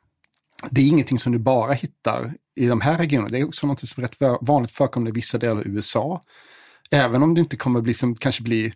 det 0.71 0.81
är 0.81 0.87
ingenting 0.87 1.19
som 1.19 1.31
du 1.31 1.39
bara 1.39 1.73
hittar 1.73 2.33
i 2.55 2.65
de 2.65 2.81
här 2.81 2.97
regionerna. 2.97 3.29
Det 3.29 3.39
är 3.39 3.47
också 3.47 3.67
något 3.67 3.79
som 3.79 4.03
är 4.03 4.07
rätt 4.07 4.39
vanligt 4.41 4.71
förekommande 4.71 5.09
i 5.09 5.13
vissa 5.13 5.37
delar 5.37 5.55
av 5.55 5.67
USA. 5.67 6.21
Även 6.91 7.23
om 7.23 7.33
du 7.33 7.41
inte 7.41 7.57
kommer 7.57 7.81
bli, 7.81 7.93
som 7.93 8.15
kanske 8.15 8.43
bli 8.43 8.73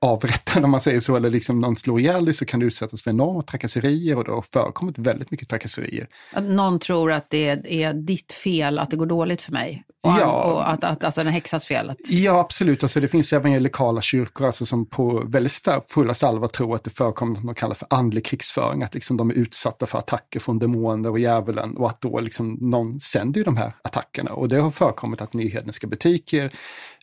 avrättad 0.00 0.64
om 0.64 0.70
man 0.70 0.80
säger 0.80 1.00
så, 1.00 1.16
eller 1.16 1.30
liksom 1.30 1.60
någon 1.60 1.76
slår 1.76 2.00
ihjäl 2.00 2.24
dig 2.24 2.34
så 2.34 2.44
kan 2.44 2.60
du 2.60 2.66
utsättas 2.66 3.02
för 3.02 3.10
enorma 3.10 3.42
trakasserier 3.42 4.16
och 4.16 4.24
det 4.24 4.32
har 4.32 4.42
förekommit 4.42 4.98
väldigt 4.98 5.30
mycket 5.30 5.48
trakasserier. 5.48 6.06
Att 6.32 6.44
någon 6.44 6.78
tror 6.78 7.12
att 7.12 7.30
det 7.30 7.48
är 7.68 7.94
ditt 7.94 8.32
fel 8.32 8.78
att 8.78 8.90
det 8.90 8.96
går 8.96 9.06
dåligt 9.06 9.42
för 9.42 9.52
mig? 9.52 9.84
Och, 10.06 10.20
ja. 10.20 10.52
och 10.52 10.70
att, 10.70 10.84
att, 10.84 11.04
alltså 11.04 11.20
en 11.20 11.26
häxas 11.26 11.66
fel? 11.66 11.90
Att... 11.90 12.10
Ja, 12.10 12.40
absolut. 12.40 12.82
Alltså, 12.82 13.00
det 13.00 13.08
finns 13.08 13.32
även 13.32 13.62
lokala 13.62 14.00
kyrkor 14.00 14.46
alltså, 14.46 14.66
som 14.66 14.86
på 14.86 15.22
väldigt 15.26 15.52
stark, 15.52 15.84
allvar 16.22 16.48
tror 16.48 16.74
att 16.74 16.84
det 16.84 16.90
förekommer 16.90 17.34
något 17.34 17.44
man 17.44 17.54
kallar 17.54 17.74
för 17.74 17.88
andlig 17.90 18.24
krigsföring, 18.24 18.82
att 18.82 18.94
liksom, 18.94 19.16
de 19.16 19.30
är 19.30 19.34
utsatta 19.34 19.86
för 19.86 19.98
attacker 19.98 20.40
från 20.40 20.58
demoner 20.58 21.10
och 21.10 21.18
djävulen 21.18 21.76
och 21.76 21.88
att 21.88 22.00
då 22.00 22.20
liksom, 22.20 22.58
någon 22.60 23.00
sänder 23.00 23.38
ju 23.40 23.44
de 23.44 23.56
här 23.56 23.72
attackerna. 23.82 24.32
Och 24.32 24.48
det 24.48 24.60
har 24.60 24.70
förekommit 24.70 25.20
att 25.20 25.32
nyhedniska 25.32 25.86
butiker, 25.86 26.52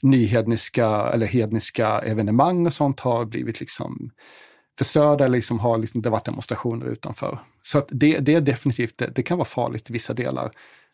nyhedniska 0.02 0.88
eller 0.88 1.26
hedniska 1.26 2.00
evenemang 2.00 2.68
och 2.68 2.74
sånt 2.74 3.00
har 3.00 3.26
blivit 3.26 3.60
liksom 3.60 4.10
förstörda 4.78 5.26
eller 5.26 5.38
liksom 5.38 5.60
har 5.60 5.78
liksom, 5.78 6.02
det 6.02 6.10
varit 6.10 6.26
demonstrationer 6.26 6.86
utanför. 6.86 7.40
Så 7.62 7.78
att 7.78 7.88
det, 7.92 8.20
det 8.20 8.34
är 8.34 8.42
definitivt, 8.42 8.98
det, 8.98 9.12
det 9.16 9.24
kan 9.24 9.38
vara 9.38 9.46
farligt 9.46 9.90
i 9.90 9.94
vissa 9.94 10.14
delar 10.14 10.52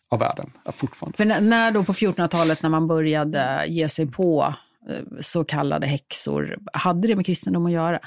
av 0.10 0.20
världen 0.20 0.52
fortfarande. 0.76 1.18
För 1.18 1.26
när, 1.26 1.72
då 1.72 1.84
på 1.84 1.94
1400-talet 1.94 2.62
när 2.64 2.70
man 2.70 2.88
började 2.88 3.66
ge 3.68 3.90
sig 3.90 4.08
på 4.08 4.54
eh, 4.90 5.22
så 5.22 5.44
kallade 5.44 5.88
häxor, 5.88 6.58
hade 6.74 7.08
det 7.08 7.16
med 7.16 7.26
kristendom 7.26 7.66
att 7.66 7.72
göra? 7.72 8.00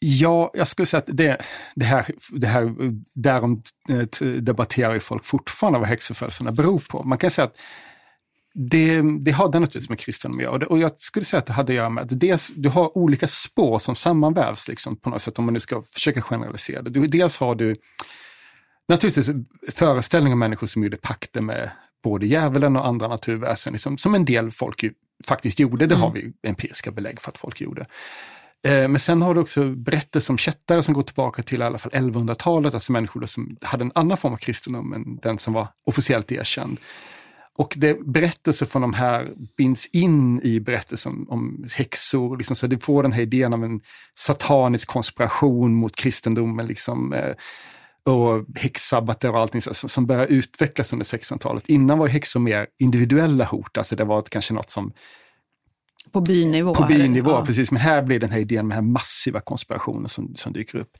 Ja, 0.00 0.50
jag 0.54 0.68
skulle 0.68 0.86
säga 0.86 0.98
att 0.98 1.16
det, 1.16 1.38
det 1.74 1.84
här, 1.84 2.06
det 2.32 2.46
här, 2.46 2.74
därom 3.14 3.62
eh, 3.88 4.26
debatterar 4.26 4.94
ju 4.94 5.00
folk 5.00 5.24
fortfarande 5.24 5.78
vad 5.78 5.88
häxförföljelserna 5.88 6.52
beror 6.52 6.78
på. 6.78 7.02
Man 7.02 7.18
kan 7.18 7.30
säga 7.30 7.44
att 7.46 7.56
det, 8.54 9.02
det 9.20 9.30
har 9.30 9.52
det 9.52 9.58
naturligtvis 9.58 9.88
med 9.88 9.98
kristendom 9.98 10.38
att 10.38 10.44
göra. 10.44 10.66
Och 10.66 10.78
jag 10.78 11.00
skulle 11.00 11.24
säga 11.24 11.38
att 11.38 11.46
det 11.46 11.52
hade 11.52 11.72
att 11.72 11.76
göra 11.76 11.90
med 11.90 12.04
att 12.04 12.20
dels, 12.20 12.52
du 12.56 12.68
har 12.68 12.98
olika 12.98 13.28
spår 13.28 13.78
som 13.78 13.96
sammanvävs 13.96 14.68
liksom, 14.68 14.96
på 14.96 15.10
något 15.10 15.22
sätt, 15.22 15.38
om 15.38 15.44
man 15.44 15.54
nu 15.54 15.60
ska 15.60 15.82
försöka 15.82 16.22
generalisera 16.22 16.82
det. 16.82 16.90
Du, 16.90 17.06
dels 17.06 17.38
har 17.38 17.54
du 17.54 17.76
naturligtvis 18.88 19.30
föreställningar 19.68 20.32
om 20.32 20.38
människor 20.38 20.66
som 20.66 20.82
gjorde 20.82 20.96
pakter 20.96 21.40
med 21.40 21.70
både 22.02 22.26
djävulen 22.26 22.76
och 22.76 22.86
andra 22.86 23.08
naturväsen, 23.08 23.72
liksom, 23.72 23.98
som 23.98 24.14
en 24.14 24.24
del 24.24 24.50
folk 24.50 24.84
faktiskt 25.26 25.58
gjorde. 25.58 25.86
Det 25.86 25.94
mm. 25.94 26.02
har 26.02 26.12
vi 26.12 26.32
empiriska 26.42 26.90
belägg 26.90 27.20
för 27.20 27.30
att 27.30 27.38
folk 27.38 27.60
gjorde. 27.60 27.86
Eh, 28.66 28.88
men 28.88 28.98
sen 28.98 29.22
har 29.22 29.34
du 29.34 29.40
också 29.40 29.70
berättelser 29.74 30.32
om 30.32 30.38
kättare 30.38 30.82
som 30.82 30.94
går 30.94 31.02
tillbaka 31.02 31.42
till 31.42 31.60
i 31.60 31.64
alla 31.64 31.78
fall 31.78 31.92
1100-talet, 31.92 32.74
alltså 32.74 32.92
människor 32.92 33.26
som 33.26 33.56
hade 33.62 33.84
en 33.84 33.92
annan 33.94 34.16
form 34.16 34.32
av 34.32 34.36
kristendom 34.36 34.92
än 34.92 35.16
den 35.16 35.38
som 35.38 35.54
var 35.54 35.68
officiellt 35.86 36.32
erkänd. 36.32 36.80
Och 37.58 37.74
det, 37.76 38.06
berättelser 38.06 38.66
från 38.66 38.82
de 38.82 38.94
här 38.94 39.32
binds 39.56 39.86
in 39.86 40.42
i 40.42 40.60
berättelser 40.60 41.10
om, 41.10 41.26
om 41.28 41.64
häxor, 41.76 42.36
liksom, 42.36 42.56
så 42.56 42.66
du 42.66 42.78
får 42.78 43.02
den 43.02 43.12
här 43.12 43.22
idén 43.22 43.52
av 43.52 43.64
en 43.64 43.80
satanisk 44.18 44.88
konspiration 44.88 45.74
mot 45.74 45.96
kristendomen. 45.96 46.66
Liksom, 46.66 47.12
eh, 47.12 47.34
och 48.08 48.44
häxsabbater 48.54 49.30
och 49.30 49.40
allting 49.40 49.62
som 49.72 50.06
börjar 50.06 50.26
utvecklas 50.26 50.92
under 50.92 51.06
1600-talet. 51.06 51.66
Innan 51.66 51.98
var 51.98 52.08
häxor 52.08 52.40
mer 52.40 52.66
individuella 52.78 53.44
hot, 53.44 53.78
alltså 53.78 53.96
det 53.96 54.04
var 54.04 54.22
kanske 54.22 54.54
något 54.54 54.70
som 54.70 54.92
på 56.12 56.20
bynivå? 56.20 56.74
På 56.74 56.86
bynivå, 56.86 57.30
ja. 57.30 57.44
precis. 57.44 57.70
Men 57.70 57.80
här 57.80 58.02
blir 58.02 58.20
den 58.20 58.30
här 58.30 58.38
idén 58.38 58.68
med 58.68 58.76
den 58.76 58.84
här 58.84 58.92
massiva 58.92 59.40
konspirationen 59.40 60.08
som, 60.08 60.34
som 60.34 60.52
dyker 60.52 60.78
upp. 60.78 60.90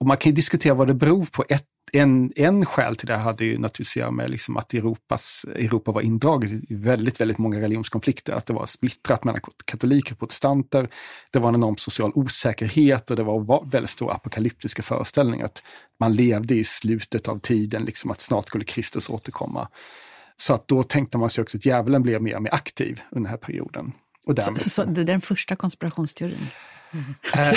Och 0.00 0.06
man 0.06 0.16
kan 0.16 0.34
diskutera 0.34 0.74
vad 0.74 0.86
det 0.86 0.94
beror 0.94 1.24
på. 1.24 1.44
Ett, 1.48 1.64
en, 1.92 2.32
en 2.36 2.66
skäl 2.66 2.96
till 2.96 3.06
det 3.06 3.16
hade 3.16 3.44
ju 3.44 3.58
naturligtvis 3.58 3.90
att 3.90 3.96
göra 3.96 4.10
med 4.10 4.30
liksom 4.30 4.56
att 4.56 4.74
Europas, 4.74 5.46
Europa 5.54 5.92
var 5.92 6.00
indraget 6.00 6.50
i 6.50 6.74
väldigt, 6.74 7.20
väldigt 7.20 7.38
många 7.38 7.60
religionskonflikter. 7.60 8.32
Att 8.32 8.46
det 8.46 8.52
var 8.52 8.66
splittrat 8.66 9.24
mellan 9.24 9.40
katoliker 9.64 10.12
och 10.12 10.18
protestanter. 10.18 10.88
Det 11.30 11.38
var 11.38 11.48
en 11.48 11.54
enorm 11.54 11.76
social 11.76 12.12
osäkerhet 12.14 13.10
och 13.10 13.16
det 13.16 13.22
var 13.22 13.70
väldigt 13.70 13.90
stora 13.90 14.14
apokalyptiska 14.14 14.82
föreställningar. 14.82 15.44
Att 15.44 15.62
man 16.00 16.14
levde 16.14 16.54
i 16.54 16.64
slutet 16.64 17.28
av 17.28 17.38
tiden, 17.38 17.84
liksom 17.84 18.10
att 18.10 18.20
snart 18.20 18.46
skulle 18.46 18.64
Kristus 18.64 19.10
återkomma. 19.10 19.68
Så 20.36 20.54
att 20.54 20.68
då 20.68 20.82
tänkte 20.82 21.18
man 21.18 21.30
sig 21.30 21.42
också 21.42 21.56
att 21.56 21.66
djävulen 21.66 22.02
blev 22.02 22.22
mer 22.22 22.36
och 22.36 22.42
mer 22.42 22.54
aktiv 22.54 23.00
under 23.10 23.30
den 23.30 23.30
här 23.30 23.36
perioden. 23.36 23.92
Och 24.26 24.34
därmed... 24.34 24.62
så, 24.62 24.70
så 24.70 24.84
det 24.84 25.00
är 25.00 25.04
den 25.04 25.20
första 25.20 25.56
konspirationsteorin? 25.56 26.46
Mm. 26.92 27.14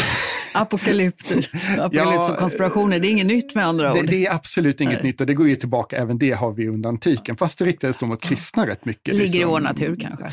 Apokalyps, 0.54 1.32
apokalyps 1.80 2.30
och 2.30 2.38
konspirationer, 2.38 3.00
det 3.00 3.08
är 3.08 3.10
inget 3.10 3.26
nytt 3.26 3.56
med 3.56 3.66
andra 3.66 3.92
ord. 3.92 3.98
Det, 3.98 4.08
det 4.08 4.26
är 4.26 4.34
absolut 4.34 4.82
inget 4.82 4.94
Nej. 4.94 5.04
nytt 5.04 5.22
och 5.22 5.28
det 5.28 5.34
går 5.34 5.48
ju 5.48 5.56
tillbaka, 5.56 5.98
även 5.98 6.18
det 6.18 6.32
har 6.32 6.52
vi 6.52 6.68
under 6.68 6.90
antiken, 6.90 7.38
fast 7.38 7.60
det 7.60 7.66
riktades 7.66 7.98
då 7.98 8.06
mot 8.06 8.22
kristna 8.22 8.68
rätt 8.68 8.86
mycket. 8.86 9.14
Ligger 9.14 9.24
liksom. 9.24 9.42
i 9.42 9.44
vår 9.44 9.60
natur 9.60 9.98
kanske? 10.00 10.32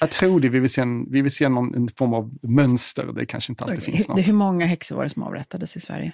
Jag 0.00 0.10
tror 0.10 0.40
det, 0.40 0.48
vi 0.48 0.60
vill 0.60 0.70
se, 0.70 0.80
en, 0.80 1.12
vi 1.12 1.22
vill 1.22 1.32
se 1.32 1.48
någon 1.48 1.74
en 1.74 1.88
form 1.98 2.14
av 2.14 2.30
mönster, 2.42 3.06
det 3.14 3.26
kanske 3.26 3.52
inte 3.52 3.64
alltid 3.64 3.78
okay. 3.78 3.92
finns 3.94 4.08
något. 4.08 4.28
Hur 4.28 4.32
många 4.32 4.66
häxor 4.66 4.96
var 4.96 5.02
det 5.02 5.10
som 5.10 5.22
avrättades 5.22 5.76
i 5.76 5.80
Sverige? 5.80 6.12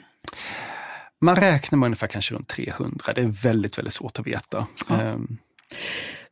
Man 1.21 1.37
räknar 1.37 1.79
med 1.79 1.87
ungefär 1.87 2.07
kanske 2.07 2.35
runt 2.35 2.49
300, 2.49 3.13
det 3.15 3.21
är 3.21 3.43
väldigt, 3.43 3.79
väldigt 3.79 3.95
svårt 3.95 4.19
att 4.19 4.27
veta. 4.27 4.67
Ja. 4.89 5.13
Um. 5.13 5.39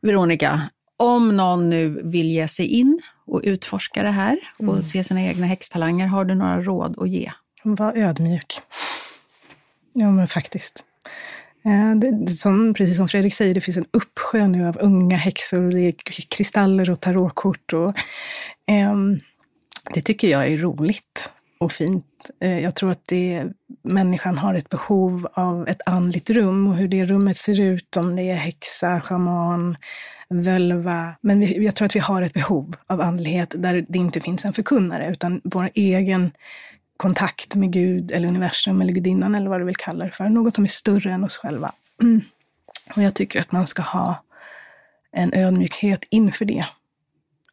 Veronica, 0.01 0.69
om 0.97 1.37
någon 1.37 1.69
nu 1.69 2.01
vill 2.03 2.31
ge 2.31 2.47
sig 2.47 2.65
in 2.67 2.99
och 3.27 3.41
utforska 3.43 4.03
det 4.03 4.11
här 4.11 4.37
och 4.57 4.63
Mm. 4.63 4.81
se 4.81 5.03
sina 5.03 5.21
egna 5.21 5.45
häxtalanger, 5.47 6.07
har 6.07 6.25
du 6.25 6.35
några 6.35 6.61
råd 6.61 6.95
att 6.99 7.09
ge? 7.09 7.31
Var 7.63 7.97
ödmjuk. 7.97 8.61
Ja, 9.93 10.11
men 10.11 10.27
faktiskt. 10.27 10.85
Eh, 11.65 11.95
Det, 11.95 12.27
som, 12.31 12.73
precis 12.73 12.97
som 12.97 13.07
Fredrik 13.07 13.33
säger, 13.33 13.53
det 13.53 13.61
finns 13.61 13.77
en 13.77 13.85
uppsjö 13.91 14.47
nu 14.47 14.67
av 14.67 14.77
unga 14.81 15.15
häxor. 15.17 15.61
och 15.65 15.71
Det 15.73 15.81
är 15.81 15.91
kristaller 16.29 16.89
och 16.89 16.99
tarotkort. 17.01 17.73
Och, 17.73 17.93
ehm, 18.67 19.19
det 19.93 20.01
tycker 20.01 20.27
jag 20.27 20.47
är 20.47 20.57
roligt 20.57 21.31
och 21.57 21.71
fint. 21.71 22.05
Eh, 22.39 22.59
jag 22.59 22.75
tror 22.75 22.91
att 22.91 23.05
det, 23.07 23.45
människan 23.81 24.37
har 24.37 24.53
ett 24.53 24.69
behov 24.69 25.27
av 25.33 25.67
ett 25.67 25.81
andligt 25.85 26.29
rum 26.29 26.67
och 26.67 26.75
hur 26.75 26.87
det 26.87 27.05
rummet 27.05 27.37
ser 27.37 27.61
ut, 27.61 27.97
om 27.97 28.15
det 28.15 28.23
är 28.23 28.35
häxa, 28.35 29.01
shaman, 29.01 29.77
völva. 30.29 31.15
Men 31.21 31.39
vi, 31.39 31.65
jag 31.65 31.75
tror 31.75 31.85
att 31.85 31.95
vi 31.95 31.99
har 31.99 32.21
ett 32.21 32.33
behov 32.33 32.75
av 32.87 33.01
andlighet 33.01 33.55
där 33.57 33.85
det 33.87 33.99
inte 33.99 34.21
finns 34.21 34.45
en 34.45 34.53
förkunnare, 34.53 35.11
utan 35.11 35.41
vår 35.43 35.69
egen 35.73 36.31
kontakt 36.97 37.55
med 37.55 37.71
Gud 37.71 38.11
eller 38.11 38.29
universum 38.29 38.81
eller 38.81 38.93
gudinnan 38.93 39.35
eller 39.35 39.49
vad 39.49 39.61
du 39.61 39.65
vill 39.65 39.75
kalla 39.75 40.05
det 40.05 40.11
för. 40.11 40.29
Något 40.29 40.55
som 40.55 40.63
är 40.63 40.69
större 40.69 41.11
än 41.11 41.23
oss 41.23 41.37
själva. 41.37 41.71
Mm. 42.01 42.21
Och 42.95 43.01
jag 43.01 43.13
tycker 43.13 43.41
att 43.41 43.51
man 43.51 43.67
ska 43.67 43.81
ha 43.81 44.23
en 45.11 45.33
ödmjukhet 45.33 46.05
inför 46.09 46.45
det. 46.45 46.65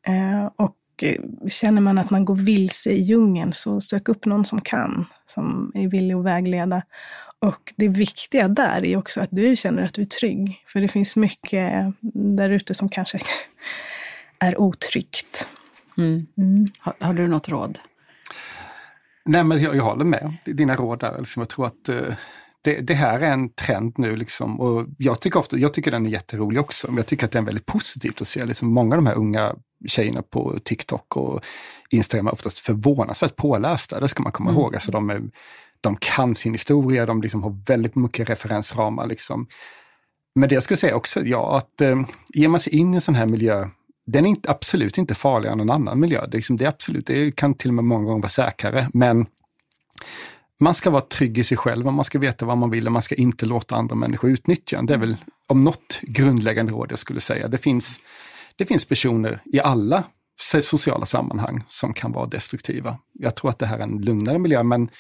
Eh, 0.07 0.51
och 0.57 0.77
känner 1.49 1.81
man 1.81 1.99
att 1.99 2.11
man 2.11 2.25
går 2.25 2.37
vilse 2.37 2.91
i 2.91 3.03
djungeln 3.03 3.53
så 3.53 3.81
sök 3.81 4.09
upp 4.09 4.25
någon 4.25 4.45
som 4.45 4.61
kan, 4.61 5.07
som 5.27 5.73
är 5.75 5.89
villig 5.89 6.15
att 6.15 6.25
vägleda. 6.25 6.83
Och 7.39 7.73
det 7.77 7.89
viktiga 7.89 8.49
där 8.49 8.85
är 8.85 8.97
också 8.97 9.21
att 9.21 9.31
du 9.31 9.57
känner 9.57 9.83
att 9.83 9.95
du 9.95 10.03
är 10.03 10.07
trygg. 10.07 10.65
För 10.67 10.81
det 10.81 10.89
finns 10.89 11.17
mycket 11.17 11.95
där 12.15 12.51
ute 12.51 12.75
som 12.75 12.89
kanske 12.89 13.21
är 14.39 14.61
otryggt. 14.61 15.49
Mm. 15.99 16.27
Mm. 16.37 16.67
Har, 16.81 16.95
har 17.01 17.15
du 17.15 17.29
något 17.29 17.49
råd? 17.49 17.79
Nej, 19.25 19.45
men 19.45 19.63
jag, 19.63 19.77
jag 19.77 19.85
håller 19.85 20.05
med 20.05 20.37
dina 20.45 20.77
råd 20.77 20.99
där. 20.99 21.19
Liksom, 21.19 21.41
jag 21.41 21.49
tror 21.49 21.67
att 21.67 21.89
eh, 21.89 22.15
det, 22.63 22.81
det 22.81 22.95
här 22.95 23.21
är 23.21 23.33
en 23.33 23.49
trend 23.49 23.95
nu. 23.97 24.17
Liksom, 24.17 24.61
och 24.61 24.87
jag, 24.99 25.21
tycker 25.21 25.39
ofta, 25.39 25.59
jag 25.59 25.75
tycker 25.75 25.91
den 25.91 26.07
är 26.07 26.11
jätterolig 26.11 26.61
också, 26.61 26.87
men 26.87 26.97
jag 26.97 27.07
tycker 27.07 27.27
att 27.27 27.33
det 27.33 27.39
är 27.39 27.43
väldigt 27.43 27.67
positivt 27.67 28.21
att 28.21 28.29
se 28.29 28.45
liksom, 28.45 28.75
många 28.75 28.97
av 28.97 29.03
de 29.03 29.07
här 29.07 29.15
unga 29.15 29.55
tjejerna 29.87 30.23
på 30.23 30.59
TikTok 30.65 31.17
och 31.17 31.45
Instagram 31.91 32.27
är 32.27 32.33
oftast 32.33 32.59
förvånansvärt 32.59 33.37
pålästa. 33.37 34.01
Det 34.01 34.09
ska 34.09 34.23
man 34.23 34.33
komma 34.33 34.51
ihåg. 34.51 34.75
Alltså, 34.75 34.91
de, 34.91 35.11
är, 35.11 35.23
de 35.81 35.97
kan 35.97 36.35
sin 36.35 36.53
historia, 36.53 37.07
de 37.07 37.23
liksom 37.23 37.43
har 37.43 37.57
väldigt 37.67 37.95
mycket 37.95 38.31
referensramar. 38.31 39.07
Liksom. 39.07 39.47
Men 40.35 40.49
det 40.49 40.55
jag 40.55 40.63
skulle 40.63 40.79
säga 40.79 40.97
också, 40.97 41.25
ja, 41.25 41.57
att 41.57 41.81
eh, 41.81 41.97
ger 42.29 42.49
man 42.49 42.61
sig 42.61 42.75
in 42.75 42.93
i 42.93 42.95
en 42.95 43.01
sån 43.01 43.15
här 43.15 43.27
miljö, 43.27 43.69
den 44.07 44.25
är 44.25 44.29
inte, 44.29 44.51
absolut 44.51 44.99
inte 44.99 45.15
farligare 45.15 45.53
än 45.53 45.59
någon 45.59 45.71
annan 45.71 46.01
miljö. 46.01 46.27
Det, 46.27 46.37
liksom, 46.37 46.57
det, 46.57 46.65
är 46.65 46.69
absolut, 46.69 47.07
det 47.07 47.37
kan 47.37 47.55
till 47.55 47.71
och 47.71 47.75
med 47.75 47.85
många 47.85 48.05
gånger 48.05 48.23
vara 48.23 48.29
säkrare, 48.29 48.89
men 48.93 49.27
man 50.61 50.75
ska 50.75 50.91
vara 50.91 51.03
trygg 51.03 51.39
i 51.39 51.45
sig 51.45 51.57
själv, 51.57 51.87
och 51.87 51.93
man 51.93 52.05
ska 52.05 52.19
veta 52.19 52.47
vad 52.47 52.59
man 52.59 52.71
vill 52.71 52.87
och 52.87 52.93
man 52.93 53.03
ska 53.03 53.15
inte 53.15 53.47
låta 53.47 53.77
andra 53.77 53.95
människor 53.95 54.31
utnyttja 54.31 54.79
en. 54.79 54.87
Det 54.87 54.95
är 54.95 54.99
väl 54.99 55.17
om 55.47 55.65
något 55.65 56.01
grundläggande 56.03 56.73
råd 56.73 56.93
jag 56.93 56.99
skulle 56.99 57.21
säga. 57.21 57.49
Det 57.49 57.59
finns, 57.59 58.01
det 58.57 58.65
finns 58.65 58.85
personer 58.85 59.43
i 59.45 59.61
alla 59.61 60.05
sociala 60.63 61.07
sammanhang 61.07 61.65
som 61.69 61.95
kan 61.95 62.13
vara 62.13 62.27
destruktiva. 62.27 62.99
Jag 63.13 63.35
tror 63.35 63.51
att 63.51 63.59
det 63.59 63.67
här 63.67 63.79
är 63.79 63.83
en 63.83 64.03
lugnare 64.03 64.39
miljö, 64.39 64.63
men, 64.63 64.91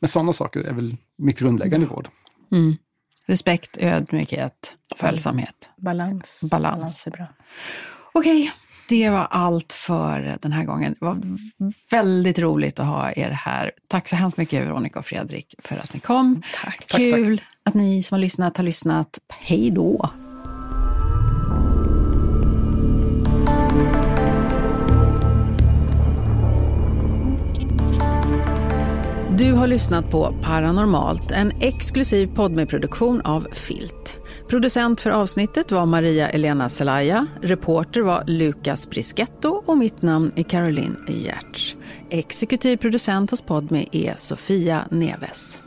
men 0.00 0.08
sådana 0.08 0.32
saker 0.32 0.60
är 0.60 0.72
väl 0.72 0.96
mitt 1.18 1.38
grundläggande 1.38 1.86
råd. 1.86 2.08
Mm. 2.52 2.76
Respekt, 3.26 3.76
ödmjukhet, 3.80 4.74
följsamhet. 4.96 5.70
Balans. 5.76 6.40
Balans. 6.50 7.06
är 7.06 7.10
bra. 7.10 7.26
Okej, 8.12 8.52
det 8.88 9.10
var 9.10 9.26
allt 9.30 9.72
för 9.72 10.38
den 10.42 10.52
här 10.52 10.64
gången. 10.64 10.96
Det 11.00 11.04
var 11.04 11.18
väldigt 11.90 12.38
roligt 12.38 12.80
att 12.80 12.86
ha 12.86 13.12
er 13.12 13.30
här. 13.30 13.70
Tack 13.88 14.08
så 14.08 14.16
hemskt 14.16 14.36
mycket 14.36 14.66
Veronica 14.66 14.98
och 14.98 15.06
Fredrik 15.06 15.54
för 15.58 15.76
att 15.76 15.94
ni 15.94 16.00
kom. 16.00 16.42
Tack. 16.64 16.84
Kul 16.86 17.42
att 17.62 17.74
ni 17.74 18.02
som 18.02 18.14
har 18.14 18.20
lyssnat 18.20 18.56
har 18.56 18.64
lyssnat. 18.64 19.18
Hej 19.28 19.70
då! 19.70 20.10
Du 29.38 29.52
har 29.52 29.66
lyssnat 29.66 30.10
på 30.10 30.34
Paranormalt, 30.42 31.30
en 31.30 31.52
exklusiv 31.60 32.34
poddmedproduktion 32.34 33.20
av 33.20 33.46
Filt. 33.52 34.18
Producent 34.48 35.00
för 35.00 35.10
avsnittet 35.10 35.72
var 35.72 35.86
Maria 35.86 36.28
Elena 36.28 36.68
Zelaya, 36.68 37.26
reporter 37.42 38.00
var 38.00 38.24
Lukas 38.26 38.90
Brisketto 38.90 39.62
och 39.66 39.78
mitt 39.78 40.02
namn 40.02 40.32
är 40.36 40.42
Caroline 40.42 40.96
Giertz. 41.08 41.76
Exekutiv 42.10 42.76
producent 42.76 43.30
hos 43.30 43.42
Podme 43.42 43.86
är 43.92 44.14
Sofia 44.16 44.84
Neves. 44.90 45.60